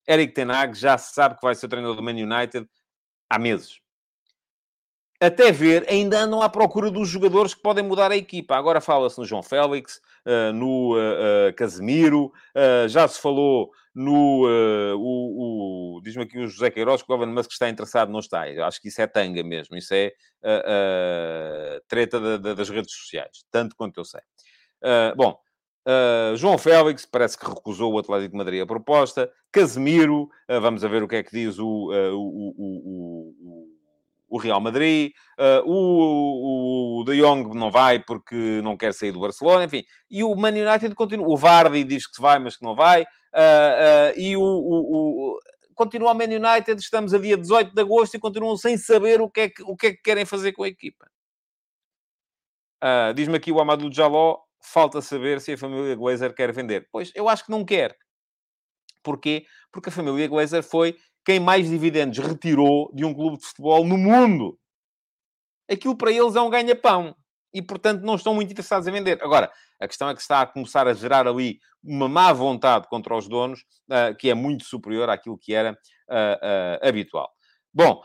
Eric 0.08 0.34
Ten 0.34 0.50
Hag 0.52 0.78
já 0.78 0.98
se 0.98 1.14
sabe 1.14 1.36
que 1.36 1.42
vai 1.42 1.56
ser 1.56 1.68
treinador 1.68 1.96
do 1.96 2.04
Man 2.04 2.12
United 2.12 2.68
há 3.30 3.40
meses. 3.40 3.82
Até 5.22 5.52
ver, 5.52 5.86
ainda 5.88 6.20
andam 6.20 6.42
à 6.42 6.50
procura 6.50 6.90
dos 6.90 7.08
jogadores 7.08 7.54
que 7.54 7.62
podem 7.62 7.84
mudar 7.84 8.12
a 8.12 8.18
equipa. 8.18 8.56
Agora 8.56 8.82
fala-se 8.82 9.20
no 9.20 9.26
João 9.26 9.44
Félix, 9.44 10.02
uh, 10.26 10.52
no 10.52 10.96
uh, 10.96 11.50
uh, 11.50 11.54
Casemiro, 11.56 12.34
já 12.90 13.08
se 13.08 13.22
falou 13.22 13.70
no. 13.94 14.48
o, 14.98 15.98
o 15.98 16.02
diz-me 16.02 16.24
aqui 16.24 16.40
o 16.40 16.48
José 16.48 16.72
Queiroz 16.72 17.04
que 17.04 17.12
o 17.12 17.16
Elon 17.16 17.28
Musk 17.28 17.52
está 17.52 17.70
interessado, 17.70 18.12
não 18.12 18.20
está. 18.20 18.50
Eu 18.50 18.66
acho 18.66 18.82
que 18.82 18.88
isso 18.88 19.00
é 19.00 19.06
tanga 19.06 19.44
mesmo, 19.44 19.78
isso 19.78 19.94
é 19.94 20.12
treta 21.88 22.20
de, 22.20 22.40
de, 22.40 22.56
das 22.56 22.70
redes 22.72 22.92
sociais, 22.92 23.46
tanto 23.52 23.76
quanto 23.76 24.00
eu 24.00 24.06
sei. 24.06 24.22
bom, 25.16 25.38
Uh, 25.88 26.36
João 26.38 26.60
Félix 26.60 27.08
parece 27.08 27.36
que 27.36 27.46
recusou 27.46 27.94
o 27.94 27.98
Atlético 27.98 28.32
de 28.32 28.38
Madrid 28.38 28.62
a 28.62 28.66
proposta. 28.66 29.32
Casemiro, 29.52 30.30
uh, 30.48 30.62
vamos 30.62 30.84
a 30.84 30.88
ver 30.88 31.02
o 31.02 31.08
que 31.08 31.16
é 31.16 31.24
que 31.24 31.32
diz 31.32 31.58
o, 31.58 31.92
uh, 31.92 32.14
o, 32.14 32.54
o, 32.58 33.78
o, 34.30 34.38
Real 34.38 34.62
Madrid. 34.62 35.12
o, 35.66 37.00
o 37.00 37.04
De 37.04 37.20
Jong 37.20 37.58
não 37.58 37.72
vai 37.72 38.00
porque 38.00 38.62
não 38.64 38.78
quer 38.78 38.94
sair 38.94 39.12
do 39.12 39.20
Barcelona. 39.20 39.66
Enfim, 39.66 39.84
e 40.10 40.24
o 40.24 40.36
Man 40.36 40.50
United 40.50 40.94
continua. 40.94 41.28
O 41.28 41.36
Vardy 41.36 41.84
diz 41.84 42.06
que 42.06 42.22
vai, 42.22 42.38
mas 42.38 42.56
que 42.56 42.64
não 42.64 42.76
vai. 42.76 43.04
e 44.16 44.38
o, 44.38 44.42
o, 44.42 45.40
continua 45.74 46.12
o 46.12 46.16
Man 46.16 46.26
United. 46.26 46.80
Estamos 46.80 47.12
a 47.12 47.18
dia 47.18 47.36
18 47.36 47.74
de 47.74 47.82
agosto 47.82 48.16
e 48.16 48.20
continuam 48.20 48.56
sem 48.56 48.78
saber 48.78 49.20
o 49.20 49.30
que 49.30 49.42
é 49.42 49.50
que, 49.50 49.64
o 49.64 49.76
que, 49.76 49.88
é 49.88 49.92
que 49.92 50.02
querem 50.04 50.26
fazer 50.26 50.52
com 50.52 50.64
a 50.64 50.68
equipa. 50.68 51.10
Diz-me 53.16 53.38
aqui 53.38 53.52
o 53.52 53.60
Amadou 53.60 53.92
Jaló 53.92 54.40
falta 54.62 55.02
saber 55.02 55.42
se 55.42 55.54
a 55.54 55.58
família 55.58 55.96
Glazer 55.96 56.34
quer 56.34 56.52
vender. 56.54 56.88
Pois, 56.92 57.12
eu 57.16 57.28
acho 57.28 57.46
que 57.46 57.52
não 57.52 57.66
quer. 57.66 57.96
Porquê? 59.04 59.46
Porque 59.72 59.90
a 59.90 59.92
família 59.92 60.28
Glazer 60.28 60.64
foi 60.64 60.98
quem 61.26 61.40
mais 61.40 61.70
dividendos 61.70 62.18
retirou 62.20 62.92
de 62.94 63.06
um 63.06 63.14
clube 63.14 63.38
de 63.38 63.46
futebol 63.46 63.86
no 63.86 63.98
mundo. 63.98 64.58
Aquilo 65.70 65.98
para 65.98 66.12
eles 66.12 66.36
é 66.36 66.42
um 66.42 66.50
ganha-pão. 66.50 67.16
E, 67.54 67.62
portanto, 67.62 68.02
não 68.02 68.16
estão 68.16 68.34
muito 68.34 68.52
interessados 68.52 68.88
em 68.88 68.92
vender. 68.92 69.22
Agora, 69.22 69.52
a 69.80 69.88
questão 69.88 70.10
é 70.10 70.16
que 70.16 70.22
está 70.22 70.42
a 70.42 70.46
começar 70.46 70.88
a 70.88 70.94
gerar 70.94 71.28
ali 71.28 71.60
uma 71.84 72.08
má 72.08 72.32
vontade 72.32 72.88
contra 72.88 73.16
os 73.16 73.28
donos, 73.28 73.62
uh, 73.90 74.16
que 74.18 74.30
é 74.30 74.34
muito 74.34 74.64
superior 74.64 75.10
àquilo 75.10 75.38
que 75.38 75.54
era 75.54 75.72
uh, 75.72 76.86
uh, 76.86 76.88
habitual. 76.88 77.30
Bom, 77.74 78.02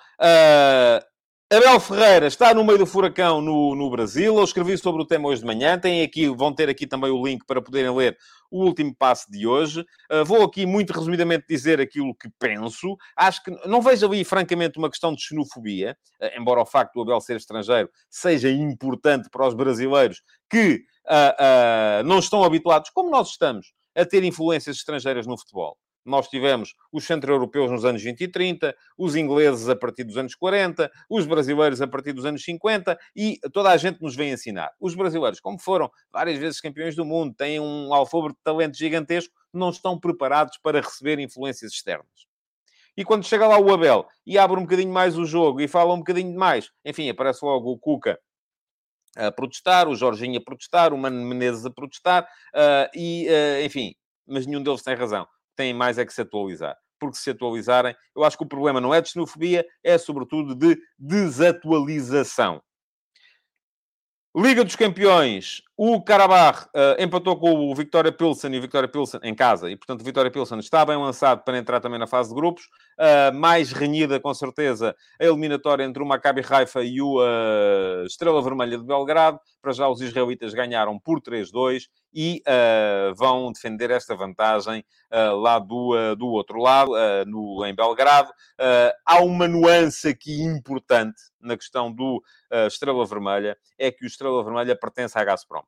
Abel 1.48 1.78
Ferreira 1.78 2.26
está 2.26 2.52
no 2.52 2.64
meio 2.64 2.76
do 2.76 2.86
furacão 2.86 3.40
no, 3.40 3.76
no 3.76 3.88
Brasil. 3.88 4.36
Eu 4.36 4.42
escrevi 4.42 4.76
sobre 4.76 5.02
o 5.02 5.06
tema 5.06 5.28
hoje 5.28 5.42
de 5.42 5.46
manhã. 5.46 5.78
Tem 5.78 6.02
aqui, 6.02 6.28
vão 6.28 6.52
ter 6.52 6.68
aqui 6.68 6.88
também 6.88 7.08
o 7.08 7.24
link 7.24 7.46
para 7.46 7.62
poderem 7.62 7.94
ler 7.94 8.18
o 8.50 8.64
último 8.64 8.92
passo 8.92 9.30
de 9.30 9.46
hoje. 9.46 9.86
Uh, 10.10 10.24
vou 10.24 10.42
aqui 10.42 10.66
muito 10.66 10.92
resumidamente 10.92 11.44
dizer 11.48 11.80
aquilo 11.80 12.12
que 12.16 12.28
penso. 12.36 12.96
Acho 13.16 13.44
que 13.44 13.52
não 13.64 13.80
vejo 13.80 14.06
ali, 14.06 14.24
francamente, 14.24 14.76
uma 14.76 14.90
questão 14.90 15.14
de 15.14 15.22
xenofobia, 15.22 15.96
uh, 16.20 16.36
embora 16.36 16.62
o 16.62 16.66
facto 16.66 16.94
do 16.94 17.02
Abel 17.02 17.20
ser 17.20 17.36
estrangeiro 17.36 17.88
seja 18.10 18.50
importante 18.50 19.30
para 19.30 19.46
os 19.46 19.54
brasileiros 19.54 20.22
que 20.50 20.82
uh, 21.06 22.02
não 22.04 22.18
estão 22.18 22.42
habituados, 22.42 22.90
como 22.90 23.08
nós 23.08 23.28
estamos, 23.28 23.72
a 23.94 24.04
ter 24.04 24.24
influências 24.24 24.78
estrangeiras 24.78 25.28
no 25.28 25.38
futebol. 25.38 25.78
Nós 26.06 26.28
tivemos 26.28 26.74
os 26.92 27.04
centro-europeus 27.04 27.68
nos 27.68 27.84
anos 27.84 28.00
20 28.00 28.20
e 28.20 28.28
30, 28.28 28.76
os 28.96 29.16
ingleses 29.16 29.68
a 29.68 29.74
partir 29.74 30.04
dos 30.04 30.16
anos 30.16 30.36
40, 30.36 30.88
os 31.10 31.26
brasileiros 31.26 31.82
a 31.82 31.86
partir 31.88 32.12
dos 32.12 32.24
anos 32.24 32.44
50 32.44 32.96
e 33.14 33.40
toda 33.52 33.70
a 33.70 33.76
gente 33.76 34.00
nos 34.00 34.14
vem 34.14 34.30
ensinar. 34.30 34.70
Os 34.80 34.94
brasileiros, 34.94 35.40
como 35.40 35.58
foram 35.58 35.90
várias 36.12 36.38
vezes 36.38 36.60
campeões 36.60 36.94
do 36.94 37.04
mundo, 37.04 37.34
têm 37.34 37.58
um 37.58 37.92
alfobre 37.92 38.32
de 38.32 38.38
talento 38.44 38.78
gigantesco, 38.78 39.34
não 39.52 39.70
estão 39.70 39.98
preparados 39.98 40.56
para 40.58 40.80
receber 40.80 41.18
influências 41.18 41.72
externas. 41.72 42.06
E 42.96 43.04
quando 43.04 43.26
chega 43.26 43.48
lá 43.48 43.58
o 43.58 43.74
Abel 43.74 44.06
e 44.24 44.38
abre 44.38 44.60
um 44.60 44.62
bocadinho 44.62 44.92
mais 44.92 45.18
o 45.18 45.26
jogo 45.26 45.60
e 45.60 45.66
fala 45.66 45.92
um 45.92 45.98
bocadinho 45.98 46.38
mais, 46.38 46.70
enfim, 46.84 47.10
aparece 47.10 47.44
logo 47.44 47.72
o 47.72 47.78
Cuca 47.78 48.16
a 49.16 49.32
protestar, 49.32 49.88
o 49.88 49.96
Jorginho 49.96 50.38
a 50.38 50.44
protestar, 50.44 50.94
o 50.94 50.98
Mano 50.98 51.20
Menezes 51.24 51.66
a 51.66 51.70
protestar, 51.70 52.24
uh, 52.54 52.88
e, 52.94 53.26
uh, 53.28 53.64
enfim, 53.64 53.94
mas 54.26 54.46
nenhum 54.46 54.62
deles 54.62 54.82
tem 54.82 54.94
razão 54.94 55.26
têm 55.56 55.74
mais 55.74 55.98
é 55.98 56.04
que 56.04 56.12
se 56.12 56.20
atualizar. 56.20 56.76
Porque 56.98 57.16
se 57.16 57.30
atualizarem, 57.30 57.94
eu 58.14 58.24
acho 58.24 58.38
que 58.38 58.44
o 58.44 58.48
problema 58.48 58.80
não 58.80 58.94
é 58.94 59.00
de 59.00 59.10
xenofobia, 59.10 59.66
é 59.82 59.98
sobretudo 59.98 60.54
de 60.54 60.78
desatualização. 60.98 62.62
Liga 64.34 64.62
dos 64.64 64.76
Campeões, 64.76 65.62
o 65.78 66.00
Karabakh 66.00 66.68
uh, 66.68 67.02
empatou 67.02 67.36
com 67.36 67.70
o 67.70 67.74
Victoria 67.74 68.10
Pilsen 68.10 68.54
e 68.54 68.58
o 68.58 68.62
Victoria 68.62 68.88
Pilsen 68.88 69.20
em 69.22 69.34
casa. 69.34 69.70
E, 69.70 69.76
portanto, 69.76 70.00
o 70.00 70.04
Victoria 70.04 70.30
Pilsen 70.30 70.58
está 70.58 70.86
bem 70.86 70.96
lançado 70.96 71.44
para 71.44 71.58
entrar 71.58 71.80
também 71.80 71.98
na 71.98 72.06
fase 72.06 72.30
de 72.30 72.34
grupos. 72.34 72.64
Uh, 72.98 73.34
mais 73.34 73.72
renhida, 73.72 74.18
com 74.18 74.32
certeza, 74.32 74.96
a 75.20 75.24
eliminatória 75.24 75.84
entre 75.84 76.02
o 76.02 76.06
Maccabi 76.06 76.42
Haifa 76.48 76.82
e 76.82 77.02
o 77.02 77.18
uh, 77.18 78.06
Estrela 78.06 78.40
Vermelha 78.40 78.78
de 78.78 78.84
Belgrado. 78.84 79.38
Para 79.60 79.72
já, 79.72 79.86
os 79.86 80.00
israelitas 80.00 80.54
ganharam 80.54 80.98
por 80.98 81.20
3-2 81.20 81.82
e 82.14 82.40
vão 83.16 83.52
defender 83.52 83.90
esta 83.90 84.14
vantagem 84.14 84.84
lá 85.10 85.58
do, 85.58 86.14
do 86.14 86.28
outro 86.28 86.60
lado, 86.60 86.92
no, 87.26 87.66
em 87.66 87.74
Belgrado. 87.74 88.32
há 89.04 89.20
uma 89.20 89.48
nuance 89.48 90.08
aqui 90.08 90.40
importante 90.40 91.20
na 91.40 91.56
questão 91.56 91.92
do 91.92 92.22
Estrela 92.68 93.04
Vermelha, 93.04 93.58
é 93.76 93.90
que 93.90 94.04
o 94.04 94.06
Estrela 94.06 94.42
Vermelha 94.44 94.78
pertence 94.78 95.18
à 95.18 95.24
Gazprom. 95.24 95.65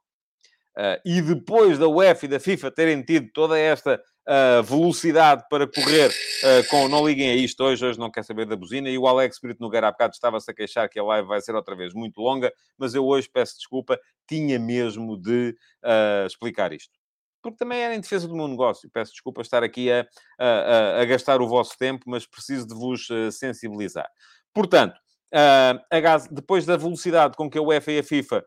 Uh, 0.79 0.95
e 1.05 1.21
depois 1.21 1.77
da 1.77 1.89
UEFA 1.89 2.27
e 2.27 2.29
da 2.29 2.39
FIFA 2.39 2.71
terem 2.71 3.03
tido 3.03 3.29
toda 3.33 3.59
esta 3.59 4.01
uh, 4.29 4.63
velocidade 4.63 5.43
para 5.51 5.67
correr 5.67 6.09
uh, 6.09 6.69
com... 6.71 6.87
Não 6.87 7.05
liguem 7.05 7.31
a 7.31 7.35
isto 7.35 7.65
hoje, 7.65 7.85
hoje 7.85 7.99
não 7.99 8.09
quer 8.09 8.23
saber 8.23 8.47
da 8.47 8.55
buzina. 8.55 8.89
E 8.89 8.97
o 8.97 9.09
Alex 9.09 9.41
Brito 9.43 9.61
Nogueira 9.61 9.89
há 9.89 9.91
bocado 9.91 10.15
estava-se 10.15 10.49
a 10.49 10.55
queixar 10.55 10.89
que 10.89 10.97
a 10.97 11.03
live 11.03 11.27
vai 11.27 11.41
ser 11.41 11.57
outra 11.57 11.75
vez 11.75 11.93
muito 11.93 12.21
longa, 12.21 12.53
mas 12.79 12.95
eu 12.95 13.05
hoje 13.05 13.29
peço 13.29 13.57
desculpa, 13.57 13.99
tinha 14.29 14.57
mesmo 14.57 15.21
de 15.21 15.57
uh, 15.83 16.27
explicar 16.29 16.73
isto. 16.73 16.93
Porque 17.43 17.57
também 17.57 17.81
era 17.81 17.97
em 17.97 18.01
defesa 18.01 18.29
do 18.29 18.37
meu 18.37 18.47
negócio. 18.47 18.89
Peço 18.89 19.11
desculpa 19.11 19.43
estar 19.43 19.65
aqui 19.65 19.91
a, 19.91 20.07
a, 20.39 21.01
a 21.03 21.05
gastar 21.07 21.43
o 21.43 21.49
vosso 21.49 21.77
tempo, 21.77 22.05
mas 22.07 22.25
preciso 22.25 22.69
de 22.69 22.75
vos 22.75 23.09
sensibilizar. 23.33 24.09
Portanto, 24.53 24.99
depois 26.33 26.67
da 26.67 26.77
velocidade 26.77 27.37
com 27.37 27.49
que 27.49 27.57
a 27.57 27.63
UEFA 27.63 27.93
e 27.93 27.99
a 28.01 28.03
FIFA 28.03 28.45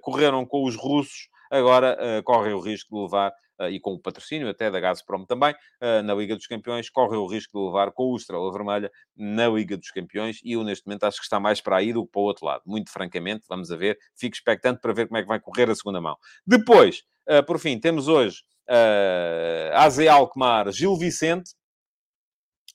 correram 0.00 0.46
com 0.46 0.64
os 0.64 0.74
russos, 0.74 1.28
agora 1.50 1.96
uh, 1.96 2.22
correm 2.22 2.52
o 2.52 2.60
risco 2.60 2.94
de 2.94 3.02
levar, 3.02 3.32
e 3.72 3.80
com 3.80 3.92
o 3.94 3.98
patrocínio 3.98 4.48
até 4.48 4.70
da 4.70 4.78
Gazprom 4.78 5.24
também, 5.24 5.52
na 6.04 6.14
Liga 6.14 6.36
dos 6.36 6.46
Campeões, 6.46 6.88
correm 6.88 7.18
o 7.18 7.26
risco 7.26 7.58
de 7.58 7.66
levar 7.66 7.90
com 7.90 8.04
o 8.04 8.16
Estrela 8.16 8.52
Vermelha 8.52 8.88
na 9.16 9.48
Liga 9.48 9.76
dos 9.76 9.90
Campeões, 9.90 10.38
e 10.44 10.52
eu 10.52 10.62
neste 10.62 10.86
momento 10.86 11.02
acho 11.02 11.18
que 11.18 11.24
está 11.24 11.40
mais 11.40 11.60
para 11.60 11.78
aí 11.78 11.92
do 11.92 12.06
que 12.06 12.12
para 12.12 12.20
o 12.20 12.24
outro 12.24 12.46
lado. 12.46 12.62
Muito 12.64 12.92
francamente, 12.92 13.46
vamos 13.48 13.72
a 13.72 13.76
ver, 13.76 13.98
fico 14.14 14.36
expectante 14.36 14.80
para 14.80 14.92
ver 14.92 15.08
como 15.08 15.18
é 15.18 15.22
que 15.22 15.26
vai 15.26 15.40
correr 15.40 15.68
a 15.68 15.74
segunda 15.74 16.00
mão. 16.00 16.16
Depois, 16.46 17.02
por 17.48 17.58
fim, 17.58 17.80
temos 17.80 18.06
hoje 18.06 18.42
uh, 18.68 19.74
AZ 19.74 19.98
Alkmaar, 20.00 20.70
Gil 20.70 20.96
Vicente, 20.96 21.54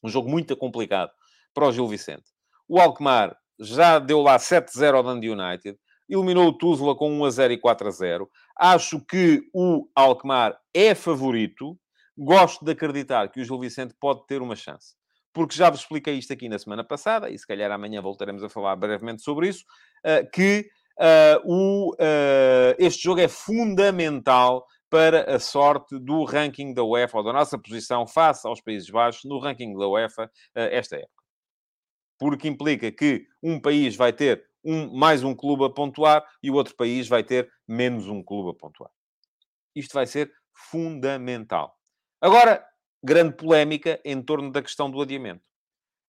um 0.04 0.10
jogo 0.10 0.30
muito 0.30 0.58
complicado 0.58 1.12
para 1.54 1.68
o 1.68 1.72
Gil 1.72 1.88
Vicente. 1.88 2.26
O 2.68 2.80
Alkmaar 2.80 3.38
já 3.60 4.00
deu 4.00 4.22
lá 4.22 4.38
7-0 4.38 4.96
ao 4.96 5.04
Dundee 5.04 5.30
United, 5.30 5.78
eliminou 6.14 6.47
o 6.47 6.57
Tuzla 6.57 6.95
com 6.95 7.20
1-0 7.20 7.51
e 7.51 7.57
4-0. 7.57 8.28
Acho 8.57 8.99
que 8.99 9.41
o 9.53 9.88
Alkmaar 9.95 10.57
é 10.74 10.93
favorito. 10.93 11.78
Gosto 12.18 12.64
de 12.64 12.72
acreditar 12.72 13.30
que 13.30 13.41
o 13.41 13.43
Gil 13.43 13.59
Vicente 13.59 13.95
pode 13.99 14.26
ter 14.28 14.41
uma 14.41 14.55
chance. 14.55 14.95
Porque 15.34 15.55
já 15.55 15.70
vos 15.70 15.80
expliquei 15.80 16.16
isto 16.16 16.32
aqui 16.32 16.47
na 16.47 16.59
semana 16.59 16.84
passada, 16.84 17.30
e 17.30 17.38
se 17.38 17.47
calhar 17.47 17.72
amanhã 17.72 18.01
voltaremos 18.01 18.43
a 18.43 18.49
falar 18.49 18.76
brevemente 18.76 19.24
sobre 19.24 19.47
isso, 19.47 19.66
eh, 20.03 20.24
que 20.26 20.70
o, 21.43 21.93
uh, 21.93 22.76
este 22.78 23.01
jogo 23.01 23.20
é 23.20 23.28
fundamental 23.28 24.64
para 24.91 25.36
a 25.36 25.39
sorte 25.39 25.97
do 25.97 26.24
ranking 26.24 26.72
da 26.72 26.84
UEFA, 26.84 27.18
ou 27.18 27.24
da 27.24 27.34
nossa 27.34 27.57
posição 27.57 28.05
face 28.05 28.47
aos 28.47 28.61
Países 28.61 28.91
Baixos 28.91 29.24
no 29.24 29.39
ranking 29.39 29.76
da 29.76 29.88
UEFA 29.88 30.30
esta 30.53 30.97
época 30.97 31.24
porque 32.24 32.47
implica 32.47 32.89
que 32.89 33.26
um 33.43 33.59
país 33.59 33.97
vai 33.97 34.14
ter 34.14 34.45
um, 34.64 34.95
mais 34.95 35.24
um 35.24 35.36
clube 35.36 35.66
a 35.66 35.70
pontuar 35.70 36.24
e 36.41 36.49
o 36.49 36.55
outro 36.55 36.76
país 36.76 37.07
vai 37.07 37.24
ter 37.24 37.51
menos 37.68 38.07
um 38.07 38.24
clube 38.24 38.51
a 38.51 38.53
pontuar. 38.53 38.91
Isto 39.76 39.93
vai 39.93 40.05
ser 40.05 40.32
fundamental. 40.53 41.76
Agora, 42.22 42.66
grande 43.03 43.36
polémica 43.36 43.99
em 44.05 44.22
torno 44.22 44.51
da 44.51 44.61
questão 44.61 44.89
do 44.89 45.01
adiamento. 45.01 45.47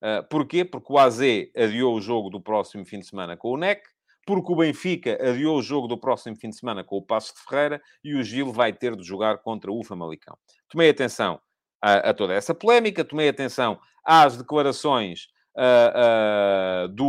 Uh, 0.02 0.22
porquê? 0.28 0.64
Porque 0.64 0.92
o 0.92 0.98
AZ 0.98 1.20
adiou 1.57 1.96
o 1.96 2.00
jogo 2.00 2.28
do 2.30 2.40
próximo 2.40 2.84
fim 2.84 3.00
de 3.00 3.07
semana 3.07 3.36
com 3.36 3.50
o 3.50 3.57
NEC, 3.57 3.82
porque 4.26 4.52
o 4.52 4.57
Benfica 4.57 5.18
adiou 5.20 5.59
o 5.59 5.62
jogo 5.62 5.88
do 5.88 5.98
próximo 5.98 6.36
fim 6.36 6.50
de 6.50 6.57
semana 6.57 6.84
com 6.84 6.96
o 6.96 7.02
Passo 7.02 7.34
de 7.34 7.40
Ferreira 7.48 7.82
e 8.02 8.14
o 8.14 8.22
Gil 8.22 8.52
vai 8.52 8.72
ter 8.72 8.94
de 8.96 9.02
jogar 9.02 9.38
contra 9.38 9.72
o 9.72 9.82
Famalicão. 9.82 10.36
Tomei 10.68 10.90
atenção 10.90 11.40
a, 11.82 12.11
a 12.11 12.14
toda 12.14 12.32
essa 12.32 12.55
polémica, 12.55 13.05
tomei 13.05 13.28
atenção 13.28 13.78
às 14.05 14.36
declarações 14.36 15.28
uh, 15.57 16.84
uh, 16.84 16.88
do, 16.88 17.05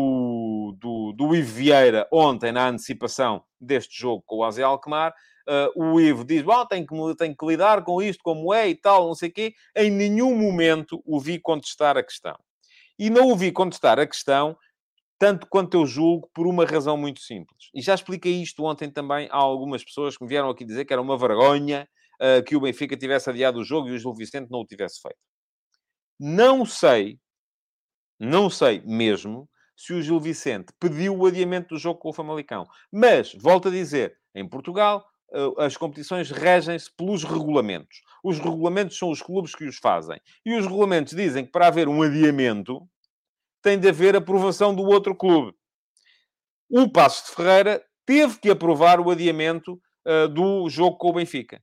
do, 0.71 1.13
do 1.13 1.35
Ivo 1.35 1.53
Vieira 1.53 2.07
ontem 2.11 2.51
na 2.51 2.69
antecipação 2.69 3.43
deste 3.59 3.99
jogo 3.99 4.23
com 4.25 4.37
o 4.37 4.43
Aze 4.43 4.63
Alkmaar. 4.63 5.13
Uh, 5.47 5.93
o 5.93 6.01
Ivo 6.01 6.23
diz, 6.23 6.41
bom, 6.41 6.65
tem 6.65 6.85
que, 6.85 6.95
que 7.35 7.45
lidar 7.45 7.83
com 7.83 8.01
isto 8.01 8.23
como 8.23 8.53
é 8.53 8.67
e 8.67 8.75
tal, 8.75 9.07
não 9.07 9.15
sei 9.15 9.29
o 9.29 9.31
quê. 9.31 9.53
Em 9.75 9.91
nenhum 9.91 10.35
momento 10.35 11.01
o 11.05 11.19
vi 11.19 11.39
contestar 11.39 11.97
a 11.97 12.03
questão. 12.03 12.37
E 12.97 13.09
não 13.09 13.31
o 13.31 13.35
vi 13.35 13.51
contestar 13.51 13.99
a 13.99 14.07
questão, 14.07 14.57
tanto 15.19 15.47
quanto 15.47 15.75
eu 15.75 15.85
julgo, 15.85 16.29
por 16.33 16.47
uma 16.47 16.65
razão 16.65 16.97
muito 16.97 17.19
simples. 17.19 17.69
E 17.73 17.81
já 17.81 17.93
expliquei 17.93 18.41
isto 18.41 18.63
ontem 18.63 18.89
também 18.89 19.27
a 19.31 19.35
algumas 19.35 19.83
pessoas 19.83 20.17
que 20.17 20.23
me 20.23 20.29
vieram 20.29 20.49
aqui 20.49 20.65
dizer 20.65 20.85
que 20.85 20.93
era 20.93 21.01
uma 21.01 21.17
vergonha 21.17 21.87
uh, 22.15 22.43
que 22.43 22.55
o 22.55 22.61
Benfica 22.61 22.97
tivesse 22.97 23.29
adiado 23.29 23.59
o 23.59 23.63
jogo 23.63 23.89
e 23.89 23.91
o 23.91 23.99
Gil 23.99 24.13
Vicente 24.13 24.49
não 24.49 24.61
o 24.61 24.65
tivesse 24.65 25.01
feito. 25.01 25.19
Não 26.19 26.65
sei 26.65 27.19
não 28.19 28.49
sei 28.49 28.81
mesmo 28.85 29.49
se 29.75 29.93
o 29.93 30.01
Gil 30.01 30.19
Vicente 30.19 30.73
pediu 30.79 31.17
o 31.17 31.25
adiamento 31.25 31.75
do 31.75 31.79
jogo 31.79 31.99
com 31.99 32.09
o 32.09 32.13
Famalicão. 32.13 32.65
Mas, 32.91 33.33
volto 33.33 33.67
a 33.67 33.71
dizer, 33.71 34.17
em 34.33 34.47
Portugal, 34.47 35.05
eh, 35.33 35.65
as 35.65 35.75
competições 35.75 36.31
regem-se 36.31 36.89
pelos 36.95 37.23
regulamentos. 37.23 38.01
Os 38.23 38.39
regulamentos 38.39 38.97
são 38.97 39.09
os 39.09 39.21
clubes 39.21 39.53
que 39.53 39.65
os 39.65 39.77
fazem. 39.77 40.19
E 40.45 40.55
os 40.55 40.65
regulamentos 40.65 41.13
dizem 41.15 41.45
que 41.45 41.51
para 41.51 41.67
haver 41.67 41.87
um 41.87 42.01
adiamento, 42.01 42.87
tem 43.61 43.79
de 43.79 43.89
haver 43.89 44.15
aprovação 44.15 44.75
do 44.75 44.83
outro 44.83 45.15
clube. 45.15 45.55
O 46.69 46.89
Passo 46.89 47.25
de 47.25 47.35
Ferreira 47.35 47.83
teve 48.05 48.39
que 48.39 48.51
aprovar 48.51 48.99
o 48.99 49.09
adiamento 49.09 49.81
uh, 50.07 50.27
do 50.27 50.69
jogo 50.69 50.97
com 50.97 51.09
o 51.09 51.13
Benfica. 51.13 51.61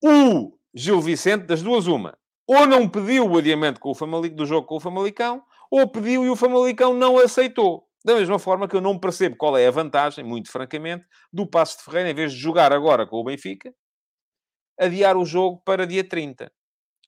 O 0.00 0.56
Gil 0.74 1.00
Vicente, 1.00 1.46
das 1.46 1.62
duas, 1.62 1.86
uma, 1.86 2.16
ou 2.46 2.66
não 2.66 2.88
pediu 2.88 3.28
o 3.28 3.36
adiamento 3.36 3.80
com 3.80 3.90
o 3.90 3.94
Famalicão, 3.94 4.36
do 4.36 4.46
jogo 4.46 4.66
com 4.66 4.76
o 4.76 4.80
Famalicão, 4.80 5.42
ou 5.72 5.88
pediu 5.88 6.22
e 6.22 6.28
o 6.28 6.36
Famalicão 6.36 6.92
não 6.92 7.16
aceitou. 7.16 7.88
Da 8.04 8.14
mesma 8.14 8.38
forma 8.38 8.68
que 8.68 8.76
eu 8.76 8.80
não 8.80 8.98
percebo 8.98 9.36
qual 9.36 9.56
é 9.56 9.66
a 9.66 9.70
vantagem, 9.70 10.22
muito 10.22 10.50
francamente, 10.50 11.06
do 11.32 11.46
Passo 11.46 11.78
de 11.78 11.84
Ferreira, 11.84 12.10
em 12.10 12.14
vez 12.14 12.32
de 12.32 12.38
jogar 12.38 12.74
agora 12.74 13.06
com 13.06 13.16
o 13.16 13.24
Benfica, 13.24 13.74
adiar 14.78 15.16
o 15.16 15.24
jogo 15.24 15.62
para 15.64 15.86
dia 15.86 16.06
30, 16.06 16.52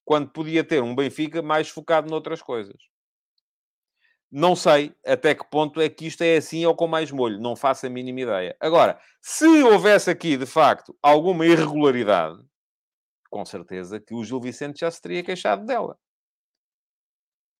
quando 0.02 0.30
podia 0.30 0.64
ter 0.64 0.82
um 0.82 0.94
Benfica 0.94 1.42
mais 1.42 1.68
focado 1.68 2.08
noutras 2.08 2.40
coisas. 2.40 2.76
Não 4.30 4.56
sei 4.56 4.94
até 5.04 5.34
que 5.34 5.44
ponto 5.44 5.78
é 5.78 5.88
que 5.90 6.06
isto 6.06 6.22
é 6.22 6.38
assim 6.38 6.64
ou 6.64 6.74
com 6.74 6.86
mais 6.86 7.10
molho, 7.10 7.38
não 7.38 7.54
faço 7.54 7.84
a 7.84 7.90
mínima 7.90 8.22
ideia. 8.22 8.56
Agora, 8.58 8.98
se 9.20 9.44
houvesse 9.62 10.10
aqui, 10.10 10.38
de 10.38 10.46
facto, 10.46 10.96
alguma 11.02 11.44
irregularidade, 11.44 12.42
com 13.28 13.44
certeza 13.44 14.00
que 14.00 14.14
o 14.14 14.24
Gil 14.24 14.40
Vicente 14.40 14.80
já 14.80 14.90
se 14.90 15.02
teria 15.02 15.22
queixado 15.22 15.66
dela. 15.66 15.98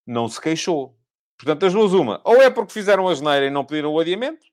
Não 0.07 0.29
se 0.29 0.41
queixou. 0.41 0.97
Portanto, 1.39 1.67
as 1.67 1.73
duas 1.73 1.93
uma. 1.93 2.21
Ou 2.25 2.43
é 2.43 2.51
porque 2.51 2.73
fizeram 2.73 3.09
a 3.09 3.15
geneira 3.15 3.47
e 3.47 3.51
não 3.51 3.65
pediram 3.65 3.93
o 3.93 3.99
adiamento, 3.99 4.47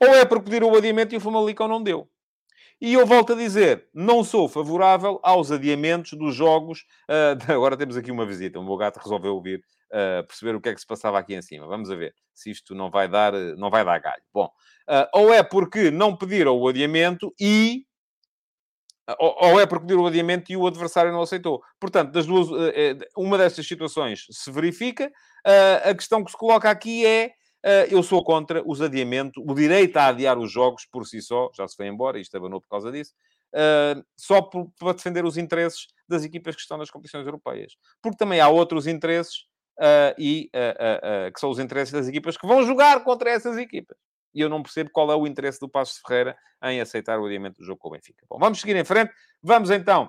ou 0.00 0.08
é 0.08 0.24
porque 0.24 0.44
pediram 0.46 0.70
o 0.70 0.76
adiamento 0.76 1.14
e 1.14 1.18
o 1.18 1.20
Famalicão 1.20 1.68
não 1.68 1.82
deu. 1.82 2.08
E 2.80 2.94
eu 2.94 3.04
volto 3.04 3.32
a 3.32 3.36
dizer, 3.36 3.88
não 3.92 4.22
sou 4.22 4.48
favorável 4.48 5.18
aos 5.24 5.50
adiamentos 5.50 6.12
dos 6.12 6.34
jogos. 6.34 6.86
Uh, 7.08 7.34
agora 7.52 7.76
temos 7.76 7.96
aqui 7.96 8.10
uma 8.12 8.24
visita. 8.24 8.60
O 8.60 8.64
meu 8.64 8.76
gato 8.76 8.98
resolveu 8.98 9.34
ouvir, 9.34 9.58
uh, 9.90 10.24
perceber 10.26 10.54
o 10.54 10.60
que 10.60 10.68
é 10.68 10.74
que 10.74 10.80
se 10.80 10.86
passava 10.86 11.18
aqui 11.18 11.34
em 11.34 11.42
cima. 11.42 11.66
Vamos 11.66 11.90
a 11.90 11.96
ver 11.96 12.14
se 12.32 12.50
isto 12.50 12.76
não 12.76 12.88
vai 12.88 13.08
dar, 13.08 13.32
não 13.56 13.68
vai 13.68 13.84
dar 13.84 13.98
galho. 13.98 14.22
Bom, 14.32 14.46
uh, 14.88 15.08
ou 15.12 15.34
é 15.34 15.42
porque 15.42 15.90
não 15.90 16.14
pediram 16.14 16.56
o 16.56 16.68
adiamento 16.68 17.34
e 17.40 17.84
ou 19.18 19.58
é 19.58 19.66
porque 19.66 19.86
pediu 19.86 20.02
o 20.02 20.06
adiamento 20.06 20.52
e 20.52 20.56
o 20.56 20.66
adversário 20.66 21.12
não 21.12 21.22
aceitou. 21.22 21.62
Portanto, 21.80 22.12
das 22.12 22.26
duas, 22.26 22.48
eh, 22.50 22.92
eh, 23.00 23.08
uma 23.16 23.38
destas 23.38 23.66
situações 23.66 24.26
se 24.30 24.50
verifica. 24.50 25.10
Eh, 25.46 25.90
a 25.90 25.94
questão 25.94 26.22
que 26.22 26.30
se 26.30 26.36
coloca 26.36 26.68
aqui 26.68 27.06
é 27.06 27.32
eu 27.90 28.02
sou 28.04 28.24
contra 28.24 28.62
os 28.64 28.80
adiamentos, 28.80 29.42
o 29.44 29.52
direito 29.52 29.96
a 29.96 30.06
adiar 30.06 30.38
os 30.38 30.50
jogos 30.50 30.86
por 30.86 31.04
si 31.04 31.20
só, 31.20 31.50
já 31.54 31.66
se 31.66 31.76
foi 31.76 31.88
embora, 31.88 32.18
isto 32.18 32.34
abanou 32.36 32.60
por 32.62 32.68
causa 32.68 32.90
disso, 32.90 33.12
só 34.16 34.40
para 34.40 34.92
defender 34.94 35.24
os 35.24 35.36
interesses 35.36 35.88
das 36.08 36.24
equipas 36.24 36.54
que 36.54 36.62
estão 36.62 36.78
nas 36.78 36.88
competições 36.88 37.26
europeias. 37.26 37.74
Porque 38.00 38.16
também 38.16 38.40
há 38.40 38.48
outros 38.48 38.86
interesses, 38.86 39.44
e, 40.16 40.48
que 41.34 41.40
são 41.40 41.50
os 41.50 41.58
interesses 41.58 41.92
das 41.92 42.06
equipas 42.08 42.38
que 42.38 42.46
vão 42.46 42.64
jogar 42.64 43.02
contra 43.02 43.28
essas 43.28 43.58
equipas 43.58 43.98
e 44.38 44.40
eu 44.40 44.48
não 44.48 44.62
percebo 44.62 44.88
qual 44.92 45.10
é 45.10 45.16
o 45.16 45.26
interesse 45.26 45.58
do 45.58 45.68
Passo 45.68 45.96
de 45.96 46.02
Ferreira 46.06 46.36
em 46.62 46.80
aceitar 46.80 47.18
o 47.18 47.26
adiamento 47.26 47.58
do 47.58 47.64
jogo 47.64 47.80
com 47.80 47.88
o 47.88 47.90
Benfica. 47.90 48.24
Bom, 48.30 48.38
vamos 48.38 48.60
seguir 48.60 48.76
em 48.76 48.84
frente. 48.84 49.12
Vamos 49.42 49.68
então 49.68 50.08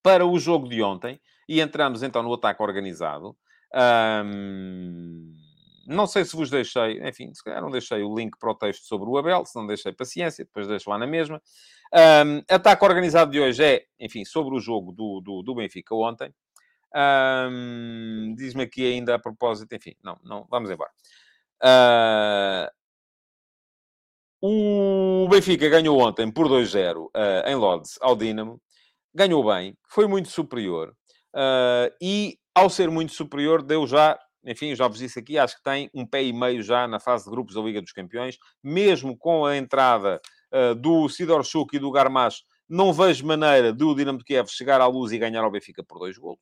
para 0.00 0.24
o 0.24 0.38
jogo 0.38 0.68
de 0.68 0.80
ontem 0.80 1.20
e 1.48 1.60
entramos 1.60 2.04
então 2.04 2.22
no 2.22 2.32
ataque 2.32 2.62
organizado. 2.62 3.36
Um, 4.24 5.34
não 5.88 6.06
sei 6.06 6.24
se 6.24 6.36
vos 6.36 6.50
deixei, 6.50 7.04
enfim, 7.04 7.34
se 7.34 7.42
calhar 7.42 7.60
não 7.60 7.70
deixei 7.70 8.04
o 8.04 8.14
link 8.14 8.38
para 8.38 8.52
o 8.52 8.54
texto 8.54 8.84
sobre 8.84 9.08
o 9.08 9.18
Abel, 9.18 9.44
se 9.44 9.56
não 9.56 9.66
deixei 9.66 9.92
paciência, 9.92 10.44
depois 10.44 10.68
deixo 10.68 10.88
lá 10.88 10.96
na 10.96 11.06
mesma. 11.06 11.42
Um, 11.92 12.42
ataque 12.48 12.84
organizado 12.84 13.32
de 13.32 13.40
hoje 13.40 13.64
é, 13.64 13.84
enfim, 13.98 14.24
sobre 14.24 14.54
o 14.54 14.60
jogo 14.60 14.92
do, 14.92 15.20
do, 15.20 15.42
do 15.42 15.54
Benfica 15.56 15.92
ontem. 15.96 16.32
Um, 16.94 18.36
Diz-me 18.36 18.62
aqui 18.62 18.86
ainda 18.86 19.16
a 19.16 19.18
propósito, 19.18 19.74
enfim, 19.74 19.96
não, 20.00 20.16
não, 20.22 20.46
vamos 20.48 20.70
embora. 20.70 20.90
Uh, 21.60 22.70
o 24.48 25.28
Benfica 25.28 25.68
ganhou 25.68 25.98
ontem 25.98 26.30
por 26.30 26.48
2-0 26.48 27.06
uh, 27.06 27.10
eh, 27.14 27.52
em 27.52 27.54
Lodz 27.54 27.98
ao 28.00 28.14
Dinamo. 28.14 28.60
Ganhou 29.14 29.44
bem, 29.44 29.76
foi 29.88 30.06
muito 30.06 30.28
superior. 30.28 30.94
Uh, 31.34 31.90
e, 32.00 32.38
ao 32.54 32.70
ser 32.70 32.90
muito 32.90 33.12
superior, 33.12 33.62
deu 33.62 33.86
já, 33.86 34.18
enfim, 34.44 34.74
já 34.74 34.86
vos 34.86 34.98
disse 34.98 35.18
aqui, 35.18 35.38
acho 35.38 35.56
que 35.56 35.62
tem 35.62 35.90
um 35.94 36.06
pé 36.06 36.22
e 36.22 36.32
meio 36.32 36.62
já 36.62 36.86
na 36.86 37.00
fase 37.00 37.24
de 37.24 37.30
grupos 37.30 37.54
da 37.54 37.60
Liga 37.60 37.82
dos 37.82 37.92
Campeões, 37.92 38.38
mesmo 38.62 39.16
com 39.16 39.44
a 39.44 39.56
entrada 39.56 40.20
uh, 40.52 40.74
do 40.74 41.08
Sidor 41.08 41.42
Chuk 41.44 41.74
e 41.74 41.78
do 41.78 41.90
Garmash 41.90 42.42
não 42.68 42.92
vejo 42.92 43.26
maneira 43.26 43.72
do 43.72 43.94
Dinamo 43.94 44.18
de 44.18 44.24
Kiev 44.24 44.48
chegar 44.48 44.80
à 44.80 44.86
luz 44.86 45.12
e 45.12 45.18
ganhar 45.18 45.42
ao 45.42 45.50
Benfica 45.50 45.84
por 45.84 45.98
dois 45.98 46.18
golos. 46.18 46.40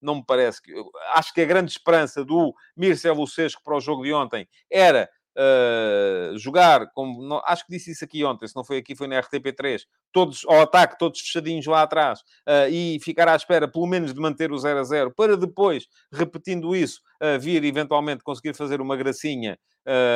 Não 0.00 0.16
me 0.16 0.24
parece 0.24 0.62
que... 0.62 0.72
Acho 1.14 1.34
que 1.34 1.40
a 1.40 1.44
grande 1.44 1.70
esperança 1.70 2.24
do 2.24 2.54
Mircea 2.76 3.12
Lucescu 3.12 3.62
para 3.62 3.76
o 3.76 3.80
jogo 3.80 4.02
de 4.02 4.12
ontem 4.12 4.48
era 4.70 5.08
Uh, 5.38 6.36
jogar, 6.36 6.90
como 6.92 7.22
não, 7.22 7.40
acho 7.46 7.64
que 7.64 7.72
disse 7.72 7.92
isso 7.92 8.04
aqui 8.04 8.24
ontem, 8.24 8.48
se 8.48 8.56
não 8.56 8.64
foi 8.64 8.78
aqui, 8.78 8.96
foi 8.96 9.06
na 9.06 9.20
RTP3, 9.22 9.82
todos 10.12 10.44
ao 10.48 10.62
ataque, 10.62 10.98
todos 10.98 11.20
fechadinhos 11.20 11.64
lá 11.66 11.82
atrás, 11.82 12.18
uh, 12.20 12.68
e 12.68 12.98
ficar 13.00 13.28
à 13.28 13.36
espera, 13.36 13.68
pelo 13.68 13.86
menos, 13.86 14.12
de 14.12 14.20
manter 14.20 14.50
o 14.50 14.58
0 14.58 14.80
a 14.80 14.82
0, 14.82 15.14
para 15.14 15.36
depois, 15.36 15.86
repetindo 16.12 16.74
isso, 16.74 17.00
uh, 17.22 17.38
vir 17.38 17.62
eventualmente 17.62 18.24
conseguir 18.24 18.52
fazer 18.54 18.80
uma 18.80 18.96
gracinha 18.96 19.56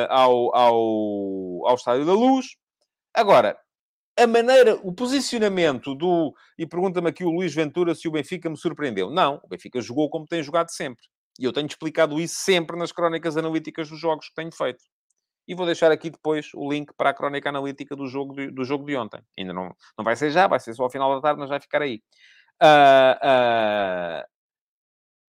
ao, 0.07 0.55
ao, 0.55 1.67
ao 1.67 1.73
Estádio 1.73 2.05
da 2.05 2.13
Luz. 2.13 2.45
Agora, 3.11 3.57
a 4.15 4.27
maneira, 4.27 4.79
o 4.83 4.93
posicionamento 4.93 5.95
do. 5.95 6.31
E 6.59 6.67
pergunta-me 6.67 7.09
aqui 7.09 7.23
o 7.23 7.31
Luís 7.31 7.55
Ventura 7.55 7.95
se 7.95 8.07
o 8.07 8.11
Benfica 8.11 8.47
me 8.47 8.57
surpreendeu. 8.57 9.09
Não, 9.09 9.41
o 9.43 9.47
Benfica 9.47 9.81
jogou 9.81 10.11
como 10.11 10.27
tem 10.27 10.43
jogado 10.43 10.69
sempre. 10.69 11.03
E 11.39 11.45
eu 11.45 11.51
tenho 11.51 11.65
explicado 11.65 12.21
isso 12.21 12.35
sempre 12.35 12.77
nas 12.77 12.91
crónicas 12.91 13.35
analíticas 13.35 13.89
dos 13.89 13.99
jogos 13.99 14.29
que 14.29 14.35
tenho 14.35 14.51
feito. 14.51 14.83
E 15.47 15.55
vou 15.55 15.65
deixar 15.65 15.91
aqui 15.91 16.09
depois 16.09 16.51
o 16.53 16.71
link 16.71 16.93
para 16.95 17.09
a 17.09 17.13
crónica 17.13 17.49
analítica 17.49 17.95
do 17.95 18.07
jogo 18.07 18.33
de, 18.33 18.49
do 18.49 18.63
jogo 18.63 18.85
de 18.85 18.95
ontem. 18.95 19.21
Ainda 19.37 19.53
não, 19.53 19.75
não 19.97 20.05
vai 20.05 20.15
ser 20.15 20.31
já, 20.31 20.47
vai 20.47 20.59
ser 20.59 20.73
só 20.73 20.83
ao 20.83 20.89
final 20.89 21.13
da 21.15 21.21
tarde, 21.21 21.39
mas 21.39 21.49
vai 21.49 21.59
ficar 21.59 21.81
aí. 21.81 22.01
Uh, 22.61 23.15
uh, 24.21 24.23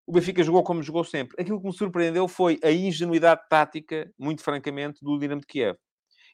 o 0.07 0.12
Benfica 0.12 0.43
jogou 0.43 0.62
como 0.62 0.83
jogou 0.83 1.03
sempre. 1.03 1.41
Aquilo 1.41 1.61
que 1.61 1.67
me 1.67 1.73
surpreendeu 1.73 2.29
foi 2.29 2.61
a 2.62 2.71
ingenuidade 2.71 3.41
tática, 3.49 4.11
muito 4.19 4.43
francamente, 4.43 5.01
do 5.03 5.19
Dinamo 5.19 5.41
de 5.41 5.47
Kiev. 5.47 5.77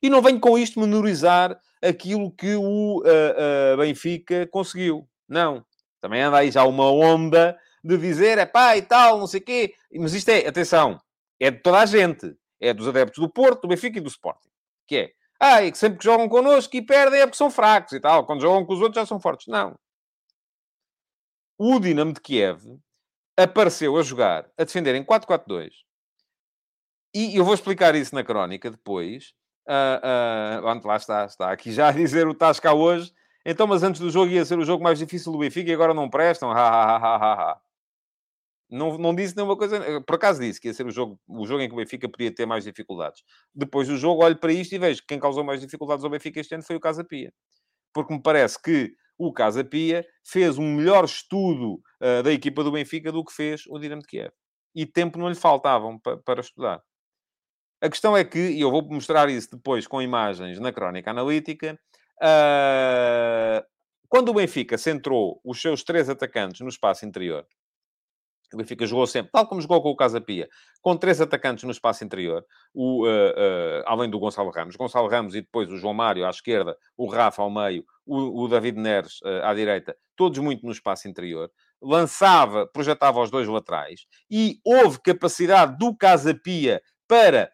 E 0.02 0.10
não 0.10 0.22
venho 0.22 0.40
com 0.40 0.58
isto 0.58 0.80
menorizar 0.80 1.58
aquilo 1.82 2.30
que 2.32 2.54
o 2.56 2.98
uh, 3.00 3.76
Benfica 3.78 4.46
conseguiu. 4.46 5.08
Não. 5.28 5.64
Também 6.00 6.22
anda 6.22 6.38
aí 6.38 6.50
já 6.50 6.64
uma 6.64 6.90
onda 6.90 7.56
de 7.84 7.96
dizer, 7.96 8.38
é 8.38 8.46
pá 8.46 8.76
e 8.76 8.82
tal, 8.82 9.18
não 9.18 9.26
sei 9.26 9.40
o 9.40 9.44
quê. 9.44 9.74
Mas 9.94 10.14
isto 10.14 10.28
é, 10.30 10.46
atenção, 10.46 10.98
é 11.38 11.50
de 11.50 11.58
toda 11.58 11.78
a 11.78 11.86
gente 11.86 12.34
é 12.60 12.74
dos 12.74 12.86
adeptos 12.86 13.18
do 13.18 13.28
Porto, 13.28 13.62
do 13.62 13.68
Benfica 13.68 13.98
e 13.98 14.00
do 14.00 14.08
Sporting. 14.08 14.50
Que 14.86 14.96
é, 14.96 15.12
ah, 15.40 15.62
e 15.62 15.72
que 15.72 15.78
sempre 15.78 15.98
que 15.98 16.04
jogam 16.04 16.28
connosco 16.28 16.76
e 16.76 16.82
perdem 16.82 17.20
é 17.20 17.26
porque 17.26 17.38
são 17.38 17.50
fracos 17.50 17.94
e 17.94 18.00
tal. 18.00 18.26
Quando 18.26 18.42
jogam 18.42 18.64
com 18.66 18.74
os 18.74 18.80
outros 18.80 18.96
já 18.96 19.06
são 19.06 19.18
fortes. 19.18 19.46
Não. 19.46 19.74
O 21.58 21.80
Dinamo 21.80 22.12
de 22.12 22.20
Kiev 22.20 22.78
apareceu 23.36 23.96
a 23.96 24.02
jogar, 24.02 24.50
a 24.58 24.64
defender 24.64 24.94
em 24.94 25.04
4-4-2. 25.04 25.70
E 27.14 27.36
eu 27.36 27.44
vou 27.44 27.54
explicar 27.54 27.94
isso 27.94 28.14
na 28.14 28.22
crónica 28.22 28.70
depois. 28.70 29.32
Uh, 29.66 30.62
uh, 30.62 30.86
lá 30.86 30.96
está, 30.96 31.24
está 31.24 31.50
aqui 31.50 31.72
já 31.72 31.88
a 31.88 31.92
dizer 31.92 32.26
o 32.26 32.34
Tasca 32.34 32.72
hoje. 32.72 33.12
Então, 33.44 33.66
mas 33.66 33.82
antes 33.82 34.00
do 34.00 34.10
jogo 34.10 34.30
ia 34.30 34.44
ser 34.44 34.58
o 34.58 34.64
jogo 34.64 34.84
mais 34.84 34.98
difícil 34.98 35.32
do 35.32 35.38
Benfica 35.38 35.70
e 35.70 35.74
agora 35.74 35.94
não 35.94 36.10
prestam. 36.10 36.50
Ha, 36.50 36.54
ha, 36.54 36.96
ha, 36.96 37.16
ha, 37.16 37.52
ha. 37.52 37.60
Não, 38.70 38.96
não 38.96 39.14
disse 39.14 39.36
nenhuma 39.36 39.56
coisa. 39.56 39.76
Eh, 39.78 40.00
por 40.00 40.14
acaso 40.14 40.40
disse 40.40 40.60
que 40.60 40.68
ia 40.68 40.74
ser 40.74 40.86
o 40.86 40.90
jogo, 40.90 41.18
o 41.28 41.46
jogo 41.46 41.62
em 41.62 41.68
que 41.68 41.74
o 41.74 41.76
Benfica 41.76 42.08
podia 42.08 42.32
ter 42.32 42.46
mais 42.46 42.64
dificuldades. 42.64 43.22
Depois 43.54 43.88
do 43.88 43.96
jogo, 43.96 44.22
olho 44.22 44.38
para 44.38 44.52
isto 44.52 44.74
e 44.74 44.78
vejo 44.78 45.00
que 45.00 45.08
quem 45.08 45.18
causou 45.18 45.42
mais 45.42 45.60
dificuldades 45.60 46.04
ao 46.04 46.10
Benfica 46.10 46.40
este 46.40 46.54
ano 46.54 46.62
foi 46.62 46.76
o 46.76 46.80
Casa 46.80 47.04
Pia. 47.04 47.32
Porque 47.92 48.14
me 48.14 48.22
parece 48.22 48.60
que 48.62 48.94
o 49.18 49.32
Casa 49.32 49.64
Pia 49.64 50.06
fez 50.24 50.56
um 50.58 50.76
melhor 50.76 51.04
estudo 51.04 51.74
uh, 52.00 52.22
da 52.22 52.32
equipa 52.32 52.64
do 52.64 52.72
Benfica 52.72 53.12
do 53.12 53.24
que 53.24 53.32
fez 53.32 53.62
o 53.68 53.78
Dinamo 53.78 54.02
de 54.02 54.08
Kiev. 54.08 54.32
E 54.74 54.86
tempo 54.86 55.18
não 55.18 55.28
lhe 55.28 55.34
faltavam 55.34 55.98
pa 55.98 56.16
para 56.18 56.40
estudar. 56.40 56.80
A 57.82 57.88
questão 57.88 58.16
é 58.16 58.24
que, 58.24 58.38
e 58.38 58.60
eu 58.60 58.70
vou 58.70 58.82
mostrar 58.88 59.28
isso 59.28 59.50
depois 59.52 59.86
com 59.86 60.00
imagens 60.00 60.60
na 60.60 60.72
crónica 60.72 61.10
analítica, 61.10 61.78
uh, 62.22 63.64
quando 64.08 64.30
o 64.30 64.34
Benfica 64.34 64.76
centrou 64.78 65.40
os 65.44 65.60
seus 65.60 65.82
três 65.82 66.08
atacantes 66.08 66.60
no 66.60 66.68
espaço 66.68 67.06
interior, 67.06 67.46
o 68.54 68.58
Benfica 68.58 68.86
jogou 68.86 69.06
sempre, 69.06 69.30
tal 69.30 69.46
como 69.46 69.60
jogou 69.60 69.82
com 69.82 69.90
o 69.90 69.96
Casa 69.96 70.20
Pia, 70.20 70.48
com 70.82 70.96
três 70.96 71.20
atacantes 71.20 71.64
no 71.64 71.70
espaço 71.70 72.04
interior, 72.04 72.44
o, 72.74 73.06
uh, 73.06 73.08
uh, 73.08 73.82
além 73.86 74.10
do 74.10 74.18
Gonçalo 74.18 74.50
Ramos. 74.50 74.76
Gonçalo 74.76 75.08
Ramos 75.08 75.34
e 75.34 75.40
depois 75.40 75.70
o 75.70 75.76
João 75.76 75.94
Mário 75.94 76.26
à 76.26 76.30
esquerda, 76.30 76.76
o 76.96 77.06
Rafa 77.06 77.42
ao 77.42 77.50
meio, 77.50 77.84
o, 78.04 78.44
o 78.44 78.48
David 78.48 78.78
Neres 78.78 79.20
uh, 79.22 79.44
à 79.44 79.54
direita, 79.54 79.96
todos 80.16 80.38
muito 80.38 80.64
no 80.64 80.72
espaço 80.72 81.08
interior. 81.08 81.50
Lançava, 81.80 82.66
projetava 82.66 83.20
os 83.20 83.30
dois 83.30 83.48
laterais 83.48 84.06
e 84.30 84.58
houve 84.64 85.00
capacidade 85.00 85.78
do 85.78 85.96
Casa 85.96 86.34
Pia 86.34 86.82
para 87.08 87.50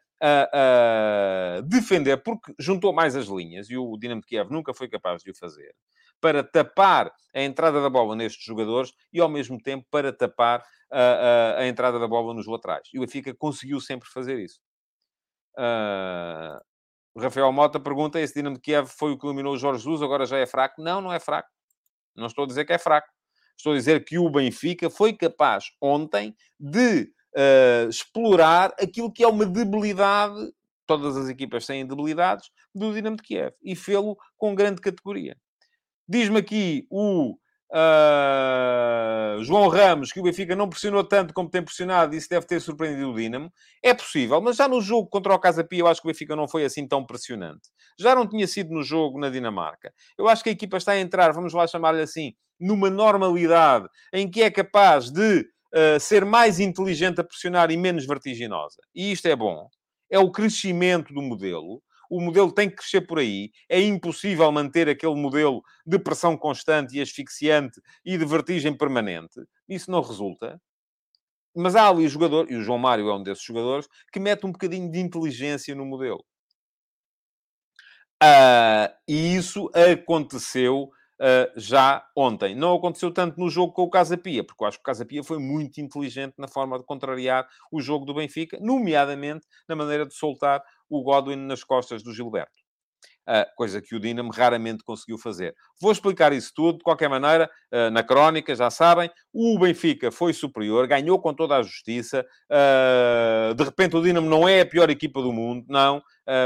defender, 1.66 2.16
porque 2.22 2.55
juntou 2.59 2.90
mais 2.90 3.14
as 3.14 3.26
linhas 3.26 3.68
e 3.68 3.76
o 3.76 3.99
Dinamo 3.99 4.22
de 4.22 4.26
Kiev 4.26 4.51
nunca 4.51 4.72
foi 4.72 4.88
capaz 4.88 5.22
de 5.22 5.30
o 5.30 5.36
fazer 5.36 5.74
para 6.20 6.42
tapar 6.42 7.12
a 7.34 7.42
entrada 7.42 7.82
da 7.82 7.90
bola 7.90 8.16
nestes 8.16 8.44
jogadores 8.44 8.92
e, 9.12 9.20
ao 9.20 9.28
mesmo 9.28 9.60
tempo, 9.60 9.86
para 9.90 10.12
tapar 10.12 10.64
a, 10.90 11.00
a, 11.00 11.58
a 11.60 11.66
entrada 11.66 11.98
da 11.98 12.08
bola 12.08 12.32
nos 12.32 12.46
laterais. 12.46 12.88
E 12.92 12.98
o 12.98 13.02
Benfica 13.02 13.34
conseguiu 13.34 13.80
sempre 13.80 14.08
fazer 14.08 14.38
isso. 14.38 14.60
Uh, 15.58 16.60
Rafael 17.18 17.50
Mota 17.52 17.80
pergunta: 17.80 18.20
esse 18.20 18.34
Dinamo 18.34 18.56
de 18.56 18.62
Kiev 18.62 18.88
foi 18.88 19.12
o 19.12 19.18
que 19.18 19.26
eliminou 19.26 19.56
Jorge 19.56 19.82
Jesus, 19.82 20.02
agora 20.02 20.26
já 20.26 20.38
é 20.38 20.46
fraco? 20.46 20.82
Não, 20.82 21.00
não 21.00 21.12
é 21.12 21.18
fraco. 21.18 21.48
Não 22.14 22.26
estou 22.26 22.44
a 22.44 22.46
dizer 22.46 22.64
que 22.64 22.72
é 22.72 22.78
fraco. 22.78 23.08
Estou 23.56 23.72
a 23.72 23.76
dizer 23.76 24.04
que 24.04 24.18
o 24.18 24.28
Benfica 24.28 24.90
foi 24.90 25.14
capaz 25.14 25.64
ontem 25.80 26.36
de 26.60 27.10
uh, 27.34 27.88
explorar 27.88 28.74
aquilo 28.78 29.12
que 29.12 29.24
é 29.24 29.28
uma 29.28 29.46
debilidade, 29.46 30.52
todas 30.86 31.16
as 31.16 31.28
equipas 31.28 31.66
têm 31.66 31.86
debilidades, 31.86 32.50
do 32.74 32.92
Dinamo 32.92 33.16
de 33.16 33.22
Kiev. 33.22 33.54
E 33.62 33.74
fê-lo 33.74 34.16
com 34.36 34.54
grande 34.54 34.80
categoria. 34.80 35.36
Diz-me 36.09 36.38
aqui 36.38 36.86
o 36.90 37.36
uh, 37.72 39.42
João 39.42 39.68
Ramos 39.68 40.12
que 40.12 40.20
o 40.20 40.22
Benfica 40.22 40.54
não 40.54 40.68
pressionou 40.68 41.04
tanto 41.04 41.34
como 41.34 41.50
tem 41.50 41.62
pressionado 41.62 42.14
e 42.14 42.18
isso 42.18 42.28
deve 42.28 42.46
ter 42.46 42.61
surpreendido 42.61 43.11
o 43.11 43.14
Dinamo. 43.14 43.52
É 43.82 43.92
possível, 43.94 44.40
mas 44.40 44.57
já 44.57 44.68
no 44.68 44.80
jogo 44.80 45.09
contra 45.09 45.34
o 45.34 45.38
Casa 45.38 45.64
Pia 45.64 45.80
eu 45.80 45.86
acho 45.86 46.00
que 46.00 46.07
o 46.07 46.11
Benfica 46.11 46.36
não 46.36 46.48
foi 46.48 46.64
assim 46.64 46.86
tão 46.86 47.04
pressionante. 47.04 47.68
Já 47.98 48.14
não 48.14 48.26
tinha 48.26 48.46
sido 48.46 48.70
no 48.70 48.82
jogo 48.82 49.18
na 49.18 49.30
Dinamarca. 49.30 49.92
Eu 50.18 50.28
acho 50.28 50.42
que 50.42 50.50
a 50.50 50.52
equipa 50.52 50.76
está 50.76 50.92
a 50.92 51.00
entrar, 51.00 51.32
vamos 51.32 51.52
lá 51.52 51.66
chamar-lhe 51.66 52.02
assim, 52.02 52.34
numa 52.59 52.90
normalidade 52.90 53.88
em 54.12 54.30
que 54.30 54.42
é 54.42 54.50
capaz 54.50 55.11
de 55.11 55.40
uh, 55.40 56.00
ser 56.00 56.24
mais 56.24 56.61
inteligente 56.61 57.20
a 57.20 57.24
pressionar 57.24 57.70
e 57.70 57.76
menos 57.76 58.07
vertiginosa. 58.07 58.76
E 58.94 59.12
isto 59.12 59.26
é 59.26 59.36
bom. 59.36 59.68
É 60.09 60.18
o 60.18 60.30
crescimento 60.30 61.12
do 61.12 61.20
modelo 61.20 61.82
o 62.11 62.20
modelo 62.20 62.52
tem 62.52 62.68
que 62.68 62.76
crescer 62.76 63.02
por 63.02 63.18
aí. 63.18 63.50
É 63.68 63.80
impossível 63.80 64.50
manter 64.52 64.88
aquele 64.88 65.14
modelo 65.14 65.62
de 65.86 65.98
pressão 65.98 66.36
constante 66.36 66.96
e 66.96 67.00
asfixiante 67.00 67.80
e 68.04 68.16
de 68.16 68.24
vertigem 68.24 68.76
permanente. 68.76 69.40
Isso 69.68 69.90
não 69.90 70.00
resulta. 70.00 70.61
Mas 71.54 71.74
há 71.74 71.88
ali 71.88 72.07
jogador, 72.09 72.50
e 72.50 72.57
o 72.57 72.62
João 72.62 72.78
Mário 72.78 73.09
é 73.09 73.14
um 73.14 73.22
desses 73.22 73.42
jogadores, 73.42 73.88
que 74.12 74.20
mete 74.20 74.44
um 74.44 74.52
bocadinho 74.52 74.90
de 74.90 74.98
inteligência 75.00 75.74
no 75.74 75.86
modelo. 75.86 76.22
Uh, 78.22 78.92
e 79.09 79.36
isso 79.36 79.70
aconteceu 79.74 80.90
Uh, 81.18 81.48
já 81.59 82.07
ontem. 82.14 82.54
Não 82.54 82.74
aconteceu 82.74 83.11
tanto 83.11 83.40
no 83.40 83.48
jogo 83.48 83.72
com 83.72 83.84
o 83.84 83.88
Casa 83.88 84.18
Pia, 84.18 84.44
porque 84.44 84.62
eu 84.62 84.68
acho 84.68 84.76
que 84.76 84.82
o 84.82 84.84
Casa 84.84 85.02
Pia 85.02 85.24
foi 85.24 85.38
muito 85.38 85.80
inteligente 85.80 86.34
na 86.36 86.46
forma 86.46 86.78
de 86.78 86.84
contrariar 86.84 87.48
o 87.72 87.80
jogo 87.80 88.04
do 88.04 88.12
Benfica, 88.12 88.59
nomeadamente 88.61 89.46
na 89.66 89.74
maneira 89.74 90.04
de 90.04 90.14
soltar 90.14 90.62
o 90.89 91.03
Godwin 91.03 91.37
nas 91.37 91.64
costas 91.64 92.03
do 92.03 92.12
Gilberto. 92.12 92.66
Uh, 93.28 93.43
coisa 93.57 93.82
que 93.82 93.93
o 93.93 93.99
Dinamo 93.99 94.30
raramente 94.30 94.84
conseguiu 94.84 95.18
fazer. 95.18 95.53
Vou 95.80 95.91
explicar 95.91 96.32
isso 96.32 96.53
tudo, 96.55 96.78
de 96.78 96.84
qualquer 96.84 97.09
maneira, 97.09 97.51
uh, 97.72 97.91
na 97.91 98.01
crónica, 98.05 98.55
já 98.55 98.70
sabem, 98.70 99.11
o 99.32 99.59
Benfica 99.59 100.12
foi 100.12 100.32
superior, 100.32 100.87
ganhou 100.87 101.20
com 101.20 101.34
toda 101.34 101.57
a 101.57 101.62
justiça, 101.62 102.24
uh, 102.49 103.53
de 103.53 103.64
repente 103.64 103.97
o 103.97 104.01
Dinamo 104.01 104.30
não 104.30 104.49
é 104.49 104.61
a 104.61 104.66
pior 104.66 104.91
equipa 104.91 105.20
do 105.20 105.32
mundo, 105.32 105.66
não, 105.68 106.01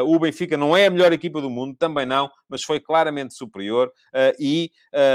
o 0.07 0.19
Benfica 0.19 0.57
não 0.57 0.75
é 0.75 0.87
a 0.87 0.91
melhor 0.91 1.13
equipa 1.13 1.41
do 1.41 1.51
mundo, 1.51 1.77
também 1.79 2.07
não, 2.07 2.31
mas 2.49 2.63
foi 2.63 2.81
claramente 2.81 3.35
superior 3.35 3.91
e 4.39 4.71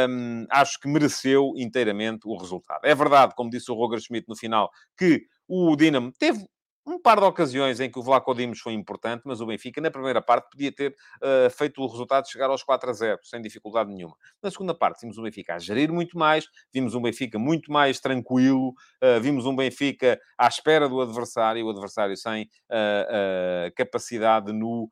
um, 0.09 0.47
acho 0.49 0.79
que 0.79 0.87
mereceu 0.87 1.53
inteiramente 1.55 2.27
o 2.27 2.35
resultado. 2.35 2.83
É 2.83 2.95
verdade, 2.95 3.35
como 3.35 3.49
disse 3.49 3.71
o 3.71 3.75
Roger 3.75 3.99
Schmidt 3.99 4.25
no 4.27 4.35
final, 4.35 4.71
que 4.97 5.27
o 5.47 5.75
Dinamo 5.75 6.11
teve 6.17 6.47
um 6.85 6.99
par 6.99 7.19
de 7.19 7.25
ocasiões 7.25 7.79
em 7.79 7.89
que 7.89 7.97
o 7.97 8.03
Vlaco 8.03 8.33
Dimos 8.35 8.59
foi 8.59 8.73
importante, 8.73 9.23
mas 9.25 9.41
o 9.41 9.45
Benfica, 9.45 9.81
na 9.81 9.89
primeira 9.89 10.21
parte, 10.21 10.49
podia 10.51 10.71
ter 10.71 10.95
uh, 11.17 11.49
feito 11.49 11.81
o 11.81 11.87
resultado 11.87 12.29
chegar 12.29 12.49
aos 12.49 12.61
4 12.61 12.89
a 12.89 12.93
0, 12.93 13.19
sem 13.23 13.41
dificuldade 13.41 13.91
nenhuma. 13.91 14.15
Na 14.41 14.51
segunda 14.51 14.73
parte, 14.73 15.01
vimos 15.01 15.17
o 15.17 15.23
Benfica 15.23 15.55
a 15.55 15.59
gerir 15.59 15.91
muito 15.91 16.17
mais, 16.17 16.47
vimos 16.71 16.93
um 16.93 17.01
Benfica 17.01 17.39
muito 17.39 17.71
mais 17.71 17.99
tranquilo, 17.99 18.69
uh, 18.69 19.19
vimos 19.19 19.47
um 19.47 19.55
Benfica 19.55 20.19
à 20.37 20.47
espera 20.47 20.87
do 20.87 21.01
adversário, 21.01 21.65
o 21.65 21.69
adversário 21.71 22.15
sem 22.15 22.43
uh, 22.43 23.73
capacidade 23.75 24.53
no, 24.53 24.89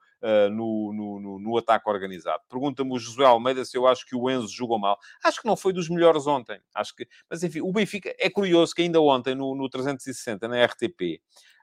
no, 0.50 0.94
no, 0.94 1.20
no, 1.20 1.40
no, 1.40 1.58
ataque 1.58 1.90
organizado. 1.90 2.42
Pergunta-me 2.50 2.94
o 2.94 2.98
José 2.98 3.26
Almeida 3.26 3.66
se 3.66 3.78
eu 3.78 3.86
acho 3.86 4.06
que 4.06 4.16
o 4.16 4.30
Enzo 4.30 4.48
jogou 4.48 4.80
mal. 4.80 4.98
Acho 5.24 5.42
que 5.42 5.48
não 5.48 5.58
foi 5.58 5.74
dos 5.74 5.90
melhores 5.90 6.26
ontem. 6.26 6.62
Acho 6.74 6.96
que... 6.96 7.06
Mas, 7.30 7.44
enfim, 7.44 7.60
o 7.60 7.74
Benfica... 7.74 8.16
É 8.18 8.30
curioso 8.30 8.74
que 8.74 8.82
ainda 8.82 9.02
ontem, 9.02 9.36
no, 9.36 9.54
no 9.54 9.70
360, 9.70 10.48
na 10.48 10.64
RTP, 10.64 11.20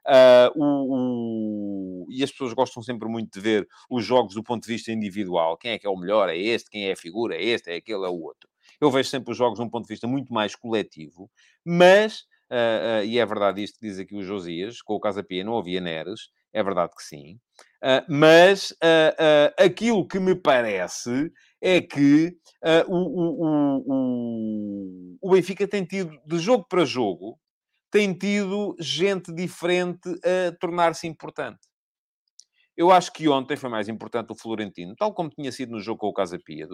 Uh, 0.07 0.51
o, 0.55 2.05
o... 2.05 2.07
E 2.09 2.23
as 2.23 2.31
pessoas 2.31 2.53
gostam 2.53 2.81
sempre 2.81 3.07
muito 3.07 3.31
de 3.31 3.39
ver 3.39 3.67
os 3.89 4.03
jogos 4.03 4.33
do 4.35 4.43
ponto 4.43 4.63
de 4.63 4.73
vista 4.73 4.91
individual. 4.91 5.57
Quem 5.57 5.71
é 5.71 5.79
que 5.79 5.87
é 5.87 5.89
o 5.89 5.97
melhor? 5.97 6.29
É 6.29 6.37
este. 6.37 6.69
Quem 6.69 6.87
é 6.87 6.93
a 6.93 6.97
figura? 6.97 7.35
É 7.35 7.43
este. 7.43 7.69
É 7.71 7.75
aquele. 7.75 8.05
É 8.05 8.09
o 8.09 8.21
outro. 8.21 8.49
Eu 8.81 8.89
vejo 8.89 9.09
sempre 9.09 9.31
os 9.31 9.37
jogos 9.37 9.59
de 9.59 9.65
um 9.65 9.69
ponto 9.69 9.85
de 9.85 9.93
vista 9.93 10.07
muito 10.07 10.33
mais 10.33 10.55
coletivo, 10.55 11.29
mas, 11.63 12.21
uh, 12.49 13.01
uh, 13.01 13.05
e 13.05 13.19
é 13.19 13.25
verdade 13.25 13.61
isto 13.63 13.79
que 13.79 13.87
diz 13.87 13.99
aqui 13.99 14.15
o 14.15 14.23
Josias, 14.23 14.81
com 14.81 14.95
o 14.95 14.99
Casa 14.99 15.23
Pia 15.23 15.43
não 15.43 15.55
havia 15.55 15.79
Neres, 15.79 16.29
é 16.51 16.63
verdade 16.63 16.91
que 16.95 17.03
sim, 17.03 17.39
mas 18.09 18.75
aquilo 19.57 20.05
que 20.05 20.19
me 20.19 20.35
parece 20.35 21.31
é 21.61 21.79
que 21.79 22.35
o, 22.89 23.77
o, 23.87 25.17
o 25.21 25.31
Benfica 25.31 25.65
tem 25.65 25.85
tido, 25.85 26.11
de 26.25 26.39
jogo 26.39 26.65
para 26.67 26.83
jogo, 26.83 27.39
tem 27.91 28.13
tido 28.13 28.75
gente 28.79 29.33
diferente 29.33 30.09
a 30.23 30.55
tornar-se 30.59 31.05
importante. 31.05 31.59
Eu 32.75 32.89
acho 32.89 33.11
que 33.11 33.27
ontem 33.27 33.57
foi 33.57 33.69
mais 33.69 33.89
importante 33.89 34.31
o 34.31 34.35
Florentino, 34.35 34.95
tal 34.95 35.13
como 35.13 35.29
tinha 35.29 35.51
sido 35.51 35.73
no 35.73 35.79
jogo 35.79 35.99
com 35.99 36.07
o 36.07 36.13
Casa 36.13 36.39
Pia. 36.43 36.67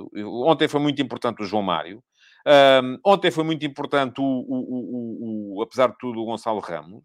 Ontem 0.45 0.67
foi 0.67 0.79
muito 0.79 1.01
importante 1.01 1.41
o 1.41 1.45
João 1.45 1.63
Mário. 1.63 2.03
Um, 2.47 2.97
ontem 3.03 3.31
foi 3.31 3.43
muito 3.43 3.65
importante, 3.65 4.21
o, 4.21 4.23
o, 4.23 5.55
o, 5.57 5.57
o, 5.57 5.61
apesar 5.63 5.89
de 5.89 5.97
tudo, 5.97 6.21
o 6.21 6.25
Gonçalo 6.25 6.59
Ramos. 6.59 7.03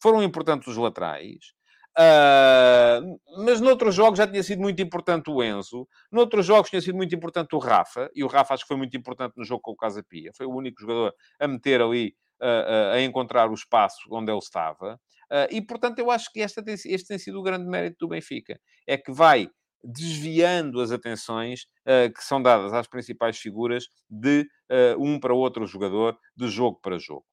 Foram 0.00 0.22
importantes 0.22 0.68
os 0.68 0.76
laterais. 0.76 1.52
Uh, 1.98 3.18
mas 3.44 3.60
noutros 3.60 3.92
jogos 3.92 4.18
já 4.18 4.26
tinha 4.26 4.42
sido 4.42 4.62
muito 4.62 4.80
importante 4.80 5.28
o 5.30 5.42
Enzo. 5.42 5.86
Noutros 6.12 6.46
jogos 6.46 6.70
tinha 6.70 6.80
sido 6.80 6.94
muito 6.94 7.14
importante 7.14 7.56
o 7.56 7.58
Rafa. 7.58 8.08
E 8.14 8.22
o 8.22 8.28
Rafa 8.28 8.54
acho 8.54 8.62
que 8.62 8.68
foi 8.68 8.76
muito 8.76 8.96
importante 8.96 9.34
no 9.36 9.44
jogo 9.44 9.60
com 9.60 9.72
o 9.72 9.76
Casa 9.76 10.02
Pia. 10.02 10.30
Foi 10.36 10.46
o 10.46 10.54
único 10.54 10.80
jogador 10.80 11.12
a 11.40 11.48
meter 11.48 11.82
ali 11.82 12.14
a, 12.40 13.00
encontrar 13.00 13.50
o 13.50 13.54
espaço 13.54 14.08
onde 14.10 14.30
ele 14.30 14.38
estava. 14.38 14.98
Uh, 15.30 15.46
e, 15.50 15.60
portanto, 15.60 15.98
eu 15.98 16.10
acho 16.10 16.32
que 16.32 16.40
esta 16.40 16.62
tem, 16.62 16.74
este 16.74 17.06
tem 17.06 17.18
sido 17.18 17.38
o 17.38 17.42
grande 17.42 17.66
mérito 17.66 17.98
do 18.00 18.08
Benfica. 18.08 18.58
É 18.86 18.96
que 18.96 19.12
vai 19.12 19.48
desviando 19.84 20.80
as 20.80 20.90
atenções 20.90 21.66
uh, 21.86 22.12
que 22.12 22.24
são 22.24 22.42
dadas 22.42 22.72
às 22.72 22.88
principais 22.88 23.38
figuras 23.38 23.86
de 24.10 24.48
uh, 24.70 25.02
um 25.02 25.20
para 25.20 25.34
outro 25.34 25.66
jogador, 25.66 26.18
de 26.34 26.48
jogo 26.48 26.80
para 26.82 26.98
jogo. 26.98 27.24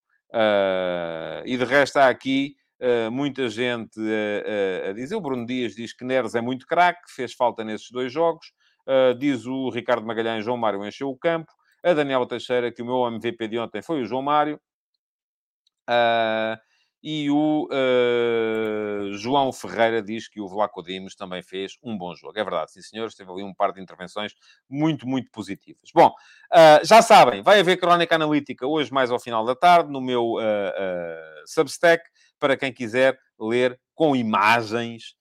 e 1.45 1.57
de 1.57 1.63
resto 1.63 1.97
há 1.97 2.09
aqui 2.09 2.55
muita 3.11 3.47
gente 3.47 3.99
a 4.89 4.91
dizer. 4.91 5.15
O 5.15 5.21
Bruno 5.21 5.45
Dias 5.45 5.73
diz 5.73 5.93
que 5.93 6.03
Neres 6.03 6.35
é 6.35 6.41
muito 6.41 6.67
craque, 6.67 7.09
fez 7.09 7.33
falta 7.33 7.63
nesses 7.63 7.89
dois 7.89 8.11
jogos. 8.11 8.51
diz 9.17 9.45
o 9.45 9.69
Ricardo 9.69 10.05
Magalhães, 10.05 10.43
João 10.43 10.57
Mário 10.57 10.85
encheu 10.85 11.09
o 11.09 11.17
campo. 11.17 11.51
A 11.83 11.93
Daniela 11.93 12.27
Teixeira, 12.27 12.71
que 12.71 12.81
o 12.81 12.85
meu 12.85 13.07
MVP 13.07 13.47
de 13.47 13.59
ontem 13.59 13.81
foi 13.81 14.01
o 14.01 14.05
João 14.05 14.21
Mário. 14.21 14.59
Uh, 15.89 16.59
e 17.03 17.29
o 17.29 17.69
uh, 17.71 19.13
João 19.13 19.53
Ferreira 19.53 20.01
diz 20.01 20.27
que 20.27 20.41
o 20.41 20.47
Vlaco 20.47 20.81
Dimos 20.81 21.15
também 21.15 21.43
fez 21.43 21.77
um 21.83 21.95
bom 21.95 22.15
jogo. 22.15 22.37
É 22.39 22.43
verdade, 22.43 22.71
sim 22.71 22.81
senhor, 22.81 23.13
teve 23.13 23.31
ali 23.31 23.43
um 23.43 23.53
par 23.53 23.71
de 23.71 23.79
intervenções 23.79 24.33
muito, 24.67 25.07
muito 25.07 25.29
positivas. 25.29 25.91
Bom, 25.93 26.07
uh, 26.07 26.83
já 26.83 27.03
sabem, 27.03 27.43
vai 27.43 27.59
haver 27.59 27.77
crónica 27.77 28.15
analítica 28.15 28.65
hoje 28.65 28.91
mais 28.91 29.11
ao 29.11 29.19
final 29.19 29.45
da 29.45 29.55
tarde 29.55 29.91
no 29.91 30.01
meu 30.01 30.35
Substack, 31.45 32.03
para 32.39 32.57
quem 32.57 32.73
quiser 32.73 33.19
ler 33.39 33.79
com 33.93 34.15
imagens 34.15 35.15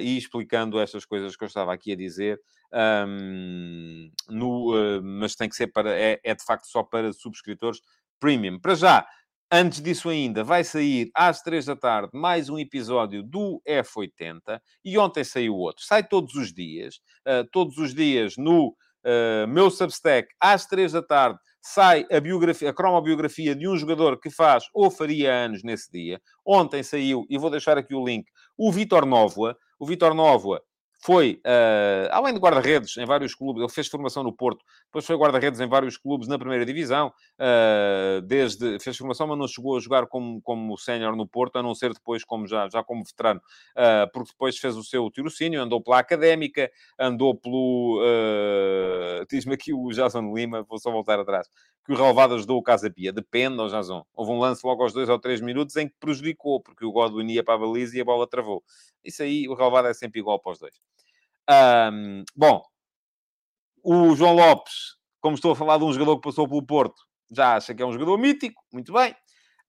e 0.00 0.16
explicando 0.16 0.80
estas 0.80 1.04
coisas 1.04 1.36
que 1.36 1.44
eu 1.44 1.48
estava 1.48 1.72
aqui 1.72 1.92
a 1.92 1.96
dizer. 1.96 2.40
Um, 2.72 4.10
no, 4.28 5.02
mas 5.02 5.34
tem 5.36 5.48
que 5.48 5.56
ser 5.56 5.68
para, 5.68 5.96
é, 5.96 6.20
é 6.24 6.34
de 6.34 6.44
facto 6.44 6.66
só 6.66 6.82
para 6.82 7.12
subscritores 7.12 7.80
premium. 8.20 8.58
Para 8.60 8.74
já, 8.74 9.06
Antes 9.52 9.80
disso 9.80 10.08
ainda, 10.08 10.44
vai 10.44 10.62
sair 10.62 11.10
às 11.12 11.42
três 11.42 11.64
da 11.64 11.74
tarde 11.74 12.10
mais 12.14 12.48
um 12.48 12.56
episódio 12.56 13.20
do 13.20 13.60
F80 13.68 14.60
e 14.84 14.96
ontem 14.96 15.24
saiu 15.24 15.56
outro. 15.56 15.84
Sai 15.84 16.06
todos 16.06 16.36
os 16.36 16.52
dias, 16.52 17.00
uh, 17.26 17.44
todos 17.50 17.76
os 17.76 17.92
dias 17.92 18.36
no 18.36 18.68
uh, 18.68 19.48
meu 19.48 19.68
Substack, 19.68 20.28
às 20.40 20.66
três 20.66 20.92
da 20.92 21.02
tarde, 21.02 21.36
sai 21.60 22.06
a 22.12 22.20
biografia, 22.20 22.70
a 22.70 22.72
cromobiografia 22.72 23.56
de 23.56 23.66
um 23.66 23.76
jogador 23.76 24.20
que 24.20 24.30
faz 24.30 24.66
ou 24.72 24.88
faria 24.88 25.34
anos 25.34 25.64
nesse 25.64 25.90
dia. 25.90 26.22
Ontem 26.46 26.84
saiu, 26.84 27.26
e 27.28 27.36
vou 27.36 27.50
deixar 27.50 27.76
aqui 27.76 27.92
o 27.92 28.06
link, 28.06 28.26
o 28.56 28.70
Vitor 28.70 29.04
Nóvoa. 29.04 29.56
O 29.80 29.86
Vitor 29.86 30.14
Nóvoa 30.14 30.62
foi, 31.02 31.40
uh, 31.46 32.08
além 32.10 32.34
de 32.34 32.38
guarda-redes 32.38 32.98
em 32.98 33.06
vários 33.06 33.34
clubes, 33.34 33.62
ele 33.62 33.72
fez 33.72 33.88
formação 33.88 34.22
no 34.22 34.32
Porto, 34.32 34.62
depois 34.84 35.06
foi 35.06 35.16
guarda-redes 35.16 35.58
em 35.58 35.66
vários 35.66 35.96
clubes 35.96 36.28
na 36.28 36.38
primeira 36.38 36.64
divisão, 36.64 37.08
uh, 37.08 38.20
desde, 38.20 38.78
fez 38.78 38.98
formação, 38.98 39.26
mas 39.26 39.38
não 39.38 39.48
chegou 39.48 39.78
a 39.78 39.80
jogar 39.80 40.06
como, 40.06 40.42
como 40.42 40.76
sénior 40.76 41.16
no 41.16 41.26
Porto, 41.26 41.56
a 41.56 41.62
não 41.62 41.74
ser 41.74 41.94
depois 41.94 42.22
como 42.22 42.46
já, 42.46 42.68
já 42.68 42.84
como 42.84 43.02
veterano, 43.02 43.40
uh, 43.40 44.12
porque 44.12 44.32
depois 44.32 44.58
fez 44.58 44.76
o 44.76 44.84
seu 44.84 45.10
tirocínio, 45.10 45.62
andou 45.62 45.82
pela 45.82 45.98
Académica, 45.98 46.70
andou 46.98 47.34
pelo, 47.34 48.00
diz-me 49.30 49.54
aqui 49.54 49.72
o 49.72 49.88
Jason 49.90 50.34
Lima, 50.34 50.66
vou 50.68 50.78
só 50.78 50.90
voltar 50.90 51.18
atrás, 51.18 51.48
que 51.84 51.92
o 51.92 51.96
Relvado 51.96 52.34
ajudou 52.34 52.58
o 52.58 52.62
Casa 52.62 52.90
Pia, 52.90 53.12
depende, 53.12 53.60
ó 53.60 53.68
Jason, 53.68 54.04
houve 54.14 54.32
um 54.32 54.38
lance 54.38 54.64
logo 54.66 54.82
aos 54.82 54.92
dois 54.92 55.08
ou 55.08 55.18
três 55.18 55.40
minutos 55.40 55.76
em 55.76 55.88
que 55.88 55.94
prejudicou, 55.98 56.60
porque 56.60 56.84
o 56.84 56.92
Godwin 56.92 57.26
ia 57.30 57.42
para 57.42 57.54
a 57.54 57.58
baliza 57.58 57.96
e 57.96 58.00
a 58.00 58.04
bola 58.04 58.28
travou. 58.28 58.62
Isso 59.04 59.22
aí, 59.22 59.48
o 59.48 59.54
Relvado 59.54 59.88
é 59.88 59.94
sempre 59.94 60.20
igual 60.20 60.38
para 60.38 60.52
os 60.52 60.58
dois. 60.58 60.80
Um, 61.92 62.24
bom, 62.36 62.62
o 63.82 64.14
João 64.14 64.34
Lopes, 64.34 64.96
como 65.20 65.34
estou 65.34 65.52
a 65.52 65.56
falar 65.56 65.78
de 65.78 65.84
um 65.84 65.92
jogador 65.92 66.16
que 66.16 66.28
passou 66.28 66.48
pelo 66.48 66.64
Porto, 66.64 67.02
já 67.30 67.56
acha 67.56 67.74
que 67.74 67.82
é 67.82 67.86
um 67.86 67.92
jogador 67.92 68.18
mítico, 68.18 68.62
muito 68.72 68.92
bem. 68.92 69.14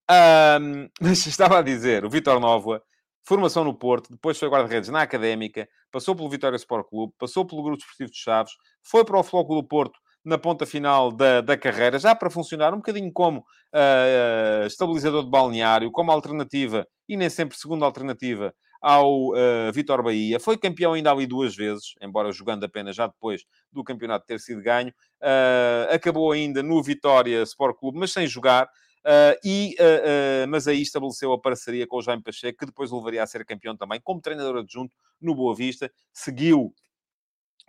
Um, 0.09 0.89
mas 1.01 1.25
estava 1.25 1.59
a 1.59 1.61
dizer, 1.61 2.03
o 2.05 2.09
Vitor 2.09 2.39
Nova, 2.39 2.83
formação 3.23 3.63
no 3.63 3.73
Porto, 3.73 4.11
depois 4.11 4.37
foi 4.37 4.49
guarda-redes 4.49 4.89
na 4.89 5.01
Académica, 5.01 5.67
passou 5.91 6.15
pelo 6.15 6.29
Vitória 6.29 6.57
Sport 6.57 6.87
Clube, 6.89 7.13
passou 7.17 7.45
pelo 7.45 7.63
Grupo 7.63 7.79
Esportivo 7.79 8.11
de 8.11 8.17
Chaves, 8.17 8.53
foi 8.83 9.05
para 9.05 9.17
o 9.17 9.23
Floco 9.23 9.55
do 9.55 9.63
Porto 9.63 9.97
na 10.23 10.37
ponta 10.37 10.65
final 10.65 11.11
da, 11.11 11.41
da 11.41 11.57
carreira, 11.57 11.97
já 11.99 12.15
para 12.15 12.29
funcionar 12.29 12.73
um 12.73 12.77
bocadinho 12.77 13.11
como 13.11 13.39
uh, 13.39 14.65
estabilizador 14.67 15.23
de 15.23 15.29
balneário, 15.29 15.91
como 15.91 16.11
alternativa, 16.11 16.87
e 17.09 17.17
nem 17.17 17.29
sempre 17.29 17.57
segunda 17.57 17.85
alternativa, 17.85 18.53
ao 18.81 19.29
uh, 19.29 19.71
Vitor 19.73 20.01
Bahia. 20.03 20.39
Foi 20.39 20.57
campeão 20.57 20.93
ainda 20.93 21.11
ali 21.11 21.27
duas 21.27 21.55
vezes, 21.55 21.93
embora 22.01 22.31
jogando 22.31 22.63
apenas 22.63 22.95
já 22.95 23.07
depois 23.07 23.43
do 23.71 23.83
campeonato 23.83 24.25
ter 24.25 24.39
sido 24.39 24.61
ganho. 24.61 24.89
Uh, 25.21 25.93
acabou 25.93 26.31
ainda 26.31 26.63
no 26.63 26.81
Vitória 26.81 27.43
Sport 27.43 27.77
Clube, 27.77 27.99
mas 27.99 28.11
sem 28.11 28.25
jogar. 28.27 28.67
Uh, 29.03 29.33
e, 29.43 29.75
uh, 29.79 30.45
uh, 30.45 30.47
mas 30.47 30.67
aí 30.67 30.81
estabeleceu 30.81 31.33
a 31.33 31.39
parceria 31.39 31.87
com 31.87 31.97
o 31.97 32.01
Jaime 32.01 32.21
Pacheco, 32.21 32.59
que 32.59 32.65
depois 32.67 32.91
o 32.91 32.97
levaria 32.97 33.23
a 33.23 33.27
ser 33.27 33.43
campeão 33.45 33.75
também, 33.75 33.99
como 34.03 34.21
treinador 34.21 34.57
adjunto 34.57 34.95
no 35.19 35.33
Boa 35.33 35.55
Vista. 35.55 35.91
Seguiu 36.13 36.71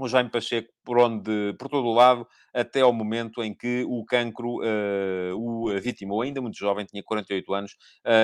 o 0.05 0.09
Jaime 0.09 0.31
Pacheco 0.31 0.69
por 0.85 0.99
onde, 0.99 1.55
por 1.59 1.69
todo 1.69 1.87
o 1.87 1.95
lado, 1.95 2.27
até 2.55 2.81
ao 2.81 2.93
momento 2.93 3.43
em 3.43 3.55
que 3.55 3.85
o 3.89 4.05
cancro 4.05 4.59
o 5.37 5.69
vitimou. 5.81 6.23
Ainda 6.23 6.41
muito 6.41 6.59
jovem, 6.59 6.85
tinha 6.85 7.03
48 7.03 7.55
anos, 7.55 7.77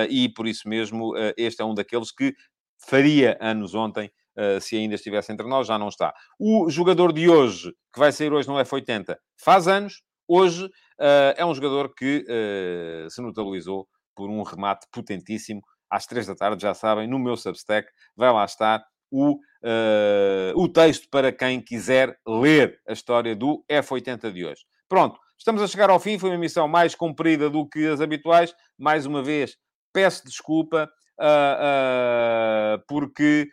e 0.09 0.29
por 0.29 0.47
isso 0.47 0.67
mesmo 0.67 1.13
este 1.37 1.61
é 1.61 1.65
um 1.65 1.73
daqueles 1.73 2.11
que 2.11 2.33
faria 2.79 3.37
anos 3.41 3.75
ontem, 3.75 4.11
uh, 4.37 4.61
se 4.61 4.75
ainda 4.75 4.95
estivesse 4.95 5.31
entre 5.31 5.47
nós, 5.47 5.67
já 5.67 5.77
não 5.77 5.89
está. 5.89 6.13
O 6.39 6.69
jogador 6.69 7.11
de 7.11 7.29
hoje, 7.29 7.73
que 7.93 7.99
vai 7.99 8.11
sair 8.11 8.31
hoje 8.31 8.47
no 8.47 8.55
F80, 8.55 9.17
faz 9.37 9.67
anos. 9.67 10.01
Hoje 10.27 10.65
uh, 10.65 11.33
é 11.35 11.45
um 11.45 11.53
jogador 11.53 11.93
que 11.93 12.25
uh, 12.25 13.09
se 13.09 13.21
notabilizou 13.21 13.87
por 14.15 14.29
um 14.29 14.41
remate 14.43 14.87
potentíssimo. 14.91 15.61
Às 15.89 16.05
três 16.05 16.27
da 16.27 16.35
tarde, 16.35 16.61
já 16.61 16.73
sabem, 16.73 17.07
no 17.07 17.17
meu 17.17 17.35
Substack, 17.35 17.89
vai 18.15 18.31
lá 18.31 18.45
estar 18.45 18.83
o, 19.11 19.39
o 20.55 20.67
texto 20.67 21.07
para 21.09 21.31
quem 21.31 21.59
quiser 21.61 22.17
ler 22.27 22.79
a 22.87 22.93
história 22.93 23.35
do 23.35 23.63
F80 23.69 24.31
de 24.31 24.45
hoje. 24.45 24.61
Pronto, 24.87 25.19
estamos 25.37 25.61
a 25.61 25.67
chegar 25.67 25.89
ao 25.89 25.99
fim. 25.99 26.17
Foi 26.17 26.29
uma 26.29 26.35
emissão 26.35 26.67
mais 26.67 26.95
comprida 26.95 27.49
do 27.49 27.67
que 27.67 27.87
as 27.87 28.01
habituais. 28.01 28.53
Mais 28.77 29.05
uma 29.05 29.21
vez, 29.21 29.57
peço 29.93 30.25
desculpa 30.25 30.89
uh, 31.19 32.77
uh, 32.77 32.83
porque 32.87 33.49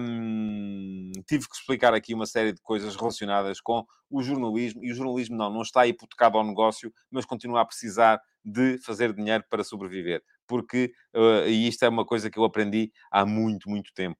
um, 0.00 1.10
tive 1.26 1.48
que 1.48 1.56
explicar 1.56 1.92
aqui 1.94 2.14
uma 2.14 2.26
série 2.26 2.52
de 2.52 2.60
coisas 2.62 2.94
relacionadas 2.94 3.60
com 3.60 3.84
o 4.08 4.22
jornalismo, 4.22 4.84
e 4.84 4.92
o 4.92 4.94
jornalismo 4.94 5.36
não, 5.36 5.50
não 5.50 5.62
está 5.62 5.86
hipotecado 5.86 6.38
ao 6.38 6.44
negócio, 6.44 6.92
mas 7.10 7.24
continua 7.24 7.60
a 7.60 7.64
precisar 7.64 8.20
de 8.44 8.78
fazer 8.78 9.12
dinheiro 9.12 9.44
para 9.48 9.64
sobreviver. 9.64 10.22
Porque, 10.46 10.92
uh, 11.14 11.46
e 11.46 11.68
isto 11.68 11.84
é 11.84 11.88
uma 11.88 12.04
coisa 12.04 12.30
que 12.30 12.38
eu 12.38 12.44
aprendi 12.44 12.90
há 13.10 13.24
muito, 13.24 13.68
muito 13.68 13.92
tempo. 13.94 14.18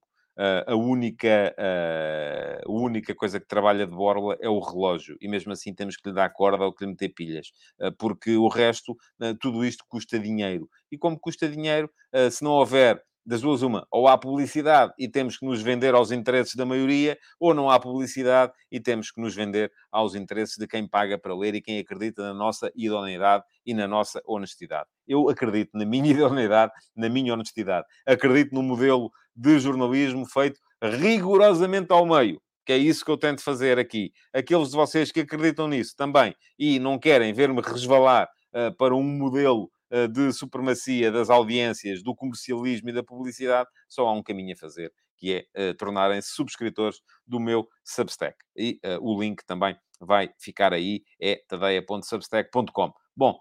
A, 0.66 0.74
única, 0.74 1.54
uh, 1.58 2.70
a 2.70 2.72
única 2.72 3.14
coisa 3.14 3.38
que 3.38 3.46
trabalha 3.46 3.86
de 3.86 3.92
borla 3.94 4.38
é 4.40 4.48
o 4.48 4.58
relógio, 4.58 5.16
e 5.20 5.28
mesmo 5.28 5.52
assim 5.52 5.74
temos 5.74 5.96
que 5.96 6.08
lhe 6.08 6.14
dar 6.14 6.30
corda 6.30 6.64
ou 6.64 6.72
que 6.72 6.84
lhe 6.84 6.90
meter 6.90 7.10
pilhas, 7.10 7.48
uh, 7.78 7.92
porque 7.98 8.36
o 8.36 8.48
resto, 8.48 8.96
tudo 9.38 9.64
isto 9.64 9.84
custa 9.88 10.18
dinheiro. 10.18 10.68
E 10.90 10.96
como 10.96 11.18
custa 11.18 11.48
dinheiro, 11.48 11.90
se 12.30 12.42
não 12.42 12.52
houver 12.52 13.02
das 13.24 13.40
duas 13.40 13.62
uma, 13.62 13.86
ou 13.90 14.08
há 14.08 14.16
publicidade 14.16 14.92
e 14.98 15.08
temos 15.08 15.38
que 15.38 15.44
nos 15.44 15.62
vender 15.62 15.94
aos 15.94 16.10
interesses 16.10 16.54
da 16.54 16.64
maioria, 16.64 17.18
ou 17.38 17.54
não 17.54 17.70
há 17.70 17.78
publicidade 17.78 18.52
e 18.70 18.80
temos 18.80 19.10
que 19.10 19.20
nos 19.20 19.34
vender 19.34 19.70
aos 19.90 20.14
interesses 20.14 20.56
de 20.56 20.66
quem 20.66 20.88
paga 20.88 21.18
para 21.18 21.34
ler 21.34 21.54
e 21.54 21.62
quem 21.62 21.78
acredita 21.78 22.22
na 22.22 22.34
nossa 22.34 22.70
idoneidade 22.74 23.44
e 23.64 23.74
na 23.74 23.86
nossa 23.86 24.20
honestidade. 24.26 24.88
Eu 25.06 25.28
acredito 25.28 25.70
na 25.74 25.84
minha 25.84 26.10
idoneidade, 26.12 26.72
na 26.96 27.08
minha 27.08 27.32
honestidade. 27.32 27.86
Acredito 28.06 28.54
no 28.54 28.62
modelo 28.62 29.10
de 29.34 29.58
jornalismo 29.58 30.26
feito 30.26 30.58
rigorosamente 30.82 31.92
ao 31.92 32.06
meio 32.06 32.40
que 32.70 32.74
é 32.74 32.76
isso 32.76 33.04
que 33.04 33.10
eu 33.10 33.16
tento 33.16 33.42
fazer 33.42 33.80
aqui. 33.80 34.12
Aqueles 34.32 34.70
de 34.70 34.76
vocês 34.76 35.10
que 35.10 35.18
acreditam 35.18 35.66
nisso 35.66 35.92
também 35.96 36.36
e 36.56 36.78
não 36.78 37.00
querem 37.00 37.32
ver-me 37.32 37.60
resvalar 37.60 38.28
uh, 38.54 38.72
para 38.76 38.94
um 38.94 39.02
modelo 39.02 39.68
de 40.12 40.32
supremacia 40.32 41.10
das 41.10 41.30
audiências, 41.30 42.02
do 42.02 42.14
comercialismo 42.14 42.90
e 42.90 42.92
da 42.92 43.02
publicidade, 43.02 43.68
só 43.88 44.06
há 44.06 44.12
um 44.12 44.22
caminho 44.22 44.54
a 44.54 44.56
fazer, 44.56 44.92
que 45.16 45.46
é 45.54 45.70
uh, 45.70 45.74
tornarem-se 45.74 46.30
subscritores 46.30 47.00
do 47.26 47.40
meu 47.40 47.68
Substack. 47.84 48.36
E 48.56 48.80
o 49.00 49.20
link 49.20 49.44
também 49.44 49.76
vai 50.00 50.30
ficar 50.38 50.72
aí, 50.72 51.02
é 51.20 51.42
tadeia.substack.com. 51.48 52.92
Bom, 53.16 53.38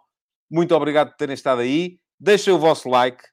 muito 0.50 0.76
obrigado 0.76 1.10
por 1.12 1.18
terem 1.18 1.34
estado 1.34 1.62
aí. 1.62 2.00
Deixem 2.20 2.54
o 2.54 2.60
vosso 2.60 2.90
like 2.90 3.24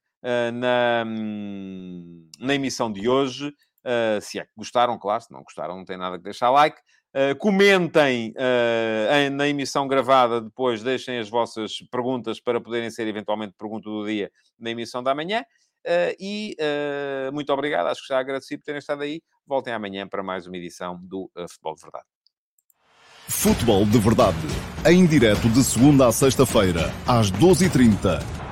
na, 0.53 1.05
hum, 1.07 2.29
na 2.39 2.55
emissão 2.55 2.93
de 2.93 3.09
hoje. 3.09 3.53
Uh, 3.87 4.21
se 4.21 4.41
é 4.41 4.45
que 4.45 4.51
gostaram, 4.57 4.99
claro, 4.99 5.23
se 5.23 5.31
não 5.31 5.45
gostaram, 5.45 5.77
não 5.77 5.85
tem 5.85 5.97
nada 5.97 6.19
que 6.19 6.25
deixar 6.25 6.51
like. 6.51 6.77
Uh, 7.17 7.35
comentem 7.39 8.35
uh, 8.37 9.31
na 9.31 9.49
emissão 9.49 9.89
gravada 9.89 10.39
depois, 10.39 10.83
deixem 10.83 11.19
as 11.19 11.31
vossas 11.31 11.79
perguntas 11.91 12.39
para 12.39 12.61
poderem 12.61 12.91
ser 12.91 13.07
eventualmente 13.07 13.55
pergunta 13.57 13.89
do 13.89 14.05
dia 14.05 14.31
na 14.59 14.69
emissão 14.69 15.03
da 15.03 15.15
manhã. 15.15 15.43
e 16.21 16.55
muito 17.33 17.51
obrigado, 17.55 17.87
acho 17.87 18.03
que 18.03 18.09
já 18.09 18.19
agradeci 18.19 18.59
por 18.59 18.65
terem 18.65 18.81
estado 18.81 19.03
aí. 19.03 19.23
Voltem 19.47 19.73
amanhã 19.73 20.07
para 20.07 20.23
mais 20.23 20.47
uma 20.47 20.59
edição 20.59 21.01
do 21.03 21.31
Futebol 21.49 21.75
de 21.77 21.83
Verdade. 21.83 22.05
Futebol 23.29 23.87
de 23.87 23.99
Verdade, 23.99 24.47
em 24.85 25.07
direto 25.07 25.49
de 25.49 25.65
segunda 25.65 26.09
a 26.09 26.13
sexta-feira, 26.13 26.93
às 27.07 27.33
12h30 27.33 28.46